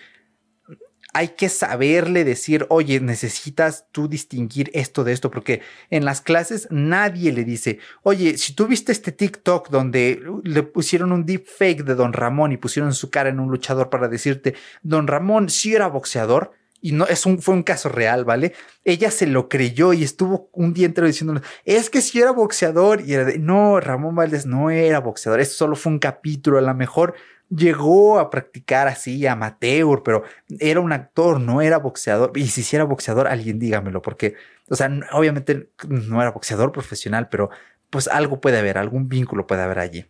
hay 1.13 1.29
que 1.29 1.49
saberle 1.49 2.23
decir, 2.23 2.65
oye, 2.69 3.01
necesitas 3.01 3.87
tú 3.91 4.07
distinguir 4.07 4.71
esto 4.73 5.03
de 5.03 5.11
esto, 5.11 5.29
porque 5.29 5.61
en 5.89 6.05
las 6.05 6.21
clases 6.21 6.69
nadie 6.71 7.33
le 7.33 7.43
dice, 7.43 7.79
oye, 8.03 8.37
si 8.37 8.55
tú 8.55 8.67
viste 8.67 8.93
este 8.93 9.11
TikTok 9.11 9.69
donde 9.71 10.23
le 10.45 10.63
pusieron 10.63 11.11
un 11.11 11.25
deep 11.25 11.45
fake 11.47 11.83
de 11.83 11.95
Don 11.95 12.13
Ramón 12.13 12.53
y 12.53 12.57
pusieron 12.57 12.93
su 12.93 13.09
cara 13.09 13.27
en 13.27 13.41
un 13.41 13.51
luchador 13.51 13.89
para 13.89 14.07
decirte, 14.07 14.55
Don 14.83 15.05
Ramón 15.05 15.49
sí 15.49 15.75
era 15.75 15.87
boxeador, 15.87 16.53
y 16.83 16.91
no 16.91 17.07
es 17.07 17.25
un, 17.25 17.41
fue 17.41 17.55
un 17.55 17.63
caso 17.63 17.87
real, 17.87 18.25
¿vale? 18.25 18.51
Ella 18.83 19.09
se 19.09 19.25
lo 19.25 19.47
creyó 19.47 19.93
y 19.93 20.03
estuvo 20.03 20.49
un 20.51 20.73
día 20.73 20.85
entero 20.85 21.07
diciéndole, 21.07 21.39
es 21.63 21.89
que 21.89 22.01
sí 22.01 22.19
era 22.19 22.31
boxeador. 22.31 22.99
Y 22.99 23.13
era 23.13 23.23
de, 23.23 23.39
no, 23.39 23.79
Ramón 23.79 24.15
Valdés 24.15 24.45
no 24.45 24.69
era 24.69 24.99
boxeador, 24.99 25.39
eso 25.39 25.55
solo 25.55 25.77
fue 25.77 25.93
un 25.93 25.99
capítulo, 25.99 26.57
a 26.57 26.61
lo 26.61 26.73
mejor 26.75 27.15
llegó 27.49 28.19
a 28.19 28.29
practicar 28.29 28.89
así 28.89 29.25
amateur, 29.25 30.03
pero 30.03 30.23
era 30.59 30.81
un 30.81 30.91
actor, 30.91 31.39
no 31.39 31.61
era 31.61 31.77
boxeador. 31.77 32.33
Y 32.35 32.47
si 32.47 32.63
sí 32.63 32.75
era 32.75 32.83
boxeador, 32.83 33.29
alguien 33.29 33.59
dígamelo, 33.59 34.01
porque, 34.01 34.35
o 34.69 34.75
sea, 34.75 34.91
obviamente 35.13 35.69
no 35.87 36.21
era 36.21 36.31
boxeador 36.31 36.73
profesional, 36.73 37.29
pero 37.29 37.49
pues 37.89 38.09
algo 38.09 38.41
puede 38.41 38.59
haber, 38.59 38.77
algún 38.77 39.07
vínculo 39.07 39.47
puede 39.47 39.61
haber 39.61 39.79
allí. 39.79 40.05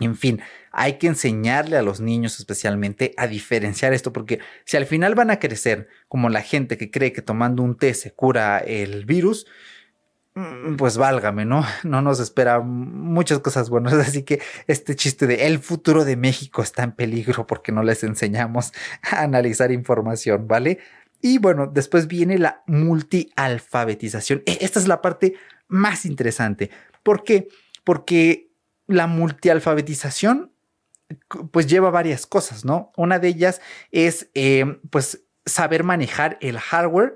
En 0.00 0.16
fin, 0.16 0.42
hay 0.72 0.94
que 0.98 1.06
enseñarle 1.06 1.76
a 1.76 1.82
los 1.82 2.00
niños 2.00 2.38
especialmente 2.38 3.14
a 3.16 3.26
diferenciar 3.26 3.92
esto, 3.92 4.12
porque 4.12 4.40
si 4.64 4.76
al 4.76 4.86
final 4.86 5.14
van 5.14 5.30
a 5.30 5.38
crecer 5.38 5.88
como 6.08 6.28
la 6.28 6.42
gente 6.42 6.76
que 6.76 6.90
cree 6.90 7.12
que 7.12 7.22
tomando 7.22 7.62
un 7.62 7.76
té 7.76 7.94
se 7.94 8.12
cura 8.12 8.58
el 8.58 9.04
virus, 9.04 9.46
Mm, 10.34 10.76
pues 10.76 10.96
válgame, 10.96 11.44
¿no? 11.44 11.62
No 11.84 12.00
nos 12.00 12.20
espera 12.20 12.60
muchas 12.60 13.40
cosas 13.40 13.68
buenas. 13.70 13.92
Así 14.08 14.22
que 14.22 14.40
este 14.66 14.96
chiste 14.96 15.26
de 15.26 15.46
el 15.46 15.58
futuro 15.58 16.04
de 16.04 16.16
México 16.16 16.62
está 16.62 16.84
en 16.84 16.92
peligro 16.92 17.46
porque 17.46 17.72
no 17.72 17.82
les 17.82 18.02
enseñamos 18.04 18.72
a 19.10 19.22
analizar 19.22 19.72
información, 19.72 20.48
¿vale? 20.48 20.78
Y 21.20 21.38
bueno, 21.38 21.66
después 21.66 22.08
viene 22.08 22.38
la 22.38 22.62
multialfabetización. 22.66 24.42
E, 24.46 24.58
esta 24.60 24.80
es 24.80 24.88
la 24.88 25.02
parte 25.02 25.34
más 25.68 26.04
interesante. 26.04 26.70
¿Por 27.02 27.22
qué? 27.24 27.48
Porque 27.84 28.50
la 28.86 29.06
multialfabetización 29.06 30.51
pues 31.50 31.66
lleva 31.66 31.90
varias 31.90 32.26
cosas, 32.26 32.64
¿no? 32.64 32.92
Una 32.96 33.18
de 33.18 33.28
ellas 33.28 33.60
es 33.90 34.28
eh, 34.34 34.78
pues 34.90 35.24
saber 35.46 35.84
manejar 35.84 36.38
el 36.40 36.58
hardware 36.58 37.14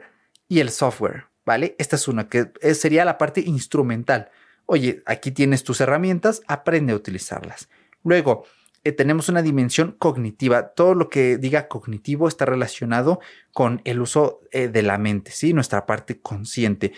y 0.49 0.61
el 0.61 0.71
software. 0.71 1.27
¿vale? 1.47 1.77
Esta 1.79 1.97
es 1.97 2.09
una 2.09 2.29
que 2.29 2.51
sería 2.75 3.07
la 3.07 3.17
parte 3.17 3.41
instrumental. 3.41 4.31
Oye, 4.67 5.03
aquí 5.07 5.31
tienes 5.31 5.63
tus 5.63 5.81
herramientas, 5.81 6.43
aprende 6.49 6.93
a 6.93 6.97
utilizarlas. 6.97 7.71
Luego, 8.03 8.45
eh, 8.85 8.93
tenemos 8.93 9.29
una 9.29 9.43
dimensión 9.43 9.93
cognitiva. 9.93 10.75
Todo 10.75 10.95
lo 10.95 11.09
que 11.09 11.39
diga 11.39 11.69
cognitivo 11.69 12.29
está 12.29 12.45
relacionado 12.45 13.21
con 13.53 13.81
el 13.85 14.01
uso 14.01 14.41
eh, 14.51 14.69
de 14.69 14.83
la 14.83 14.99
mente, 14.99 15.31
¿sí? 15.31 15.53
Nuestra 15.53 15.87
parte 15.87 16.21
consciente. 16.21 16.93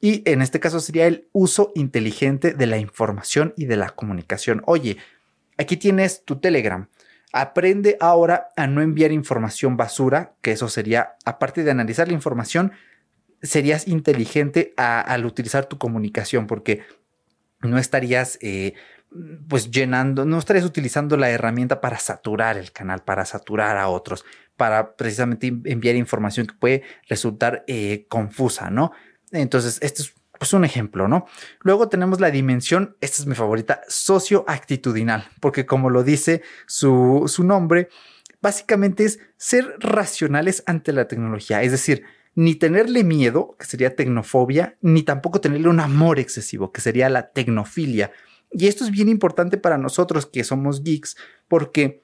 Y 0.00 0.22
en 0.28 0.40
este 0.40 0.60
caso 0.60 0.80
sería 0.80 1.06
el 1.06 1.28
uso 1.32 1.72
inteligente 1.74 2.54
de 2.54 2.66
la 2.66 2.78
información 2.78 3.52
y 3.56 3.66
de 3.66 3.76
la 3.76 3.90
comunicación. 3.90 4.62
Oye, 4.64 4.96
aquí 5.60 5.76
tienes 5.76 6.24
tu 6.24 6.40
Telegram. 6.40 6.88
Aprende 7.32 7.96
ahora 8.00 8.48
a 8.56 8.66
no 8.66 8.82
enviar 8.82 9.12
información 9.12 9.76
basura, 9.76 10.34
que 10.42 10.52
eso 10.52 10.68
sería, 10.68 11.16
aparte 11.24 11.62
de 11.62 11.70
analizar 11.70 12.08
la 12.08 12.14
información, 12.14 12.72
serías 13.42 13.86
inteligente 13.86 14.74
al 14.76 15.24
utilizar 15.24 15.66
tu 15.66 15.78
comunicación 15.78 16.46
porque 16.46 16.82
no 17.60 17.78
estarías 17.78 18.38
eh, 18.40 18.74
pues 19.48 19.70
llenando, 19.70 20.24
no 20.24 20.38
estarías 20.38 20.64
utilizando 20.64 21.16
la 21.16 21.30
herramienta 21.30 21.80
para 21.80 21.98
saturar 21.98 22.56
el 22.56 22.72
canal, 22.72 23.02
para 23.02 23.24
saturar 23.24 23.76
a 23.76 23.88
otros, 23.88 24.24
para 24.56 24.96
precisamente 24.96 25.46
enviar 25.64 25.96
información 25.96 26.46
que 26.46 26.54
puede 26.54 26.82
resultar 27.08 27.64
eh, 27.66 28.06
confusa, 28.08 28.70
¿no? 28.70 28.92
Entonces, 29.30 29.78
este 29.82 30.02
es 30.02 30.14
pues, 30.40 30.54
un 30.54 30.64
ejemplo, 30.64 31.06
¿no? 31.06 31.26
Luego 31.60 31.90
tenemos 31.90 32.18
la 32.18 32.30
dimensión, 32.30 32.96
esta 33.02 33.20
es 33.20 33.26
mi 33.26 33.34
favorita, 33.34 33.82
socioactitudinal, 33.88 35.28
porque 35.38 35.66
como 35.66 35.90
lo 35.90 36.02
dice 36.02 36.40
su, 36.66 37.24
su 37.26 37.44
nombre, 37.44 37.90
básicamente 38.40 39.04
es 39.04 39.20
ser 39.36 39.76
racionales 39.80 40.62
ante 40.64 40.94
la 40.94 41.06
tecnología, 41.06 41.62
es 41.62 41.72
decir, 41.72 42.04
ni 42.34 42.54
tenerle 42.54 43.04
miedo, 43.04 43.54
que 43.58 43.66
sería 43.66 43.94
tecnofobia, 43.94 44.78
ni 44.80 45.02
tampoco 45.02 45.42
tenerle 45.42 45.68
un 45.68 45.78
amor 45.78 46.18
excesivo, 46.18 46.72
que 46.72 46.80
sería 46.80 47.10
la 47.10 47.32
tecnofilia. 47.32 48.10
Y 48.50 48.66
esto 48.66 48.84
es 48.84 48.90
bien 48.90 49.10
importante 49.10 49.58
para 49.58 49.76
nosotros 49.76 50.24
que 50.24 50.42
somos 50.42 50.82
geeks, 50.82 51.18
porque 51.48 52.02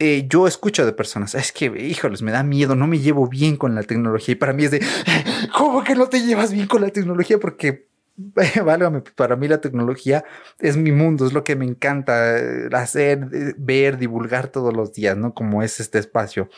eh, 0.00 0.26
yo 0.28 0.48
escucho 0.48 0.84
de 0.84 0.92
personas, 0.92 1.34
es 1.34 1.52
que, 1.52 1.66
híjoles, 1.66 2.22
me 2.22 2.32
da 2.32 2.42
miedo, 2.42 2.74
no 2.74 2.86
me 2.86 2.98
llevo 2.98 3.28
bien 3.28 3.56
con 3.56 3.74
la 3.74 3.82
tecnología. 3.82 4.32
Y 4.32 4.36
para 4.36 4.54
mí 4.54 4.64
es 4.64 4.70
de, 4.72 4.80
¿cómo 5.56 5.84
que 5.84 5.94
no 5.94 6.08
te 6.08 6.22
llevas 6.22 6.52
bien 6.52 6.66
con 6.66 6.82
la 6.82 6.90
tecnología? 6.90 7.38
Porque, 7.38 7.88
válgame, 8.64 9.02
para 9.14 9.36
mí 9.36 9.48
la 9.48 9.60
tecnología 9.60 10.24
es 10.58 10.76
mi 10.76 10.92
mundo, 10.92 11.26
es 11.26 11.32
lo 11.32 11.44
que 11.44 11.56
me 11.56 11.64
encanta 11.64 12.38
eh, 12.38 12.68
hacer, 12.72 13.28
eh, 13.32 13.54
ver, 13.56 13.98
divulgar 13.98 14.48
todos 14.48 14.74
los 14.74 14.92
días, 14.92 15.16
¿no? 15.16 15.34
Como 15.34 15.62
es 15.62 15.80
este 15.80 15.98
espacio. 15.98 16.48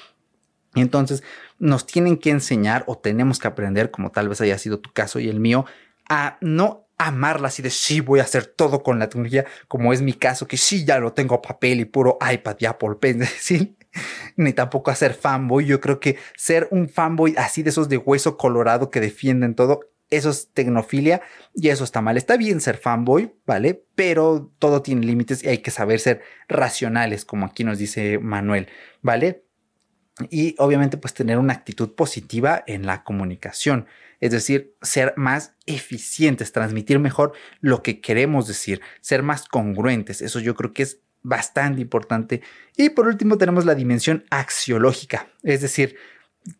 Y 0.74 0.80
entonces 0.80 1.22
nos 1.58 1.86
tienen 1.86 2.16
que 2.16 2.30
enseñar 2.30 2.84
o 2.86 2.96
tenemos 2.96 3.38
que 3.38 3.48
aprender, 3.48 3.90
como 3.90 4.10
tal 4.10 4.28
vez 4.28 4.40
haya 4.40 4.58
sido 4.58 4.80
tu 4.80 4.92
caso 4.92 5.18
y 5.20 5.28
el 5.28 5.38
mío, 5.38 5.66
a 6.08 6.38
no 6.40 6.86
amarla 7.06 7.48
así 7.48 7.62
de 7.62 7.70
sí 7.70 8.00
voy 8.00 8.20
a 8.20 8.24
hacer 8.24 8.46
todo 8.46 8.82
con 8.82 8.98
la 8.98 9.08
tecnología, 9.08 9.44
como 9.68 9.92
es 9.92 10.02
mi 10.02 10.12
caso, 10.12 10.46
que 10.46 10.56
sí 10.56 10.84
ya 10.84 10.98
lo 10.98 11.12
tengo 11.12 11.42
papel 11.42 11.80
y 11.80 11.84
puro 11.84 12.18
iPad 12.20 12.56
y 12.58 12.66
Apple 12.66 12.96
Pen, 13.00 13.22
ni 14.36 14.52
tampoco 14.52 14.90
hacer 14.90 15.14
fanboy. 15.14 15.66
Yo 15.66 15.80
creo 15.80 16.00
que 16.00 16.18
ser 16.36 16.68
un 16.70 16.88
fanboy 16.88 17.34
así 17.36 17.62
de 17.62 17.70
esos 17.70 17.88
de 17.88 17.98
hueso 17.98 18.36
colorado 18.36 18.90
que 18.90 19.00
defienden 19.00 19.54
todo, 19.54 19.80
eso 20.10 20.30
es 20.30 20.52
tecnofilia 20.52 21.22
y 21.54 21.70
eso 21.70 21.84
está 21.84 22.02
mal. 22.02 22.16
Está 22.16 22.36
bien 22.36 22.60
ser 22.60 22.76
fanboy, 22.76 23.34
¿vale? 23.46 23.84
Pero 23.94 24.52
todo 24.58 24.82
tiene 24.82 25.06
límites 25.06 25.42
y 25.42 25.48
hay 25.48 25.58
que 25.58 25.70
saber 25.70 26.00
ser 26.00 26.20
racionales, 26.48 27.24
como 27.24 27.46
aquí 27.46 27.64
nos 27.64 27.78
dice 27.78 28.18
Manuel, 28.18 28.68
¿vale? 29.00 29.44
Y 30.30 30.54
obviamente 30.58 30.96
pues 30.96 31.14
tener 31.14 31.38
una 31.38 31.54
actitud 31.54 31.94
positiva 31.94 32.62
en 32.66 32.86
la 32.86 33.02
comunicación 33.02 33.86
es 34.22 34.30
decir, 34.30 34.76
ser 34.80 35.14
más 35.16 35.56
eficientes, 35.66 36.52
transmitir 36.52 37.00
mejor 37.00 37.32
lo 37.60 37.82
que 37.82 38.00
queremos 38.00 38.46
decir, 38.46 38.80
ser 39.00 39.24
más 39.24 39.48
congruentes. 39.48 40.22
Eso 40.22 40.38
yo 40.38 40.54
creo 40.54 40.72
que 40.72 40.84
es 40.84 41.00
bastante 41.22 41.80
importante. 41.80 42.40
Y 42.76 42.90
por 42.90 43.08
último 43.08 43.36
tenemos 43.36 43.64
la 43.64 43.74
dimensión 43.74 44.24
axiológica, 44.30 45.26
es 45.42 45.60
decir, 45.60 45.96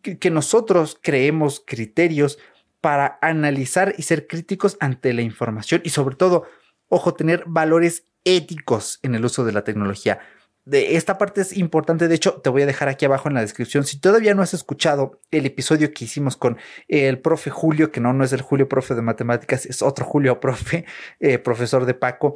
que, 0.01 0.29
nosotros 0.29 0.99
creemos 1.01 1.63
criterios 1.65 2.37
para 2.81 3.17
analizar 3.21 3.95
y 3.97 4.01
ser 4.01 4.27
críticos 4.27 4.75
ante 4.81 5.13
la 5.13 5.21
información 5.21 5.79
y 5.85 5.89
sobre 5.91 6.17
todo, 6.17 6.45
ojo, 6.89 7.13
tener 7.13 7.45
valores 7.47 8.03
éticos 8.25 8.99
en 9.03 9.15
el 9.15 9.23
uso 9.23 9.45
de 9.45 9.53
la 9.53 9.63
tecnología 9.63 10.19
de 10.65 10.95
esta 10.95 11.17
parte 11.17 11.41
es 11.41 11.57
importante, 11.57 12.07
de 12.07 12.15
hecho 12.15 12.35
te 12.41 12.49
voy 12.49 12.61
a 12.61 12.65
dejar 12.65 12.87
aquí 12.87 13.05
abajo 13.05 13.27
en 13.27 13.35
la 13.35 13.41
descripción. 13.41 13.83
Si 13.83 13.99
todavía 13.99 14.33
no 14.33 14.41
has 14.41 14.53
escuchado 14.53 15.19
el 15.31 15.45
episodio 15.45 15.93
que 15.93 16.05
hicimos 16.05 16.37
con 16.37 16.57
el 16.87 17.19
profe 17.19 17.49
Julio, 17.49 17.91
que 17.91 17.99
no, 17.99 18.13
no 18.13 18.23
es 18.23 18.31
el 18.31 18.41
Julio 18.41 18.69
profe 18.69 18.95
de 18.95 19.01
matemáticas, 19.01 19.65
es 19.65 19.81
otro 19.81 20.05
Julio 20.05 20.39
profe, 20.39 20.85
eh, 21.19 21.37
profesor 21.37 21.85
de 21.85 21.93
Paco, 21.93 22.33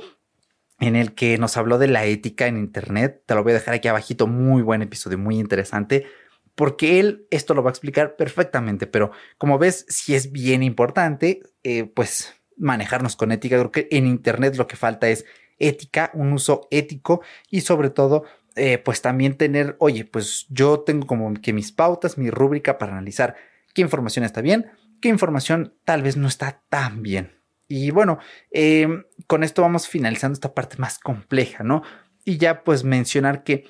en 0.79 0.95
el 0.95 1.15
que 1.15 1.37
nos 1.37 1.57
habló 1.57 1.77
de 1.77 1.87
la 1.87 2.05
ética 2.05 2.47
en 2.47 2.57
Internet, 2.57 3.23
te 3.25 3.33
lo 3.33 3.43
voy 3.43 3.51
a 3.51 3.55
dejar 3.55 3.73
aquí 3.73 3.87
abajito, 3.87 4.27
muy 4.27 4.61
buen 4.61 4.81
episodio, 4.81 5.17
muy 5.17 5.39
interesante, 5.39 6.05
porque 6.53 6.99
él 6.99 7.27
esto 7.31 7.53
lo 7.53 7.63
va 7.63 7.69
a 7.69 7.71
explicar 7.71 8.15
perfectamente, 8.15 8.87
pero 8.87 9.11
como 9.37 9.57
ves, 9.57 9.85
si 9.89 10.15
es 10.15 10.31
bien 10.31 10.63
importante, 10.63 11.41
eh, 11.63 11.85
pues 11.85 12.35
manejarnos 12.57 13.15
con 13.15 13.31
ética, 13.31 13.57
creo 13.57 13.71
que 13.71 13.87
en 13.91 14.05
Internet 14.05 14.57
lo 14.57 14.67
que 14.67 14.75
falta 14.75 15.07
es 15.07 15.25
ética, 15.59 16.11
un 16.13 16.33
uso 16.33 16.67
ético 16.71 17.21
y 17.49 17.61
sobre 17.61 17.89
todo, 17.89 18.23
eh, 18.55 18.77
pues 18.77 19.01
también 19.01 19.37
tener, 19.37 19.75
oye, 19.79 20.05
pues 20.05 20.47
yo 20.49 20.79
tengo 20.81 21.07
como 21.07 21.33
que 21.35 21.53
mis 21.53 21.71
pautas, 21.71 22.17
mi 22.17 22.29
rúbrica 22.29 22.77
para 22.77 22.93
analizar 22.93 23.35
qué 23.73 23.81
información 23.81 24.25
está 24.25 24.41
bien, 24.41 24.71
qué 25.01 25.09
información 25.09 25.75
tal 25.85 26.01
vez 26.01 26.17
no 26.17 26.27
está 26.27 26.63
tan 26.69 27.03
bien. 27.03 27.37
Y 27.67 27.91
bueno, 27.91 28.19
em, 28.51 29.03
con 29.27 29.43
esto 29.43 29.61
vamos 29.61 29.87
finalizando 29.87 30.33
esta 30.33 30.53
parte 30.53 30.77
más 30.77 30.99
compleja, 30.99 31.63
¿no? 31.63 31.83
Y 32.23 32.37
ya 32.37 32.63
pues 32.63 32.83
mencionar 32.83 33.43
que 33.43 33.65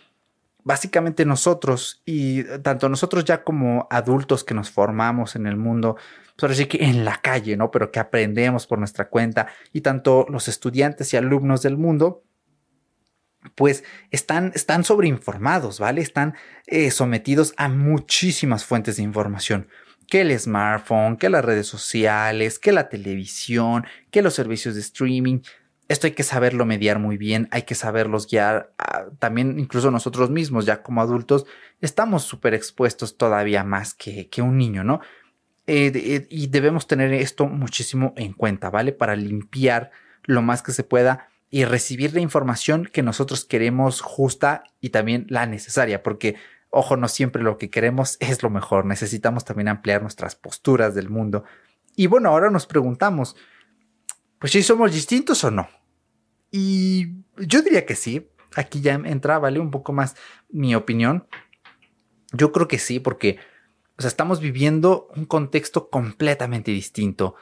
básicamente 0.68 1.24
nosotros 1.24 2.02
y 2.06 2.44
tanto 2.62 2.90
nosotros 2.90 3.24
ya 3.24 3.46
como 3.46 3.88
adultos 3.90 4.44
que 4.44 4.54
nos 4.54 4.70
formamos 4.70 5.38
en 5.38 5.48
el 5.48 5.56
mundo, 5.56 5.96
pues 6.36 6.60
ahora 6.60 6.68
que 6.68 6.84
en 6.84 7.06
la 7.06 7.22
calle, 7.22 7.56
¿no? 7.56 7.72
Pero 7.72 7.90
que 7.90 8.00
aprendemos 8.00 8.68
por 8.68 8.78
nuestra 8.78 9.08
cuenta 9.08 9.48
y 9.72 9.80
tanto 9.80 10.26
los 10.30 10.50
estudiantes 10.50 11.14
y 11.14 11.18
alumnos 11.18 11.62
del 11.62 11.78
mundo, 11.78 12.26
pues 13.56 13.86
están, 14.12 14.52
están 14.56 14.84
sobreinformados, 14.84 15.80
¿vale? 15.80 16.02
Están 16.02 16.36
eh, 16.66 16.92
sometidos 16.92 17.54
a 17.56 17.70
muchísimas 17.70 18.66
fuentes 18.66 18.98
de 18.98 19.04
información. 19.04 19.70
Que 20.10 20.20
el 20.20 20.38
smartphone, 20.38 21.16
que 21.16 21.30
las 21.30 21.46
redes 21.46 21.68
sociales, 21.68 22.60
que 22.60 22.74
la 22.74 22.90
televisión, 22.90 23.86
que 24.12 24.22
los 24.22 24.34
servicios 24.34 24.76
de 24.76 24.82
streaming. 24.82 25.40
Esto 25.88 26.08
hay 26.08 26.14
que 26.14 26.24
saberlo 26.24 26.66
mediar 26.66 27.00
muy 27.00 27.18
bien, 27.18 27.48
hay 27.52 27.64
que 27.64 27.76
saberlos 27.76 28.28
guiar. 28.28 28.74
Ah, 28.78 29.06
también 29.20 29.58
incluso 29.60 29.90
nosotros 29.92 30.30
mismos, 30.30 30.66
ya 30.66 30.84
como 30.84 31.02
adultos, 31.02 31.46
estamos 31.82 32.24
súper 32.24 32.54
expuestos 32.54 33.18
todavía 33.18 33.64
más 33.64 33.94
que, 33.94 34.30
que 34.30 34.42
un 34.42 34.58
niño, 34.58 34.84
¿no? 34.84 35.00
Eh, 35.68 35.92
eh, 35.94 36.28
y 36.30 36.48
debemos 36.48 36.88
tener 36.88 37.14
esto 37.14 37.46
muchísimo 37.48 38.14
en 38.16 38.34
cuenta, 38.34 38.70
¿vale? 38.70 38.94
Para 38.94 39.16
limpiar 39.16 39.92
lo 40.24 40.42
más 40.42 40.62
que 40.62 40.72
se 40.72 40.84
pueda 40.84 41.28
y 41.50 41.66
recibir 41.66 42.14
la 42.14 42.22
información 42.22 42.90
que 42.92 43.04
nosotros 43.04 43.46
queremos 43.46 44.02
justa 44.02 44.64
y 44.80 44.90
también 44.90 45.26
la 45.30 45.46
necesaria, 45.46 46.04
porque, 46.04 46.36
ojo, 46.70 46.98
no 46.98 47.08
siempre 47.08 47.44
lo 47.44 47.58
que 47.58 47.70
queremos 47.70 48.18
es 48.20 48.44
lo 48.44 48.50
mejor, 48.50 48.86
necesitamos 48.86 49.46
también 49.46 49.68
ampliar 49.68 50.02
nuestras 50.02 50.36
posturas 50.36 50.96
del 50.96 51.10
mundo. 51.10 51.44
Y 51.96 52.08
bueno, 52.08 52.30
ahora 52.30 52.50
nos 52.50 52.66
preguntamos, 52.66 53.36
pues 54.40 54.52
si 54.52 54.64
somos 54.64 54.94
distintos 54.94 55.44
o 55.44 55.52
no. 55.52 55.68
Y 56.52 57.24
yo 57.38 57.62
diría 57.62 57.86
que 57.86 57.96
sí, 57.96 58.30
aquí 58.56 58.82
ya 58.82 58.94
entra, 58.94 59.40
¿vale? 59.40 59.60
Un 59.60 59.72
poco 59.72 59.94
más 59.94 60.16
mi 60.50 60.76
opinión. 60.76 61.28
Yo 62.34 62.52
creo 62.52 62.68
que 62.68 62.80
sí, 62.80 63.00
porque 63.00 63.40
o 63.98 64.02
sea, 64.02 64.10
estamos 64.10 64.40
viviendo 64.40 65.08
un 65.16 65.26
contexto 65.26 65.90
completamente 65.90 66.72
distinto. 66.72 67.36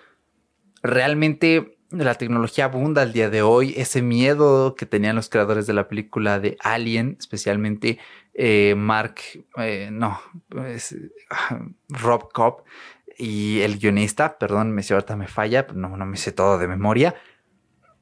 Realmente 0.82 1.78
la 1.89 2.16
tecnología 2.16 2.66
abunda 2.66 3.01
al 3.01 3.12
día 3.12 3.30
de 3.30 3.41
hoy. 3.41 3.74
Ese 3.76 4.01
miedo 4.01 4.76
que 4.76 4.86
tenían 4.86 5.18
los 5.18 5.30
creadores 5.30 5.68
de 5.68 5.74
la 5.74 5.88
película 5.89 6.39
de 6.39 6.58
Alien, 6.62 7.18
especialmente 7.20 7.99
eh, 8.34 8.74
Mark, 8.78 9.16
eh, 9.58 9.89
no, 9.91 10.20
Rob 11.89 12.32
Cobb 12.32 12.64
y 13.18 13.62
el 13.62 13.78
guionista, 13.78 14.38
perdón, 14.38 14.72
me 14.72 14.82
ahorita 14.89 15.16
me 15.16 15.28
falla, 15.28 15.68
no, 15.74 15.95
no 15.95 16.06
me 16.06 16.18
sé 16.18 16.32
todo 16.32 16.58
de 16.58 16.68
memoria. 16.68 17.16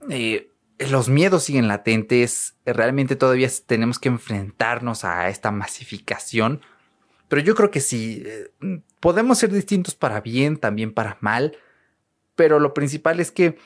Eh, 0.09 0.51
los 0.89 1.09
miedos 1.09 1.43
siguen 1.43 1.67
latentes. 1.67 2.55
Realmente 2.65 3.15
todavía 3.15 3.49
tenemos 3.65 3.99
que 3.99 4.09
enfrentarnos 4.09 5.05
a 5.05 5.29
esta 5.29 5.51
masificación 5.51 6.61
pero 7.33 7.41
yo 7.41 7.55
creo 7.55 7.71
que 7.71 7.79
sí, 7.79 8.21
eh, 8.27 8.51
podemos 8.99 9.39
ser 9.39 9.51
distintos 9.51 9.95
para 9.95 10.21
bien, 10.21 10.55
también 10.57 10.93
para 10.93 11.17
mal, 11.19 11.57
pero 12.35 12.59
lo 12.59 12.75
principal 12.75 13.19
es 13.19 13.31
que 13.31 13.57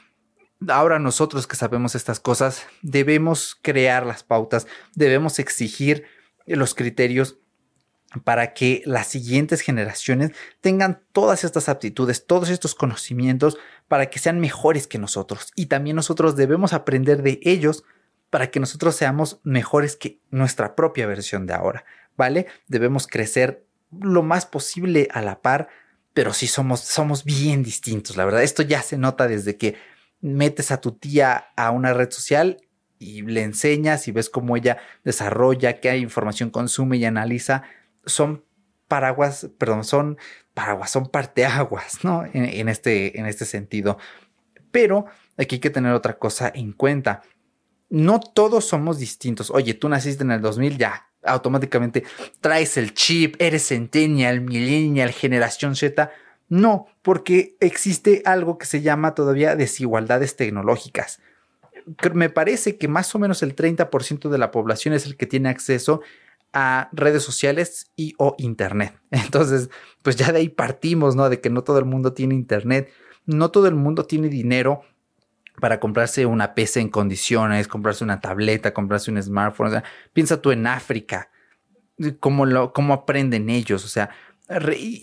ahora 0.70 0.99
nosotros 0.99 1.47
que 1.47 1.57
sabemos 1.57 1.93
estas 1.93 2.22
cosas, 2.22 2.65
debemos 2.82 3.59
crear 3.61 4.05
las 4.05 4.24
pautas, 4.24 4.68
debemos 4.95 5.38
exigir 5.39 6.05
los 6.45 6.76
criterios 6.76 7.39
para 8.24 8.53
que 8.53 8.82
las 8.86 9.08
siguientes 9.08 9.62
generaciones 9.62 10.32
tengan 10.62 11.01
todas 11.12 11.43
estas 11.43 11.70
aptitudes, 11.70 12.26
todos 12.26 12.49
estos 12.49 12.74
conocimientos, 12.74 13.58
para 13.88 14.10
que 14.10 14.20
sean 14.20 14.39
mejores 14.39 14.88
que 14.88 14.97
nosotros. 14.97 15.51
Y 15.55 15.68
también 15.68 15.95
nosotros 15.95 16.36
debemos 16.36 16.74
aprender 16.74 17.22
de 17.22 17.39
ellos 17.43 17.84
para 18.30 18.51
que 18.51 18.60
nosotros 18.60 18.95
seamos 18.95 19.39
mejores 19.43 19.95
que 19.95 20.20
nuestra 20.32 20.76
propia 20.76 21.08
versión 21.08 21.45
de 21.45 21.53
ahora. 21.53 21.86
¿vale? 22.18 22.47
Debemos 22.68 23.08
crecer 23.08 23.66
lo 24.01 24.24
más 24.24 24.45
posible 24.45 25.08
a 25.14 25.22
la 25.22 25.41
par, 25.41 25.70
pero 26.14 26.34
sí 26.34 26.47
somos, 26.47 26.82
somos 26.82 27.24
bien 27.24 27.64
distintos, 27.64 28.18
la 28.18 28.26
verdad. 28.26 28.43
Esto 28.43 28.64
ya 28.64 28.82
se 28.82 28.97
nota 28.97 29.28
desde 29.28 29.55
que 29.55 29.76
metes 30.20 30.72
a 30.72 30.82
tu 30.82 30.91
tía 30.93 31.51
a 31.55 31.72
una 31.72 31.93
red 31.93 32.12
social 32.12 32.58
y 32.99 33.22
le 33.22 33.43
enseñas 33.43 34.08
y 34.08 34.12
ves 34.12 34.30
cómo 34.30 34.58
ella 34.58 34.80
desarrolla, 35.03 35.80
qué 35.80 35.95
información 35.97 36.49
consume 36.49 36.97
y 36.97 37.05
analiza. 37.05 37.64
Son 38.08 38.43
paraguas, 38.88 39.49
perdón, 39.58 39.84
son 39.84 40.18
paraguas, 40.53 40.89
son 40.89 41.08
parteaguas, 41.08 42.03
¿no? 42.03 42.26
En, 42.34 42.70
este, 42.70 43.20
en 43.20 43.26
este 43.26 43.45
sentido. 43.45 43.97
Pero 44.72 45.05
aquí 45.38 45.55
hay 45.55 45.60
que 45.60 45.70
tener 45.70 45.93
otra 45.93 46.18
cosa 46.18 46.51
en 46.53 46.74
cuenta. 46.74 47.22
No 47.89 48.20
todos 48.20 48.66
somos 48.66 48.99
distintos. 48.99 49.51
Oye, 49.51 49.74
tú 49.74 49.88
naciste 49.89 50.24
en 50.24 50.32
el 50.32 50.41
2000, 50.41 50.78
ya, 50.78 51.08
automáticamente 51.24 52.03
traes 52.41 52.78
el 52.78 52.93
chip, 52.93 53.36
eres 53.39 53.68
centennial, 53.68 54.41
millennial, 54.41 55.12
generación 55.12 55.76
Z. 55.76 56.12
No, 56.49 56.88
porque 57.01 57.58
existe 57.60 58.22
algo 58.26 58.58
que 58.58 58.66
se 58.66 58.82
llama 58.82 59.16
todavía 59.16 59.55
desigualdades 59.55 60.36
tecnológicas. 60.36 61.20
Me 62.14 62.30
parece 62.30 62.78
que 62.78 62.88
más 62.88 63.14
o 63.16 63.20
menos 63.20 63.43
el 63.43 63.55
30% 63.55 64.30
de 64.30 64.38
la 64.38 64.51
población 64.51 64.93
es 64.93 65.05
el 65.05 65.16
que 65.16 65.26
tiene 65.26 65.49
acceso 65.49 66.01
a 66.54 66.89
redes 66.91 67.24
sociales 67.24 67.91
y 67.95 68.14
o 68.18 68.36
internet. 68.38 69.00
Entonces, 69.12 69.70
pues 70.02 70.16
ya 70.16 70.32
de 70.32 70.39
ahí 70.39 70.50
partimos, 70.50 71.16
¿no? 71.16 71.30
De 71.30 71.41
que 71.41 71.50
no 71.50 71.64
todo 71.64 71.80
el 71.80 71.86
mundo 71.86 72.14
tiene 72.14 72.36
internet, 72.36 72.91
no 73.26 73.52
todo 73.52 73.68
el 73.68 73.76
mundo 73.76 74.06
tiene 74.06 74.30
dinero 74.30 74.82
para 75.60 75.80
comprarse 75.80 76.26
una 76.26 76.54
PC 76.54 76.82
en 76.82 76.89
condiciones, 76.89 77.68
comprarse 77.68 78.04
una 78.04 78.22
tableta, 78.22 78.74
comprarse 78.74 79.12
un 79.12 79.22
smartphone. 79.22 79.68
O 79.68 79.72
sea, 79.72 79.84
piensa 80.14 80.41
tú 80.41 80.52
en 80.52 80.68
África, 80.68 81.32
cómo, 82.20 82.45
lo, 82.45 82.74
cómo 82.74 82.93
aprenden 82.93 83.50
ellos. 83.50 83.84
O 83.84 83.88
sea, 83.88 84.12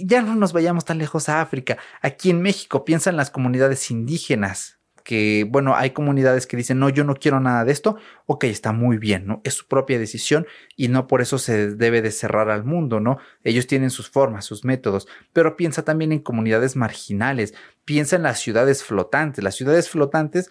ya 0.00 0.22
no 0.22 0.34
nos 0.36 0.52
vayamos 0.52 0.84
tan 0.84 0.98
lejos 0.98 1.28
a 1.28 1.40
África. 1.40 1.76
Aquí 2.00 2.30
en 2.30 2.40
México, 2.40 2.84
piensa 2.84 3.10
en 3.10 3.16
las 3.16 3.30
comunidades 3.30 3.90
indígenas 3.90 4.78
que, 5.04 5.46
bueno, 5.48 5.76
hay 5.76 5.90
comunidades 5.90 6.46
que 6.46 6.56
dicen, 6.56 6.78
no, 6.78 6.88
yo 6.88 7.04
no 7.04 7.14
quiero 7.14 7.38
nada 7.38 7.64
de 7.64 7.72
esto, 7.72 7.96
ok, 8.26 8.44
está 8.44 8.72
muy 8.72 8.96
bien, 8.96 9.26
¿no? 9.26 9.42
Es 9.44 9.54
su 9.54 9.68
propia 9.68 9.98
decisión 9.98 10.46
y 10.76 10.88
no 10.88 11.06
por 11.06 11.20
eso 11.20 11.38
se 11.38 11.76
debe 11.76 12.00
de 12.02 12.10
cerrar 12.10 12.50
al 12.50 12.64
mundo, 12.64 13.00
¿no? 13.00 13.18
Ellos 13.44 13.66
tienen 13.66 13.90
sus 13.90 14.08
formas, 14.08 14.46
sus 14.46 14.64
métodos, 14.64 15.06
pero 15.34 15.56
piensa 15.56 15.84
también 15.84 16.10
en 16.10 16.20
comunidades 16.20 16.74
marginales, 16.74 17.54
piensa 17.84 18.16
en 18.16 18.22
las 18.22 18.40
ciudades 18.40 18.82
flotantes, 18.82 19.44
las 19.44 19.54
ciudades 19.54 19.90
flotantes, 19.90 20.48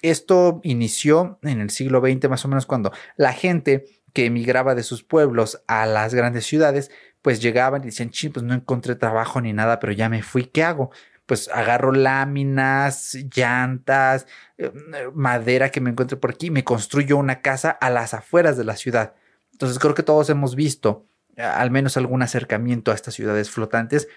esto 0.00 0.60
inició 0.64 1.38
en 1.42 1.60
el 1.60 1.68
siglo 1.68 2.00
XX 2.00 2.30
más 2.30 2.44
o 2.46 2.48
menos 2.48 2.64
cuando 2.64 2.90
la 3.16 3.34
gente 3.34 3.84
que 4.14 4.24
emigraba 4.24 4.74
de 4.74 4.82
sus 4.82 5.02
pueblos 5.02 5.62
a 5.66 5.84
las 5.86 6.14
grandes 6.14 6.46
ciudades, 6.46 6.90
pues 7.22 7.40
llegaban 7.42 7.82
y 7.82 7.86
decían, 7.86 8.10
ching, 8.10 8.32
pues 8.32 8.44
no 8.44 8.54
encontré 8.54 8.94
trabajo 8.94 9.40
ni 9.40 9.52
nada, 9.52 9.78
pero 9.78 9.92
ya 9.92 10.08
me 10.08 10.22
fui, 10.22 10.46
¿qué 10.46 10.62
hago? 10.62 10.90
Pues 11.30 11.46
agarro 11.46 11.92
láminas, 11.92 13.16
llantas, 13.32 14.26
eh, 14.58 14.72
madera 15.14 15.70
que 15.70 15.80
me 15.80 15.90
encuentre 15.90 16.16
por 16.16 16.32
aquí, 16.32 16.50
me 16.50 16.64
construyo 16.64 17.16
una 17.16 17.40
casa 17.40 17.70
a 17.70 17.88
las 17.88 18.14
afueras 18.14 18.56
de 18.56 18.64
la 18.64 18.74
ciudad. 18.74 19.14
Entonces 19.52 19.78
creo 19.78 19.94
que 19.94 20.02
todos 20.02 20.28
hemos 20.28 20.56
visto 20.56 21.06
al 21.36 21.70
menos 21.70 21.96
algún 21.96 22.22
acercamiento 22.22 22.90
a 22.90 22.96
estas 22.96 23.14
ciudades 23.14 23.48
flotantes. 23.48 24.08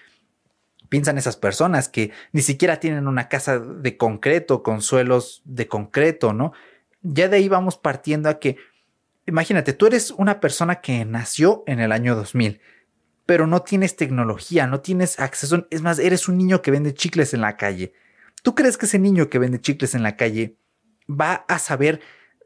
Piensan 0.88 1.16
esas 1.16 1.36
personas 1.36 1.88
que 1.88 2.10
ni 2.32 2.42
siquiera 2.42 2.80
tienen 2.80 3.06
una 3.06 3.28
casa 3.28 3.60
de 3.60 3.96
concreto, 3.96 4.64
con 4.64 4.82
suelos 4.82 5.40
de 5.44 5.68
concreto, 5.68 6.32
¿no? 6.32 6.52
Ya 7.02 7.28
de 7.28 7.36
ahí 7.36 7.48
vamos 7.48 7.78
partiendo 7.78 8.28
a 8.28 8.40
que, 8.40 8.56
imagínate, 9.24 9.72
tú 9.72 9.86
eres 9.86 10.10
una 10.10 10.40
persona 10.40 10.80
que 10.80 11.04
nació 11.04 11.62
en 11.68 11.78
el 11.78 11.92
año 11.92 12.16
2000 12.16 12.60
pero 13.26 13.46
no 13.46 13.62
tienes 13.62 13.96
tecnología, 13.96 14.66
no 14.66 14.80
tienes 14.80 15.18
acceso. 15.18 15.66
Es 15.70 15.82
más, 15.82 15.98
eres 15.98 16.28
un 16.28 16.38
niño 16.38 16.62
que 16.62 16.70
vende 16.70 16.94
chicles 16.94 17.34
en 17.34 17.40
la 17.40 17.56
calle. 17.56 17.92
¿Tú 18.42 18.54
crees 18.54 18.76
que 18.76 18.86
ese 18.86 18.98
niño 18.98 19.30
que 19.30 19.38
vende 19.38 19.60
chicles 19.60 19.94
en 19.94 20.02
la 20.02 20.16
calle 20.16 20.58
va 21.08 21.44
a 21.48 21.58
saber, 21.58 22.00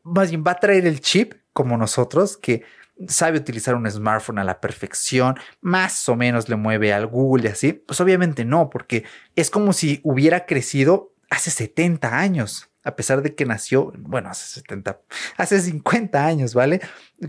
más 0.05 0.31
bien 0.31 0.45
va 0.47 0.53
a 0.53 0.61
traer 0.61 0.87
el 0.87 1.01
chip 1.01 1.35
como 1.53 1.77
nosotros, 1.77 2.37
que 2.37 2.63
sabe 3.07 3.39
utilizar 3.39 3.75
un 3.75 3.91
smartphone 3.91 4.39
a 4.39 4.45
la 4.45 4.61
perfección, 4.61 5.37
más 5.61 6.09
o 6.09 6.17
menos 6.17 6.49
le 6.49 6.57
mueve 6.57 6.93
al 6.93 7.07
Google 7.07 7.49
y 7.49 7.53
así? 7.53 7.73
Pues 7.73 8.01
obviamente 8.01 8.45
no, 8.45 8.71
porque 8.71 9.05
es 9.37 9.51
como 9.51 9.73
si 9.73 10.01
hubiera 10.05 10.47
crecido 10.47 11.15
hace 11.31 11.51
70 11.51 12.19
años, 12.19 12.71
a 12.85 12.97
pesar 12.97 13.23
de 13.23 13.35
que 13.35 13.45
nació, 13.45 13.93
bueno, 13.99 14.31
hace 14.31 14.61
70, 14.61 15.01
hace 15.37 15.61
50 15.61 16.25
años, 16.25 16.55
¿vale? 16.55 16.81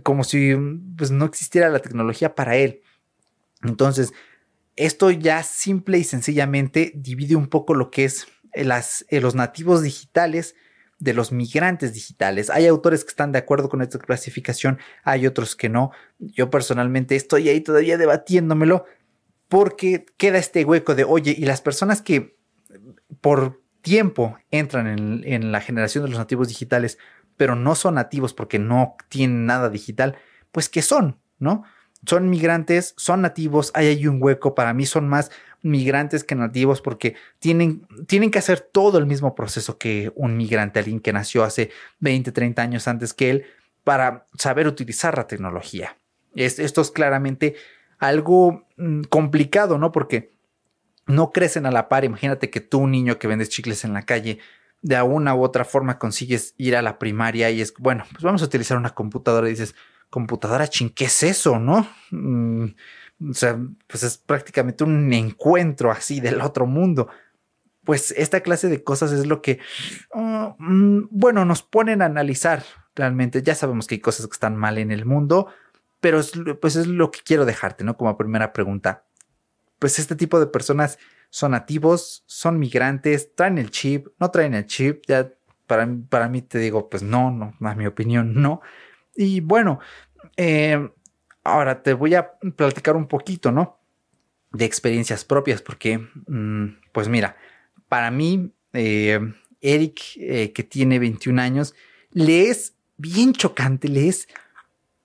Como 0.03 0.23
si 0.23 0.55
pues, 0.97 1.11
no 1.11 1.25
existiera 1.25 1.69
la 1.69 1.79
tecnología 1.79 2.35
para 2.35 2.55
él. 2.55 2.81
Entonces, 3.63 4.13
esto 4.75 5.11
ya 5.11 5.43
simple 5.43 5.97
y 5.97 6.03
sencillamente 6.03 6.93
divide 6.95 7.35
un 7.35 7.47
poco 7.47 7.73
lo 7.73 7.91
que 7.91 8.05
es 8.05 8.27
eh, 8.53 9.21
los 9.21 9.35
nativos 9.35 9.83
digitales 9.83 10.55
de 10.99 11.13
los 11.13 11.31
migrantes 11.31 11.93
digitales. 11.93 12.49
Hay 12.49 12.67
autores 12.67 13.03
que 13.03 13.09
están 13.09 13.31
de 13.31 13.39
acuerdo 13.39 13.69
con 13.69 13.81
esta 13.81 13.99
clasificación, 13.99 14.79
hay 15.03 15.27
otros 15.27 15.55
que 15.55 15.69
no. 15.69 15.91
Yo 16.19 16.49
personalmente 16.49 17.15
estoy 17.15 17.49
ahí 17.49 17.61
todavía 17.61 17.97
debatiéndomelo 17.97 18.85
porque 19.47 20.05
queda 20.17 20.37
este 20.37 20.65
hueco 20.65 20.95
de, 20.95 21.03
oye, 21.03 21.35
y 21.37 21.45
las 21.45 21.61
personas 21.61 22.01
que 22.01 22.37
por 23.21 23.61
tiempo 23.81 24.37
entran 24.51 24.87
en, 24.87 25.23
en 25.25 25.51
la 25.51 25.61
generación 25.61 26.03
de 26.03 26.09
los 26.09 26.19
nativos 26.19 26.49
digitales, 26.49 26.97
pero 27.37 27.55
no 27.55 27.75
son 27.75 27.95
nativos 27.95 28.33
porque 28.33 28.59
no 28.59 28.95
tienen 29.07 29.45
nada 29.45 29.69
digital, 29.69 30.17
pues 30.51 30.69
¿qué 30.69 30.81
son? 30.81 31.19
¿No? 31.39 31.63
Son 32.05 32.29
migrantes, 32.29 32.93
son 32.97 33.21
nativos, 33.21 33.71
hay 33.73 33.87
ahí 33.87 34.07
un 34.07 34.21
hueco, 34.21 34.55
para 34.55 34.73
mí 34.73 34.85
son 34.85 35.07
más 35.07 35.31
migrantes 35.61 36.23
que 36.23 36.35
nativos 36.35 36.81
porque 36.81 37.15
tienen, 37.39 37.85
tienen 38.07 38.31
que 38.31 38.39
hacer 38.39 38.61
todo 38.61 38.97
el 38.97 39.05
mismo 39.05 39.35
proceso 39.35 39.77
que 39.77 40.11
un 40.15 40.37
migrante, 40.37 40.79
alguien 40.79 41.01
que 41.01 41.13
nació 41.13 41.43
hace 41.43 41.71
20, 41.99 42.31
30 42.31 42.61
años 42.61 42.87
antes 42.87 43.13
que 43.13 43.29
él, 43.29 43.45
para 43.83 44.25
saber 44.37 44.67
utilizar 44.67 45.17
la 45.17 45.27
tecnología. 45.27 45.97
esto 46.35 46.81
es 46.81 46.91
claramente 46.91 47.55
algo 47.97 48.65
mm, 48.77 49.03
complicado, 49.03 49.77
¿no? 49.77 49.91
Porque 49.91 50.31
no 51.05 51.31
crecen 51.31 51.65
a 51.65 51.71
la 51.71 51.89
par. 51.89 52.05
Imagínate 52.05 52.49
que 52.49 52.61
tú, 52.61 52.79
un 52.79 52.91
niño 52.91 53.19
que 53.19 53.27
vendes 53.27 53.49
chicles 53.49 53.83
en 53.83 53.93
la 53.93 54.03
calle, 54.03 54.39
de 54.81 55.01
una 55.01 55.35
u 55.35 55.43
otra 55.43 55.65
forma 55.65 55.99
consigues 55.99 56.53
ir 56.57 56.75
a 56.75 56.81
la 56.81 56.99
primaria 56.99 57.49
y 57.49 57.61
es, 57.61 57.73
bueno, 57.77 58.05
pues 58.11 58.23
vamos 58.23 58.41
a 58.41 58.45
utilizar 58.45 58.77
una 58.77 58.91
computadora 58.91 59.47
y 59.47 59.51
dices, 59.51 59.75
computadora, 60.09 60.67
ching, 60.67 60.89
¿qué 60.89 61.05
es 61.05 61.23
eso, 61.23 61.59
no? 61.59 61.87
Mm, 62.11 62.65
o 63.29 63.33
sea, 63.33 63.59
pues 63.87 64.03
es 64.03 64.17
prácticamente 64.17 64.83
un 64.83 65.11
encuentro 65.13 65.91
así 65.91 66.19
del 66.19 66.41
otro 66.41 66.65
mundo. 66.65 67.09
Pues 67.83 68.11
esta 68.11 68.41
clase 68.41 68.69
de 68.69 68.83
cosas 68.83 69.11
es 69.11 69.25
lo 69.25 69.41
que, 69.41 69.59
ah, 70.13 70.55
mm, 70.57 71.07
bueno, 71.11 71.45
nos 71.45 71.63
ponen 71.63 72.01
a 72.01 72.05
analizar 72.05 72.63
realmente. 72.95 73.41
Ya 73.41 73.55
sabemos 73.55 73.87
que 73.87 73.95
hay 73.95 74.01
cosas 74.01 74.27
que 74.27 74.33
están 74.33 74.55
mal 74.55 74.77
en 74.77 74.91
el 74.91 75.05
mundo, 75.05 75.47
pero 75.99 76.19
es, 76.19 76.31
pues 76.61 76.75
es 76.75 76.87
lo 76.87 77.11
que 77.11 77.19
quiero 77.23 77.45
dejarte, 77.45 77.83
¿no? 77.83 77.97
Como 77.97 78.15
primera 78.17 78.53
pregunta. 78.53 79.05
Pues 79.79 79.99
este 79.99 80.15
tipo 80.15 80.39
de 80.39 80.47
personas 80.47 80.97
son 81.29 81.51
nativos, 81.51 82.23
son 82.25 82.59
migrantes, 82.59 83.35
traen 83.35 83.57
el 83.57 83.71
chip, 83.71 84.07
no 84.19 84.31
traen 84.31 84.53
el 84.53 84.65
chip, 84.65 85.03
ya 85.07 85.31
para, 85.67 85.87
para 86.09 86.27
mí 86.29 86.41
te 86.41 86.57
digo, 86.57 86.89
pues 86.89 87.03
no, 87.03 87.31
no, 87.31 87.53
a 87.61 87.75
mi 87.75 87.85
opinión, 87.85 88.41
no. 88.41 88.61
Y 89.19 89.41
bueno, 89.41 89.81
eh, 90.37 90.89
ahora 91.43 91.83
te 91.83 91.93
voy 91.93 92.15
a 92.15 92.31
platicar 92.55 92.95
un 92.95 93.05
poquito, 93.05 93.51
¿no? 93.51 93.77
De 94.53 94.63
experiencias 94.63 95.25
propias, 95.25 95.61
porque, 95.61 95.97
mm, 95.97 96.67
pues 96.93 97.09
mira, 97.09 97.35
para 97.89 98.11
mí, 98.11 98.53
eh, 98.71 99.19
Eric, 99.59 99.99
eh, 100.15 100.53
que 100.53 100.63
tiene 100.63 100.99
21 100.99 101.39
años, 101.39 101.75
le 102.11 102.43
es 102.43 102.75
bien 102.95 103.33
chocante, 103.33 103.89
le 103.89 104.07
es 104.07 104.29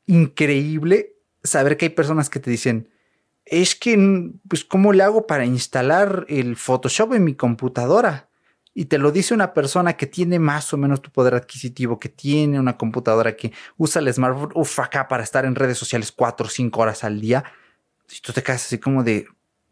increíble 0.07 1.17
saber 1.43 1.77
que 1.77 1.87
hay 1.87 1.91
personas 1.91 2.31
que 2.31 2.39
te 2.39 2.53
dicen, 2.53 2.91
es 3.45 3.75
que, 3.75 4.31
pues, 4.49 4.65
¿cómo 4.65 4.93
le 4.93 5.03
hago 5.03 5.27
para 5.27 5.45
instalar 5.45 6.25
el 6.29 6.55
Photoshop 6.55 7.15
en 7.15 7.25
mi 7.25 7.35
computadora? 7.35 8.29
Y 8.75 8.87
te 8.87 8.99
lo 8.99 9.13
dice 9.13 9.35
una 9.35 9.55
persona 9.55 9.97
que 9.97 10.07
tiene 10.07 10.41
más 10.41 10.73
o 10.73 10.77
menos 10.77 11.01
tu 11.01 11.11
poder 11.11 11.35
adquisitivo, 11.35 12.01
que 12.01 12.09
tiene 12.09 12.59
una 12.59 12.77
computadora 12.77 13.37
que 13.37 13.53
usa 13.77 14.01
el 14.01 14.13
smartphone, 14.13 14.51
uff, 14.55 14.81
acá 14.81 15.07
para 15.07 15.23
estar 15.23 15.45
en 15.45 15.55
redes 15.55 15.79
sociales 15.79 16.11
cuatro 16.11 16.47
o 16.47 16.51
cinco 16.51 16.83
horas 16.83 17.05
al 17.05 17.21
día, 17.21 17.45
si 18.09 18.21
tú 18.21 18.33
te 18.33 18.43
quedas 18.43 18.67
así 18.67 18.79
como 18.79 19.05
de, 19.05 19.27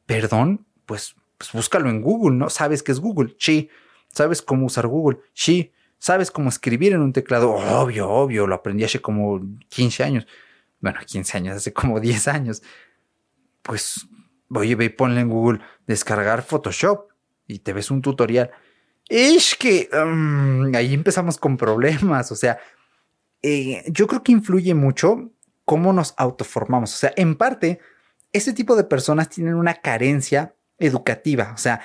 perdón, 0.07 0.65
pues, 0.87 1.17
pues 1.37 1.53
búscalo 1.53 1.91
en 1.91 2.01
Google, 2.01 2.37
¿no? 2.37 2.49
¿Sabes 2.49 2.83
qué 2.83 2.93
es 2.93 3.01
Google? 3.01 3.35
Sí. 3.39 3.69
¿Sabes 4.09 4.41
cómo 4.41 4.67
usar 4.67 4.87
Google? 4.87 5.19
Sí. 5.35 5.73
¿Sabes 5.99 6.31
cómo 6.31 6.49
escribir 6.49 6.93
en 6.93 7.01
un 7.01 7.13
teclado? 7.13 7.51
Obvio, 7.51 8.09
obvio, 8.09 8.47
lo 8.47 8.55
aprendí 8.55 8.85
hace 8.85 9.01
como 9.01 9.41
15 9.69 10.05
años. 10.05 10.27
Bueno, 10.81 11.01
15 11.05 11.39
años, 11.39 11.57
hace 11.57 11.73
como 11.73 12.01
10 12.01 12.29
años. 12.29 12.63
Pues, 13.63 14.07
oye, 14.51 14.75
ve 14.75 14.87
y 14.87 14.89
ponle 14.89 15.21
en 15.21 15.29
Google 15.29 15.61
descargar 15.87 16.43
Photoshop 16.43 17.09
y 17.47 17.61
te 17.61 17.73
ves 17.73 17.91
un 17.91 18.03
tutorial 18.03 18.51
es 19.09 19.55
que 19.55 19.89
mm, 19.93 20.75
ahí 20.75 20.95
empezamos 20.95 21.39
con 21.39 21.57
problemas. 21.57 22.33
O 22.33 22.37
sea, 22.37 22.59
eh, 23.43 23.85
yo 23.89 24.07
creo 24.07 24.23
que 24.23 24.33
influye 24.33 24.75
mucho 24.75 25.31
cómo 25.65 25.93
nos 25.93 26.15
autoformamos. 26.17 26.95
O 26.95 26.97
sea, 26.97 27.13
en 27.17 27.37
parte, 27.37 27.81
ese 28.33 28.53
tipo 28.53 28.77
de 28.77 28.85
personas 28.85 29.29
tienen 29.29 29.55
una 29.55 29.75
carencia 29.75 30.55
educativa. 30.79 31.53
O 31.55 31.59
sea, 31.59 31.81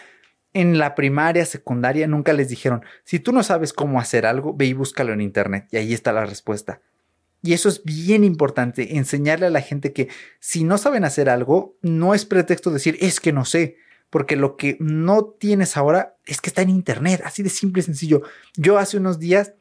en 0.54 0.78
la 0.78 0.96
primaria, 0.96 1.46
secundaria, 1.46 2.08
nunca 2.08 2.34
les 2.34 2.50
dijeron, 2.50 2.84
si 3.04 3.20
tú 3.20 3.32
no 3.32 3.44
sabes 3.44 3.74
cómo 3.74 4.00
hacer 4.00 4.26
algo, 4.26 4.56
ve 4.56 4.66
y 4.66 4.74
búscalo 4.74 5.14
en 5.14 5.22
Internet. 5.22 5.68
Y 5.72 5.78
ahí 5.78 5.94
está 5.94 6.12
la 6.14 6.26
respuesta. 6.26 6.82
Y 7.44 7.54
eso 7.54 7.70
es 7.70 7.84
bien 7.84 8.24
importante, 8.24 8.98
enseñarle 8.98 9.46
a 9.46 9.52
la 9.52 9.62
gente 9.62 9.94
que 9.94 10.10
si 10.40 10.64
no 10.64 10.78
saben 10.78 11.06
hacer 11.06 11.30
algo, 11.30 11.78
no 11.82 12.14
es 12.14 12.26
pretexto 12.26 12.72
decir, 12.72 12.98
es 13.00 13.20
que 13.20 13.32
no 13.32 13.46
sé 13.46 13.78
porque 14.10 14.36
lo 14.36 14.56
que 14.58 14.78
no 14.80 15.26
tienes 15.26 15.78
ahora 15.78 16.16
es 16.26 16.42
que 16.42 16.50
está 16.50 16.62
en 16.62 16.70
internet, 16.70 17.22
así 17.26 17.44
de 17.44 17.50
simple 17.50 17.82
y 17.82 17.84
sencillo. 17.84 18.22
Yo 18.56 18.78
hace 18.78 18.98
unos 18.98 19.20
días 19.20 19.54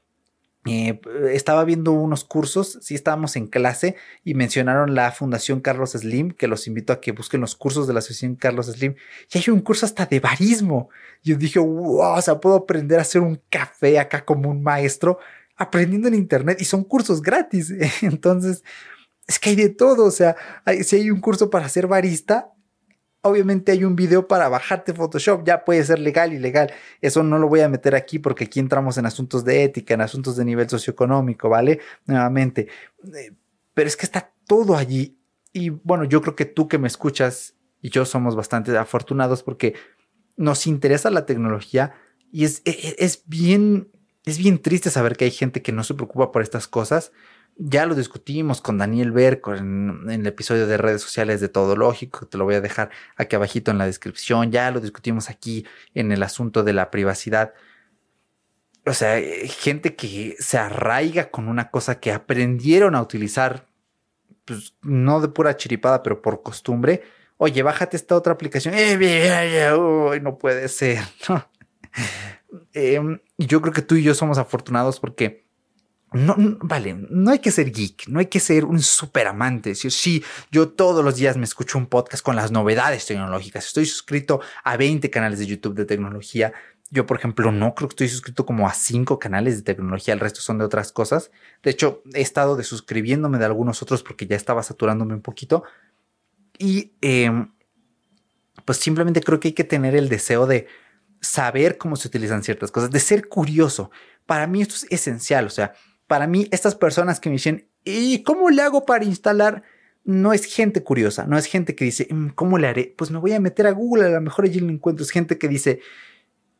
eh, 0.69 1.01
estaba 1.33 1.65
viendo 1.65 1.93
unos 1.93 2.25
cursos, 2.25 2.79
sí 2.83 2.97
estábamos 2.97 3.37
en 3.37 3.47
clase 3.47 3.97
y 4.25 4.35
mencionaron 4.35 4.97
la 4.97 5.13
Fundación 5.13 5.61
Carlos 5.61 5.93
Slim, 5.93 6.33
que 6.33 6.49
los 6.49 6.67
invito 6.67 6.93
a 6.93 7.01
que 7.01 7.13
busquen 7.13 7.41
los 7.41 7.55
cursos 7.55 7.87
de 7.87 7.93
la 7.93 8.01
Asociación 8.01 8.35
Carlos 8.35 8.67
Slim. 8.67 8.97
Y 9.33 9.39
hay 9.39 9.45
un 9.51 9.61
curso 9.61 9.87
hasta 9.87 10.07
de 10.07 10.19
barismo. 10.19 10.91
Yo 11.23 11.37
dije, 11.37 11.61
wow, 11.61 12.17
o 12.19 12.23
sea, 12.23 12.41
puedo 12.41 12.57
aprender 12.57 12.99
a 12.99 13.03
hacer 13.03 13.21
un 13.21 13.41
café 13.49 13.99
acá 13.99 14.25
como 14.25 14.51
un 14.51 14.63
maestro 14.63 15.19
aprendiendo 15.57 16.09
en 16.09 16.15
internet 16.15 16.61
y 16.61 16.65
son 16.65 16.83
cursos 16.85 17.23
gratis. 17.23 17.73
Entonces, 18.03 18.65
es 19.27 19.39
que 19.39 19.51
hay 19.51 19.57
de 19.57 19.69
todo, 19.71 20.05
o 20.05 20.11
sea, 20.11 20.37
si 20.83 20.97
hay 20.97 21.11
un 21.11 21.21
curso 21.21 21.51
para 21.51 21.69
ser 21.69 21.87
barista, 21.87 22.53
obviamente 23.27 23.73
hay 23.73 23.85
un 23.85 23.97
video 23.97 24.27
para 24.27 24.49
bajarte 24.49 24.95
Photoshop, 24.95 25.45
ya 25.45 25.65
puede 25.65 25.85
ser 25.85 25.99
legal, 25.99 26.33
y 26.33 26.39
legal. 26.39 26.73
Eso 27.01 27.23
no 27.23 27.39
lo 27.39 27.49
voy 27.49 27.61
a 27.61 27.69
meter 27.69 27.95
aquí 27.95 28.19
porque 28.19 28.45
aquí 28.45 28.61
entramos 28.61 28.99
en 28.99 29.07
asuntos 29.07 29.45
de 29.45 29.65
ética, 29.65 29.95
en 29.95 30.01
asuntos 30.01 30.37
de 30.37 30.45
nivel 30.45 30.69
socioeconómico, 30.69 31.49
¿vale? 31.49 31.81
Nuevamente. 32.07 32.69
Eh, 33.15 33.33
pero 33.75 33.89
es 33.89 33.97
que 33.97 34.07
está 34.07 34.33
todo 34.47 34.77
allí. 34.77 35.19
Y 35.53 35.71
bueno, 35.71 36.05
yo 36.05 36.23
creo 36.23 36.37
que 36.37 36.45
tú 36.45 36.69
que 36.69 36.79
me 36.79 36.89
escuchas 36.89 37.55
y 37.81 37.91
yo 37.91 38.05
somos 38.05 38.37
bastante 38.37 38.77
afortunados 38.77 39.43
porque 39.43 39.75
nos 40.37 40.67
interesa 40.67 41.11
la 41.11 41.27
tecnología 41.27 41.95
y 42.33 42.45
es, 42.45 42.63
es, 42.65 42.77
e, 42.85 42.97
es 42.99 43.23
bien, 43.27 43.89
es 44.25 44.39
bien 44.39 44.59
triste 44.59 44.91
saber 44.91 45.17
que 45.17 45.25
hay 45.27 45.31
gente 45.31 45.63
que 45.63 45.73
no 45.73 45.85
se 45.85 45.95
preocupa 45.95 46.33
por 46.33 46.43
estas 46.43 46.69
cosas 46.69 47.13
ya 47.59 47.87
lo 47.87 47.95
discutimos 47.95 48.61
con 48.61 48.79
Daniel 48.79 49.13
Berco 49.13 49.55
en, 49.55 50.09
el 50.09 50.27
episodio 50.27 50.67
de 50.67 50.77
redes 50.77 51.03
sociales 51.03 51.41
de 51.41 51.49
Todo 51.49 51.75
Lógico, 51.75 52.27
te 52.27 52.37
lo 52.37 52.45
voy 52.45 52.55
a 52.55 52.61
dejar 52.61 52.91
aquí 53.17 53.35
abajito 53.35 53.71
en 53.71 53.79
la 53.79 53.87
descripción, 53.87 54.53
ya 54.53 54.71
lo 54.71 54.81
discutimos 54.81 55.31
aquí 55.31 55.67
en 55.95 56.13
el 56.13 56.23
asunto 56.23 56.63
de 56.63 56.75
la 56.75 56.91
privacidad. 56.91 57.55
O 58.85 58.93
sea, 58.93 59.19
eh, 59.19 59.49
gente 59.49 59.97
que 59.97 60.37
se 60.39 60.59
arraiga 60.59 61.31
con 61.31 61.49
una 61.49 61.71
cosa 61.71 61.99
que 61.99 62.13
aprendieron 62.13 62.95
a 62.95 63.03
utilizar, 63.03 63.67
pues 64.45 64.77
no 64.83 65.21
de 65.21 65.29
pura 65.29 65.57
chiripada, 65.57 66.03
pero 66.03 66.23
por 66.23 66.43
costumbre. 66.43 67.03
Oye, 67.39 67.63
bájate 67.63 67.97
esta 67.97 68.15
otra 68.17 68.35
aplicación. 68.35 68.75
Eh, 68.77 70.21
no 70.23 70.39
puede 70.39 70.69
ser. 70.69 71.01
Em, 72.73 73.21
yo 73.39 73.61
creo 73.61 73.73
que 73.73 73.83
tú 73.83 73.97
y 73.97 74.03
yo 74.03 74.15
somos 74.15 74.39
afortunados 74.39 75.01
porque 75.01 75.46
no, 76.13 76.37
vale, 76.61 76.95
no 77.11 77.33
hay 77.33 77.41
que 77.41 77.51
ser 77.51 77.73
geek, 77.73 78.07
no 78.09 78.21
hay 78.21 78.27
que 78.27 78.39
ser 78.39 78.65
un 78.65 78.81
super 78.81 79.27
amante. 79.27 79.75
Si 79.75 79.91
sí, 79.91 80.25
yo 80.53 80.69
todos 80.69 81.05
los 81.05 81.17
días 81.17 81.37
me 81.37 81.45
escucho 81.45 81.79
un 81.79 81.87
podcast 81.87 82.23
con 82.23 82.37
las 82.37 82.53
novedades 82.53 83.07
tecnológicas. 83.07 83.67
Estoy 83.67 83.87
suscrito 83.87 84.41
a 84.63 84.77
20 84.77 85.11
canales 85.11 85.39
de 85.41 85.47
YouTube 85.47 85.75
de 85.75 85.85
tecnología. 85.85 86.53
Yo, 86.91 87.07
por 87.07 87.19
ejemplo, 87.19 87.51
no 87.51 87.75
creo 87.75 87.89
que 87.89 87.95
estoy 87.95 88.09
suscrito 88.09 88.47
como 88.47 88.69
a 88.69 88.73
5 88.73 89.19
canales 89.19 89.57
de 89.57 89.63
tecnología, 89.63 90.15
el 90.15 90.21
resto 90.21 90.41
son 90.41 90.59
de 90.59 90.65
otras 90.65 90.93
cosas. 90.93 91.33
De 91.65 91.71
hecho, 91.73 92.03
he 92.15 92.21
estado 92.21 92.55
desuscribiéndome 92.55 93.39
de 93.39 93.45
algunos 93.45 93.83
otros 93.83 94.05
porque 94.05 94.27
ya 94.27 94.37
estaba 94.37 94.63
saturándome 94.63 95.15
un 95.15 95.23
poquito. 95.23 95.65
Y 96.57 96.93
em, 97.01 97.51
pues 98.65 98.79
simplemente 98.79 99.21
creo 99.21 99.41
que 99.41 99.49
hay 99.49 99.55
que 99.55 99.65
tener 99.65 99.97
el 99.97 100.09
deseo 100.09 100.47
de 100.47 100.69
saber 101.21 101.79
cómo 101.79 101.97
se 101.97 102.07
utilizan 102.07 102.45
ciertas 102.45 102.71
cosas, 102.71 102.91
de 102.93 103.01
ser 103.01 103.29
curioso. 103.29 103.91
Para 104.25 104.47
mí 104.47 104.63
esto 104.63 104.77
es 104.77 104.87
esencial, 104.91 105.47
o 105.47 105.51
sea, 105.51 105.75
para 106.07 106.27
mí, 106.27 106.49
estas 106.53 106.75
personas 106.75 107.21
que 107.21 107.29
me 107.29 107.35
dicen, 107.35 107.69
¿y 107.85 108.23
cómo 108.23 108.51
le 108.51 108.63
hago 108.63 108.85
para 108.85 109.05
instalar? 109.05 109.63
No 110.05 110.33
es 110.33 110.45
gente 110.45 110.83
curiosa, 110.83 111.27
no 111.27 111.37
es 111.37 111.47
gente 111.47 111.75
que 111.75 111.85
dice, 111.85 112.07
mm, 112.11 112.29
¿cómo 112.29 112.59
le 112.59 112.69
haré? 112.69 112.95
Pues 112.97 113.11
me 113.11 113.19
voy 113.19 113.33
a 113.33 113.41
meter 113.41 113.67
a 113.67 113.73
Google, 113.73 114.07
a 114.07 114.11
lo 114.11 114.21
mejor 114.21 114.45
allí 114.45 114.61
lo 114.61 114.71
encuentro. 114.71 115.05
Es 115.05 115.11
gente 115.11 115.39
que 115.39 115.49
dice, 115.49 115.81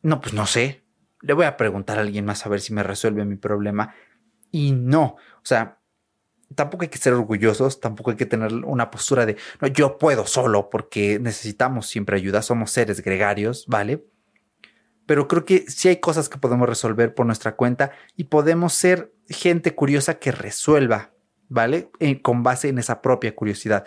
no, 0.01 0.19
pues 0.21 0.33
no 0.33 0.45
sé, 0.45 0.83
le 1.21 1.33
voy 1.33 1.45
a 1.45 1.57
preguntar 1.57 1.97
a 1.97 2.01
alguien 2.01 2.25
más 2.25 2.45
a 2.45 2.49
ver 2.49 2.61
si 2.61 2.73
me 2.73 2.83
resuelve 2.83 3.25
mi 3.25 3.35
problema. 3.35 3.95
Y 4.51 4.73
no, 4.73 5.03
o 5.03 5.45
sea, 5.45 5.79
tampoco 6.55 6.83
hay 6.83 6.89
que 6.89 6.97
ser 6.97 7.13
orgullosos, 7.13 7.79
tampoco 7.79 8.11
hay 8.11 8.17
que 8.17 8.25
tener 8.25 8.53
una 8.53 8.89
postura 8.91 9.25
de, 9.25 9.37
no, 9.61 9.67
yo 9.67 9.97
puedo 9.97 10.25
solo 10.25 10.69
porque 10.69 11.19
necesitamos 11.19 11.87
siempre 11.87 12.17
ayuda, 12.17 12.41
somos 12.41 12.71
seres 12.71 13.01
gregarios, 13.01 13.65
¿vale? 13.67 14.05
Pero 15.07 15.27
creo 15.27 15.45
que 15.45 15.65
sí 15.69 15.87
hay 15.87 15.97
cosas 15.97 16.29
que 16.29 16.37
podemos 16.37 16.69
resolver 16.69 17.15
por 17.15 17.25
nuestra 17.25 17.55
cuenta 17.55 17.91
y 18.15 18.25
podemos 18.25 18.73
ser 18.73 19.11
gente 19.29 19.73
curiosa 19.73 20.19
que 20.19 20.31
resuelva, 20.31 21.11
¿vale? 21.47 21.89
Eh, 21.99 22.21
con 22.21 22.43
base 22.43 22.67
en 22.67 22.77
esa 22.77 23.01
propia 23.01 23.33
curiosidad. 23.33 23.85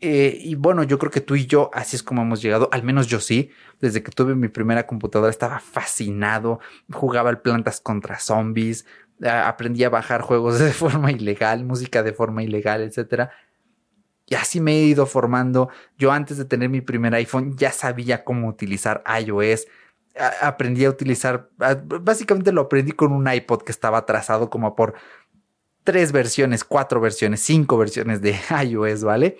Eh, 0.00 0.38
y 0.40 0.56
bueno, 0.56 0.82
yo 0.82 0.98
creo 0.98 1.12
que 1.12 1.20
tú 1.20 1.36
y 1.36 1.46
yo, 1.46 1.70
así 1.72 1.94
es 1.94 2.02
como 2.02 2.22
hemos 2.22 2.42
llegado, 2.42 2.68
al 2.72 2.82
menos 2.82 3.06
yo 3.06 3.20
sí, 3.20 3.50
desde 3.80 4.02
que 4.02 4.10
tuve 4.10 4.34
mi 4.34 4.48
primera 4.48 4.86
computadora 4.86 5.30
estaba 5.30 5.60
fascinado, 5.60 6.58
jugaba 6.90 7.30
al 7.30 7.42
plantas 7.42 7.80
contra 7.80 8.18
zombies, 8.18 8.86
aprendí 9.22 9.84
a 9.84 9.90
bajar 9.90 10.22
juegos 10.22 10.58
de 10.58 10.72
forma 10.72 11.12
ilegal, 11.12 11.64
música 11.64 12.02
de 12.02 12.12
forma 12.12 12.42
ilegal, 12.42 12.82
etc. 12.82 13.30
Y 14.26 14.34
así 14.34 14.60
me 14.60 14.72
he 14.72 14.84
ido 14.84 15.06
formando. 15.06 15.68
Yo 15.96 16.10
antes 16.10 16.38
de 16.38 16.44
tener 16.44 16.70
mi 16.70 16.80
primer 16.80 17.14
iPhone 17.14 17.56
ya 17.56 17.70
sabía 17.70 18.24
cómo 18.24 18.48
utilizar 18.48 19.04
iOS, 19.22 19.66
aprendí 20.40 20.84
a 20.84 20.90
utilizar, 20.90 21.50
básicamente 21.56 22.52
lo 22.52 22.62
aprendí 22.62 22.92
con 22.92 23.12
un 23.12 23.30
iPod 23.32 23.62
que 23.62 23.72
estaba 23.72 24.06
trazado 24.06 24.50
como 24.50 24.74
por 24.74 24.94
tres 25.84 26.12
versiones, 26.12 26.64
cuatro 26.64 27.00
versiones, 27.00 27.40
cinco 27.40 27.78
versiones 27.78 28.20
de 28.20 28.38
iOS, 28.64 29.04
¿vale? 29.04 29.38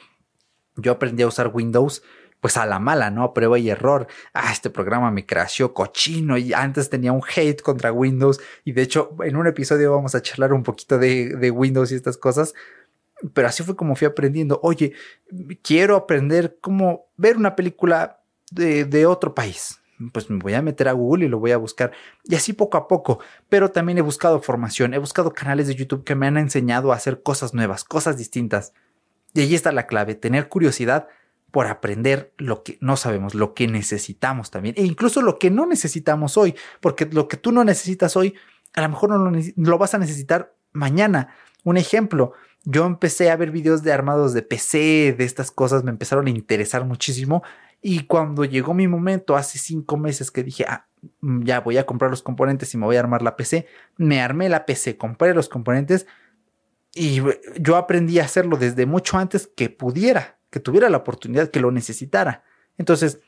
Yo 0.76 0.92
aprendí 0.92 1.22
a 1.22 1.26
usar 1.26 1.50
Windows 1.52 2.02
pues 2.40 2.56
a 2.56 2.64
la 2.64 2.78
mala, 2.78 3.10
¿no? 3.10 3.34
Prueba 3.34 3.58
y 3.58 3.68
error. 3.68 4.06
Ah, 4.32 4.50
este 4.50 4.70
programa 4.70 5.10
me 5.10 5.26
creció 5.26 5.74
cochino 5.74 6.38
y 6.38 6.54
antes 6.54 6.88
tenía 6.88 7.12
un 7.12 7.20
hate 7.22 7.60
contra 7.60 7.92
Windows 7.92 8.40
y 8.64 8.72
de 8.72 8.80
hecho 8.80 9.14
en 9.22 9.36
un 9.36 9.46
episodio 9.46 9.92
vamos 9.92 10.14
a 10.14 10.22
charlar 10.22 10.54
un 10.54 10.62
poquito 10.62 10.98
de, 10.98 11.50
Windows 11.50 11.92
y 11.92 11.96
estas 11.96 12.16
cosas. 12.16 12.54
Pero 13.34 13.48
así 13.48 13.62
fue 13.62 13.76
como 13.76 13.94
fui 13.94 14.06
aprendiendo. 14.06 14.58
Oye, 14.62 14.94
quiero 15.62 15.96
aprender 15.96 16.56
cómo 16.62 17.10
ver 17.18 17.36
una 17.36 17.54
película 17.54 18.22
de 18.50 19.04
otro 19.04 19.34
país 19.34 19.80
pues 20.12 20.30
me 20.30 20.38
voy 20.38 20.54
a 20.54 20.62
meter 20.62 20.88
a 20.88 20.92
Google 20.92 21.26
y 21.26 21.28
lo 21.28 21.38
voy 21.38 21.52
a 21.52 21.56
buscar. 21.56 21.92
Y 22.24 22.34
así 22.34 22.52
poco 22.52 22.78
a 22.78 22.88
poco. 22.88 23.20
Pero 23.48 23.70
también 23.70 23.98
he 23.98 24.02
buscado 24.02 24.40
formación, 24.40 24.94
he 24.94 24.98
buscado 24.98 25.32
canales 25.32 25.66
de 25.66 25.74
YouTube 25.74 26.04
que 26.04 26.14
me 26.14 26.26
han 26.26 26.36
enseñado 26.36 26.92
a 26.92 26.96
hacer 26.96 27.22
cosas 27.22 27.54
nuevas, 27.54 27.84
cosas 27.84 28.16
distintas. 28.16 28.72
Y 29.34 29.40
ahí 29.40 29.54
está 29.54 29.72
la 29.72 29.86
clave, 29.86 30.14
tener 30.14 30.48
curiosidad 30.48 31.08
por 31.50 31.66
aprender 31.66 32.32
lo 32.38 32.62
que 32.62 32.78
no 32.80 32.96
sabemos, 32.96 33.34
lo 33.34 33.54
que 33.54 33.66
necesitamos 33.66 34.50
también. 34.50 34.74
E 34.78 34.84
incluso 34.84 35.20
lo 35.22 35.38
que 35.38 35.50
no 35.50 35.66
necesitamos 35.66 36.36
hoy, 36.36 36.54
porque 36.80 37.06
lo 37.06 37.28
que 37.28 37.36
tú 37.36 37.52
no 37.52 37.64
necesitas 37.64 38.16
hoy, 38.16 38.34
a 38.74 38.82
lo 38.82 38.88
mejor 38.88 39.10
no 39.10 39.18
lo, 39.18 39.32
lo 39.56 39.78
vas 39.78 39.94
a 39.94 39.98
necesitar 39.98 40.54
mañana. 40.72 41.34
Un 41.64 41.76
ejemplo, 41.76 42.32
yo 42.64 42.86
empecé 42.86 43.30
a 43.30 43.36
ver 43.36 43.50
videos 43.50 43.82
de 43.82 43.92
armados 43.92 44.32
de 44.32 44.42
PC, 44.42 45.14
de 45.16 45.24
estas 45.24 45.50
cosas, 45.50 45.82
me 45.82 45.90
empezaron 45.90 46.26
a 46.26 46.30
interesar 46.30 46.84
muchísimo 46.84 47.42
y 47.82 48.00
cuando 48.06 48.44
llegó 48.44 48.74
mi 48.74 48.88
momento, 48.88 49.36
hace 49.36 49.58
cinco 49.58 49.96
meses 49.96 50.30
que 50.30 50.42
dije, 50.42 50.64
ah, 50.68 50.86
mm, 51.20 51.44
ya 51.44 51.60
voy 51.60 51.78
a 51.78 51.86
comprar 51.86 52.10
los 52.10 52.22
componentes 52.22 52.72
y 52.74 52.78
me 52.78 52.86
voy 52.86 52.96
a 52.96 53.00
armar 53.00 53.22
la 53.22 53.36
PC, 53.36 53.66
me 53.96 54.20
armé 54.20 54.48
la 54.48 54.66
PC, 54.66 54.96
compré 54.96 55.34
los 55.34 55.48
componentes 55.48 56.06
y 56.94 57.22
yo 57.58 57.76
aprendí 57.76 58.18
a 58.18 58.24
hacerlo 58.24 58.56
desde 58.56 58.84
mucho 58.84 59.16
antes 59.16 59.46
que 59.46 59.70
pudiera, 59.70 60.38
que 60.50 60.60
tuviera 60.60 60.90
la 60.90 60.98
oportunidad, 60.98 61.50
que 61.50 61.60
lo 61.60 61.70
necesitara. 61.70 62.42
Entonces, 62.76 63.20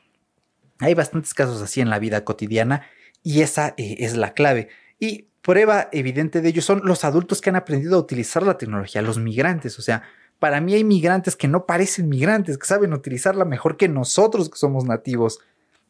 hay 0.79 0.93
bastantes 0.93 1.33
casos 1.33 1.61
así 1.61 1.81
en 1.81 1.89
la 1.89 1.99
vida 1.99 2.25
cotidiana 2.25 2.85
y 3.23 3.41
esa 3.41 3.73
eh, 3.77 3.97
es 3.99 4.15
la 4.15 4.33
clave. 4.33 4.69
Y 4.99 5.29
prueba 5.41 5.89
evidente 5.91 6.41
de 6.41 6.49
ello 6.49 6.61
son 6.61 6.81
los 6.83 7.05
adultos 7.05 7.41
que 7.41 7.49
han 7.49 7.55
aprendido 7.55 7.95
a 7.95 7.99
utilizar 7.99 8.43
la 8.43 8.57
tecnología, 8.57 9.01
los 9.01 9.17
migrantes, 9.17 9.79
o 9.79 9.81
sea, 9.81 10.03
para 10.39 10.61
mí 10.61 10.73
hay 10.73 10.83
migrantes 10.83 11.35
que 11.35 11.47
no 11.47 11.65
parecen 11.65 12.09
migrantes, 12.09 12.57
que 12.57 12.65
saben 12.65 12.93
utilizarla 12.93 13.45
mejor 13.45 13.77
que 13.77 13.87
nosotros 13.87 14.49
que 14.49 14.57
somos 14.57 14.85
nativos. 14.85 15.39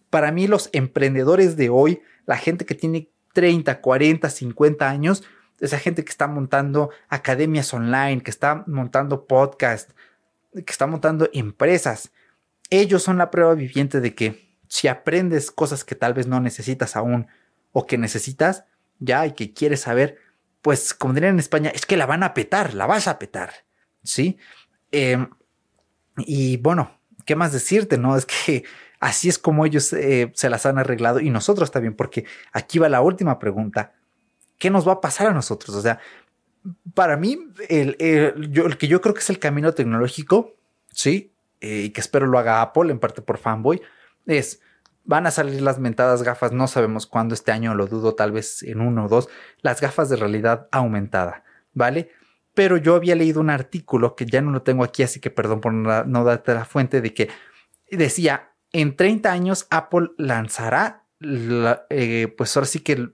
Para 0.10 0.32
mí 0.32 0.48
los 0.48 0.70
emprendedores 0.74 1.58
de 1.58 1.70
hoy, 1.70 2.02
la 2.26 2.38
gente 2.38 2.66
que 2.66 2.76
tiene 2.76 3.10
30, 3.34 3.82
40, 3.82 4.30
50 4.30 4.89
años, 4.89 5.24
esa 5.60 5.80
gente 5.80 6.04
que 6.04 6.12
está 6.12 6.28
montando 6.28 6.89
academias 7.10 7.74
online, 7.74 8.22
que 8.22 8.32
está 8.32 8.64
montando 8.68 9.26
podcasts, 9.26 9.94
que 10.54 10.72
está 10.72 10.88
montando 10.88 11.30
empresas. 11.34 12.12
Ellos 12.70 13.04
son 13.04 13.18
la 13.18 13.32
prueba 13.32 13.56
viviente 13.56 14.02
de 14.02 14.14
que 14.14 14.58
si 14.68 14.88
aprendes 14.88 15.52
cosas 15.52 15.84
que 15.84 15.96
tal 15.96 16.14
vez 16.14 16.28
no 16.28 16.39
necesitas 16.39 16.96
aún 16.96 17.28
o 17.72 17.86
que 17.86 17.98
necesitas 17.98 18.66
ya 19.00 19.26
y 19.26 19.34
que 19.34 19.54
quieres 19.54 19.82
saber, 19.82 20.18
pues 20.62 20.94
como 20.94 21.14
dirían 21.14 21.34
en 21.34 21.39
España, 21.39 21.72
es 21.74 21.86
que 21.86 21.98
la 21.98 22.06
van 22.06 22.24
a 22.24 22.34
petar, 22.34 22.74
la 22.74 22.86
vas 22.86 23.08
a 23.08 23.20
petar. 23.20 23.52
¿Sí? 24.04 24.38
Em, 24.91 25.30
y 26.18 26.58
bueno, 26.58 26.91
¿qué 27.26 27.36
más 27.36 27.51
decirte? 27.54 27.97
No, 27.97 28.16
es 28.16 28.26
que 28.26 28.64
así 28.99 29.30
es 29.30 29.39
como 29.39 29.66
ellos 29.66 29.91
eh, 29.93 30.32
se 30.36 30.49
las 30.49 30.66
han 30.66 30.78
arreglado 30.78 31.20
y 31.20 31.30
nosotros 31.30 31.72
también, 31.72 31.95
porque 31.95 32.26
aquí 32.51 32.80
va 32.80 32.89
la 32.89 33.01
última 33.01 33.39
pregunta. 33.39 33.93
¿Qué 34.58 34.70
nos 34.70 34.88
va 34.88 34.93
a 34.93 35.01
pasar 35.01 35.28
a 35.28 35.34
nosotros? 35.34 35.76
O 35.76 35.82
sea, 35.82 35.99
para 36.93 37.18
mí, 37.18 37.38
el, 37.70 37.97
que 38.78 38.88
yo 38.88 39.01
creo 39.01 39.14
que 39.14 39.20
es 39.20 39.30
el 39.30 39.39
camino 39.39 39.74
tecnológico, 39.74 40.56
sí, 40.91 41.34
eh, 41.60 41.84
y 41.86 41.89
que 41.89 42.01
espero 42.01 42.28
lo 42.28 42.39
haga 42.39 42.62
Apple, 42.62 42.91
en 42.91 42.99
parte 42.99 43.22
por 43.22 43.38
fanboy, 43.38 43.82
es 44.26 44.62
van 45.06 45.28
a 45.28 45.32
salir 45.32 45.62
las 45.62 45.80
mentadas 45.80 46.24
gafas, 46.24 46.51
no 46.51 46.68
sabemos 46.68 47.08
cuándo 47.08 47.34
este 47.34 47.51
año, 47.51 47.76
lo 47.76 47.88
dudo, 47.88 48.16
tal 48.16 48.32
vez 48.32 48.64
en 48.64 48.80
uno 48.80 49.06
o 49.06 49.08
dos, 49.10 49.30
las 49.62 49.82
gafas 49.82 50.10
de 50.10 50.16
realidad 50.16 50.68
aumentada, 50.72 51.43
¿vale? 51.74 52.12
Pero 52.54 52.78
yo 52.78 52.95
había 52.95 53.16
leído 53.16 53.39
un 53.39 53.49
artículo 53.49 54.16
que 54.16 54.26
ya 54.26 54.41
no 54.41 54.51
lo 54.51 54.62
tengo 54.62 54.84
aquí, 54.84 55.04
así 55.04 55.20
que 55.20 55.30
perdón 55.30 55.62
por 55.62 55.74
no, 55.74 56.24
darte 56.24 56.54
la 56.54 56.66
fuente, 56.66 57.01
de 57.01 57.14
que 57.14 57.30
decía, 57.89 58.51
en 58.72 58.95
30 58.95 59.32
años 59.32 59.68
Apple 59.70 60.10
lanzará, 60.18 61.06
eh, 61.89 62.34
pues 62.38 62.56
ahora 62.56 62.68
sí 62.68 62.80
que 62.80 63.10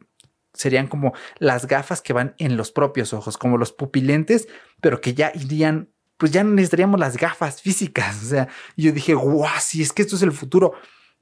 serían 0.54 0.88
como 0.88 1.14
las 1.38 1.68
gafas 1.68 2.02
que 2.02 2.14
van 2.14 2.36
en 2.38 2.58
los 2.58 2.72
propios 2.72 3.14
ojos, 3.14 3.38
como 3.38 3.58
los 3.58 3.72
pupilentes, 3.72 4.48
pero 4.82 5.00
que 5.00 5.14
ya 5.14 5.32
irían 5.36 5.90
pues 6.20 6.34
ya 6.34 6.44
no 6.44 6.52
necesitaríamos 6.52 7.00
las 7.00 7.18
gafas 7.18 7.62
físicas. 7.64 8.22
O 8.24 8.28
sea, 8.28 8.50
yo 8.76 8.92
dije, 8.92 9.16
guau, 9.16 9.50
si 9.60 9.82
es 9.82 9.94
que 9.94 10.04
esto 10.04 10.18
es 10.18 10.22
el 10.22 10.34
futuro, 10.34 10.74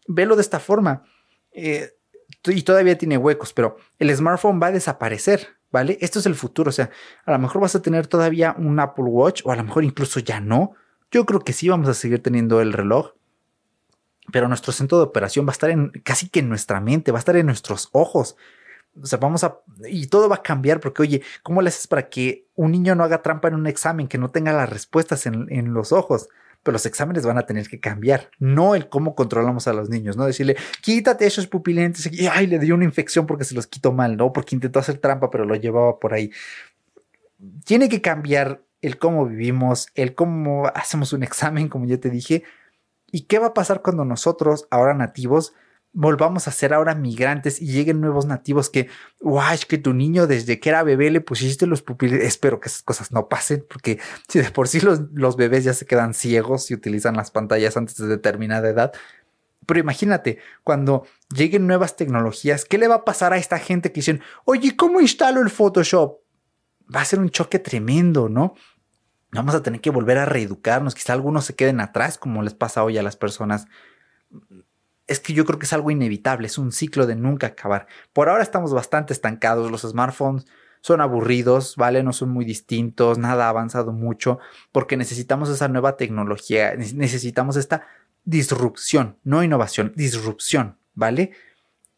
velo 0.07 0.36
de 0.36 0.41
esta 0.41 0.59
forma. 0.59 1.03
Eh, 1.51 1.91
y 2.45 2.61
todavía 2.63 2.97
tiene 2.97 3.18
huecos, 3.18 3.53
pero 3.53 3.78
el 3.99 4.13
smartphone 4.15 4.59
va 4.61 4.68
a 4.68 4.72
desaparecer, 4.72 5.57
¿vale? 5.72 5.97
Esto 6.01 6.20
es 6.20 6.26
el 6.26 6.36
futuro, 6.36 6.70
o 6.70 6.74
sea, 6.74 6.89
a 7.26 7.32
lo 7.32 7.39
mejor 7.39 7.61
vas 7.61 7.76
a 7.76 7.82
tener 7.82 8.07
todavía 8.07 8.55
un 8.57 8.80
Apple 8.80 9.05
Watch 9.05 9.41
o 9.45 9.51
a 9.51 9.55
lo 9.55 9.63
mejor 9.63 9.84
incluso 9.84 10.20
ya 10.20 10.39
no. 10.39 10.74
Yo 11.11 11.26
creo 11.26 11.41
que 11.41 11.53
sí 11.53 11.70
vamos 11.70 11.88
a 11.89 11.93
seguir 11.93 12.22
teniendo 12.22 12.61
el 12.61 12.74
reloj, 12.74 13.11
pero 14.32 14.47
nuestro 14.47 14.74
centro 14.74 14.97
de 14.97 15.05
operación 15.05 15.45
va 15.45 15.51
a 15.51 15.53
estar 15.53 15.70
en 15.70 15.89
casi 16.03 16.30
que 16.30 16.39
en 16.39 16.49
nuestra 16.49 16.82
mente, 16.82 17.11
va 17.11 17.18
a 17.18 17.20
estar 17.20 17.36
en 17.38 17.45
nuestros 17.45 17.89
ojos. 17.93 18.36
O 19.01 19.05
sea, 19.05 19.20
vamos 19.20 19.43
a. 19.43 19.59
Y 19.88 20.07
todo 20.07 20.28
va 20.28 20.38
a 20.38 20.43
cambiar 20.43 20.80
porque, 20.80 21.01
oye, 21.01 21.22
¿cómo 21.43 21.61
le 21.61 21.70
haces 21.70 21.88
para 21.88 22.09
que 22.09 22.47
un 22.55 22.72
niño 22.72 22.95
no 22.95 23.03
haga 23.03 23.22
trampa 23.22 23.47
en 23.47 23.55
un 23.55 23.68
examen, 23.68 24.07
que 24.07 24.18
no 24.18 24.30
tenga 24.30 24.53
las 24.53 24.70
respuestas 24.70 25.26
en, 25.28 25.45
en 25.49 25.74
los 25.74 25.91
ojos? 25.91 26.30
Pero 26.64 26.74
los 26.74 26.86
exámenes 26.86 27.26
van 27.26 27.38
a 27.38 27.45
tener 27.45 27.68
que 27.68 27.80
cambiar, 27.80 28.30
no 28.39 28.76
el 28.76 28.89
cómo 28.89 29.16
controlamos 29.16 29.68
a 29.68 29.74
los 29.74 29.89
niños, 29.89 30.18
no 30.18 30.26
decirle, 30.26 30.58
quítate 30.82 31.26
esos 31.26 31.47
pupilentes 31.47 32.12
y 32.12 32.28
ay, 32.28 32.47
le 32.47 32.60
dio 32.60 32.76
una 32.76 32.84
infección 32.84 33.26
porque 33.26 33.45
se 33.45 33.55
los 33.55 33.68
quitó 33.68 33.93
mal, 33.93 34.18
no 34.18 34.34
porque 34.34 34.55
intentó 34.55 34.80
hacer 34.80 34.97
trampa, 34.97 35.30
pero 35.30 35.45
lo 35.45 35.55
llevaba 35.55 35.99
por 35.99 36.14
ahí. 36.14 36.32
Tiene 37.66 37.88
que 37.88 38.01
cambiar 38.01 38.62
el 38.82 38.97
cómo 38.97 39.26
vivimos, 39.26 39.88
el 39.95 40.16
cómo 40.16 40.68
hacemos 40.74 41.14
un 41.14 41.24
examen, 41.24 41.70
como 41.70 41.86
ya 41.86 41.99
te 41.99 42.10
dije, 42.10 42.43
y 43.12 43.22
qué 43.22 43.39
va 43.39 43.47
a 43.47 43.53
pasar 43.53 43.82
cuando 43.82 44.05
nosotros, 44.05 44.68
ahora 44.70 44.93
nativos, 44.93 45.53
volvamos 45.93 46.47
a 46.47 46.51
ser 46.51 46.73
ahora 46.73 46.95
migrantes 46.95 47.61
y 47.61 47.67
lleguen 47.67 48.01
nuevos 48.01 48.25
nativos 48.25 48.69
que, 48.69 48.89
guay, 49.19 49.59
que 49.67 49.77
tu 49.77 49.93
niño 49.93 50.27
desde 50.27 50.59
que 50.59 50.69
era 50.69 50.83
bebé 50.83 51.09
le 51.09 51.21
pusiste 51.21 51.65
los 51.65 51.81
pupiles. 51.81 52.23
Espero 52.23 52.59
que 52.59 52.69
esas 52.69 52.83
cosas 52.83 53.11
no 53.11 53.27
pasen, 53.29 53.65
porque 53.67 53.99
si 54.27 54.39
de 54.39 54.51
por 54.51 54.67
sí 54.67 54.79
los, 54.79 55.01
los 55.13 55.38
bebés 55.38 55.63
ya 55.63 55.73
se 55.73 55.85
quedan 55.85 56.13
ciegos 56.13 56.69
y 56.71 56.75
utilizan 56.75 57.15
las 57.15 57.31
pantallas 57.31 57.77
antes 57.77 57.97
de 57.97 58.07
determinada 58.07 58.69
edad. 58.69 58.93
Pero 59.65 59.79
imagínate, 59.79 60.39
cuando 60.63 61.05
lleguen 61.35 61.67
nuevas 61.67 61.95
tecnologías, 61.95 62.63
¿qué 62.63 62.77
le 62.77 62.88
va 62.88 62.95
a 62.95 63.05
pasar 63.05 63.33
a 63.33 63.38
esta 63.38 63.59
gente 63.59 63.91
que 63.91 63.99
dicen, 63.99 64.21
oye, 64.45 64.75
¿cómo 64.75 65.01
instalo 65.01 65.41
el 65.41 65.49
Photoshop? 65.49 66.19
Va 66.93 67.01
a 67.01 67.05
ser 67.05 67.19
un 67.19 67.29
choque 67.29 67.59
tremendo, 67.59 68.29
¿no? 68.29 68.53
Vamos 69.31 69.55
a 69.55 69.61
tener 69.61 69.81
que 69.81 69.89
volver 69.89 70.19
a 70.19 70.25
reeducarnos. 70.25 70.95
Quizá 70.95 71.11
algunos 71.11 71.43
se 71.43 71.55
queden 71.55 71.81
atrás, 71.81 72.17
como 72.17 72.43
les 72.43 72.53
pasa 72.53 72.83
hoy 72.83 72.97
a 72.97 73.03
las 73.03 73.17
personas 73.17 73.67
es 75.08 75.20
que 75.20 75.34
yo 75.34 75.45
creo 75.45 75.60
que 75.60 75.66
es 75.66 75.74
algo 75.74 75.91
inevitable, 75.91 76.47
es 76.47 76.58
un 76.58 76.72
ciclo 76.72 77.05
de 77.08 77.16
nunca 77.16 77.47
acabar. 77.47 77.88
Por 78.14 78.30
ahora 78.30 78.43
estamos 78.43 78.74
bastante 78.74 79.14
estancados, 79.14 79.72
los 79.72 79.82
smartphones 79.82 80.45
son 80.82 81.01
aburridos, 81.01 81.76
¿vale? 81.76 82.03
No 82.03 82.14
son 82.14 82.30
muy 82.30 82.45
distintos, 82.45 83.18
nada 83.18 83.45
ha 83.45 83.49
avanzado 83.49 83.91
mucho, 83.91 84.39
porque 84.72 84.95
necesitamos 84.97 85.49
esa 85.49 85.68
nueva 85.68 85.97
tecnología, 85.97 86.76
necesitamos 86.76 87.55
esta 87.55 87.88
disrupción, 88.24 89.18
no 89.24 89.43
innovación, 89.43 89.93
disrupción, 89.95 90.78
¿vale? 90.93 91.32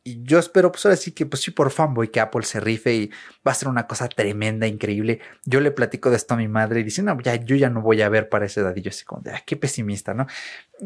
Y 0.03 0.23
yo 0.23 0.39
espero, 0.39 0.71
pues 0.71 0.85
ahora 0.85 0.95
sí 0.95 1.11
que, 1.11 1.25
pues 1.25 1.41
sí, 1.41 1.51
por 1.51 1.71
fanboy, 1.71 2.07
que 2.07 2.19
Apple 2.19 2.43
se 2.43 2.59
rife 2.59 2.95
y 2.95 3.11
va 3.45 3.51
a 3.51 3.55
ser 3.55 3.67
una 3.67 3.85
cosa 3.85 4.07
tremenda, 4.07 4.65
increíble. 4.65 5.19
Yo 5.45 5.59
le 5.59 5.71
platico 5.71 6.09
de 6.09 6.15
esto 6.15 6.35
a 6.35 6.37
mi 6.37 6.47
madre 6.47 6.79
y 6.79 6.83
dice, 6.83 7.03
no, 7.03 7.19
ya, 7.19 7.35
yo 7.35 7.55
ya 7.55 7.69
no 7.69 7.81
voy 7.81 8.01
a 8.01 8.09
ver 8.09 8.29
para 8.29 8.45
esa 8.45 8.61
edad. 8.61 8.75
Y 8.75 8.81
yo 8.81 8.89
así 8.89 9.03
como 9.03 9.21
de, 9.21 9.33
qué 9.45 9.57
pesimista, 9.57 10.13
¿no? 10.13 10.25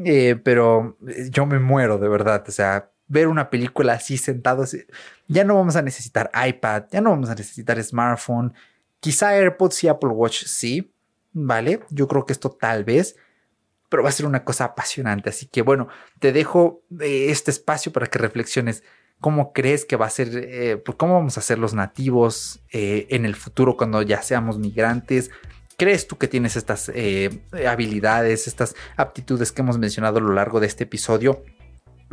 Eh, 0.04 0.36
pero 0.44 0.98
eh, 1.08 1.28
yo 1.30 1.46
me 1.46 1.60
muero 1.60 2.00
de 2.00 2.10
verdad. 2.10 2.44
O 2.48 2.52
sea, 2.52 2.92
ver 3.08 3.28
una 3.28 3.50
película 3.50 3.94
así 3.94 4.18
sentado, 4.18 4.66
ya 5.28 5.44
no 5.44 5.56
vamos 5.56 5.76
a 5.76 5.84
necesitar 5.84 6.32
iPad, 6.48 6.86
ya 6.92 7.02
no 7.02 7.12
vamos 7.12 7.30
a 7.30 7.36
necesitar 7.36 7.82
smartphone. 7.84 8.54
Quizá 9.00 9.36
AirPods 9.36 9.84
y 9.84 9.88
Apple 9.90 10.10
Watch 10.10 10.46
sí, 10.46 10.92
¿vale? 11.34 11.82
Yo 11.90 12.08
creo 12.08 12.26
que 12.26 12.34
esto 12.34 12.50
tal 12.50 12.84
vez 12.84 13.16
pero 13.94 14.02
va 14.02 14.10
a 14.10 14.12
ser 14.12 14.26
una 14.26 14.44
cosa 14.44 14.64
apasionante. 14.64 15.30
Así 15.30 15.46
que 15.46 15.62
bueno, 15.62 15.88
te 16.18 16.32
dejo 16.32 16.84
eh, 17.00 17.28
este 17.30 17.52
espacio 17.52 17.92
para 17.92 18.08
que 18.08 18.18
reflexiones 18.18 18.82
¿Cómo 19.24 19.54
crees 19.54 19.86
que 19.86 19.96
va 19.96 20.08
a 20.08 20.10
ser, 20.10 20.32
eh, 20.36 20.76
pues, 20.76 20.98
cómo 20.98 21.14
vamos 21.14 21.38
a 21.38 21.42
ser 21.42 21.58
los 21.58 21.74
nativos 21.74 22.60
eh, 22.74 23.08
en 23.10 23.24
el 23.24 23.36
futuro 23.36 23.78
cuando 23.78 24.02
ya 24.02 24.22
seamos 24.22 24.60
migrantes? 24.60 25.32
¿Crees 25.78 26.08
tú 26.08 26.18
que 26.18 26.28
tienes 26.28 26.58
estas 26.58 26.92
eh, 26.94 27.40
habilidades, 27.66 28.48
estas 28.48 28.76
aptitudes 28.98 29.54
que 29.54 29.62
hemos 29.62 29.78
mencionado 29.78 30.18
a 30.18 30.22
lo 30.22 30.34
largo 30.34 30.60
de 30.60 30.68
este 30.68 30.84
episodio? 30.84 31.42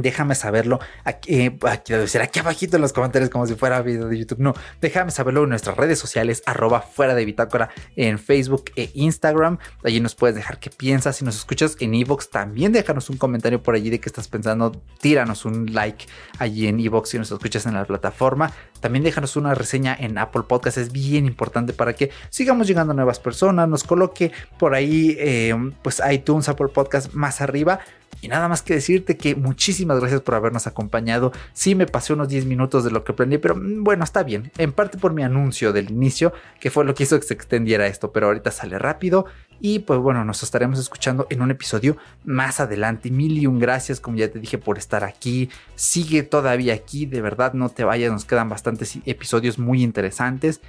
Déjame 0.00 0.34
saberlo 0.34 0.80
aquí, 1.04 1.34
eh, 1.34 1.58
aquí, 1.68 1.94
aquí 1.94 2.38
abajito 2.38 2.76
en 2.76 2.82
los 2.82 2.92
comentarios 2.92 3.30
como 3.30 3.46
si 3.46 3.54
fuera 3.54 3.82
video 3.82 4.08
de 4.08 4.18
YouTube. 4.18 4.38
No, 4.38 4.54
déjame 4.80 5.10
saberlo 5.10 5.44
en 5.44 5.50
nuestras 5.50 5.76
redes 5.76 5.98
sociales, 5.98 6.42
arroba 6.46 6.80
fuera 6.80 7.14
de 7.14 7.24
bitácora 7.24 7.70
en 7.96 8.18
Facebook 8.18 8.70
e 8.76 8.90
Instagram. 8.94 9.58
Allí 9.84 10.00
nos 10.00 10.14
puedes 10.14 10.34
dejar 10.34 10.58
qué 10.58 10.70
piensas. 10.70 11.16
Si 11.16 11.24
nos 11.24 11.36
escuchas 11.36 11.76
en 11.80 11.94
Evox, 11.94 12.30
también 12.30 12.72
déjanos 12.72 13.10
un 13.10 13.16
comentario 13.16 13.62
por 13.62 13.74
allí 13.74 13.90
de 13.90 14.00
qué 14.00 14.08
estás 14.08 14.28
pensando. 14.28 14.72
Tíranos 15.00 15.44
un 15.44 15.72
like 15.72 16.06
allí 16.38 16.66
en 16.66 16.80
Evox 16.80 17.10
si 17.10 17.18
nos 17.18 17.30
escuchas 17.30 17.66
en 17.66 17.74
la 17.74 17.84
plataforma. 17.84 18.52
También 18.80 19.04
déjanos 19.04 19.36
una 19.36 19.54
reseña 19.54 19.96
en 19.98 20.16
Apple 20.18 20.42
Podcast. 20.48 20.78
Es 20.78 20.92
bien 20.92 21.26
importante 21.26 21.72
para 21.72 21.92
que 21.92 22.10
sigamos 22.30 22.66
llegando 22.66 22.92
a 22.92 22.96
nuevas 22.96 23.20
personas. 23.20 23.68
Nos 23.68 23.84
coloque 23.84 24.32
por 24.58 24.74
ahí, 24.74 25.16
eh, 25.18 25.54
pues 25.82 26.00
iTunes, 26.10 26.48
Apple 26.48 26.68
Podcast 26.68 27.12
más 27.12 27.40
arriba 27.40 27.80
y 28.22 28.28
nada 28.28 28.48
más 28.48 28.62
que 28.62 28.74
decirte 28.74 29.16
que 29.16 29.34
muchísimas 29.34 29.98
gracias 29.98 30.20
por 30.20 30.34
habernos 30.34 30.66
acompañado. 30.66 31.32
Sí 31.52 31.74
me 31.74 31.86
pasé 31.86 32.12
unos 32.12 32.28
10 32.28 32.44
minutos 32.44 32.84
de 32.84 32.90
lo 32.90 33.02
que 33.02 33.12
planeé, 33.12 33.38
pero 33.38 33.56
mm, 33.56 33.82
bueno, 33.82 34.04
está 34.04 34.22
bien. 34.22 34.52
En 34.58 34.72
parte 34.72 34.98
por 34.98 35.12
mi 35.14 35.22
anuncio 35.22 35.72
del 35.72 35.90
inicio, 35.90 36.32
que 36.60 36.70
fue 36.70 36.84
lo 36.84 36.94
que 36.94 37.04
hizo 37.04 37.18
que 37.18 37.26
se 37.26 37.34
extendiera 37.34 37.86
esto, 37.86 38.12
pero 38.12 38.26
ahorita 38.26 38.50
sale 38.50 38.78
rápido. 38.78 39.26
Y 39.60 39.80
pues 39.80 40.00
bueno, 40.00 40.24
nos 40.24 40.42
estaremos 40.42 40.78
escuchando 40.78 41.26
en 41.30 41.42
un 41.42 41.50
episodio 41.50 41.96
más 42.24 42.60
adelante. 42.60 43.10
Mil 43.10 43.38
y 43.38 43.46
un 43.46 43.58
gracias, 43.58 44.00
como 44.00 44.16
ya 44.16 44.30
te 44.30 44.38
dije, 44.38 44.58
por 44.58 44.78
estar 44.78 45.04
aquí. 45.04 45.50
Sigue 45.74 46.22
todavía 46.22 46.74
aquí, 46.74 47.06
de 47.06 47.20
verdad, 47.20 47.54
no 47.54 47.68
te 47.68 47.84
vayas, 47.84 48.12
nos 48.12 48.24
quedan 48.24 48.48
bastantes 48.48 48.98
episodios 49.06 49.58
muy 49.58 49.82
interesantes. 49.82 50.60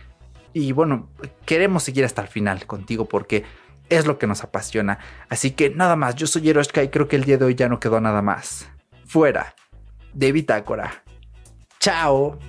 Y 0.54 0.74
bueno, 0.74 1.08
queremos 1.46 1.84
seguir 1.84 2.04
hasta 2.04 2.22
el 2.22 2.28
final 2.28 2.66
contigo 2.66 3.06
porque 3.06 3.46
es 3.92 4.08
lo 4.08 4.18
que 4.18 4.26
nos 4.26 4.44
apasiona. 4.44 4.98
Así 5.30 5.52
que 5.52 5.70
nada 5.70 5.96
más, 5.96 6.16
yo 6.16 6.26
soy 6.26 6.50
Eroshka 6.50 6.82
y 6.82 6.90
creo 6.90 7.08
que 7.08 7.18
el 7.18 7.26
día 7.26 7.38
de 7.38 7.46
hoy 7.46 7.56
ya 7.56 7.70
no 7.70 7.80
quedó 7.80 8.02
nada 8.02 8.22
más. 8.22 8.68
Fuera 9.06 9.54
de 10.14 10.32
Bitácora. 10.32 11.04
Chao. 11.80 12.40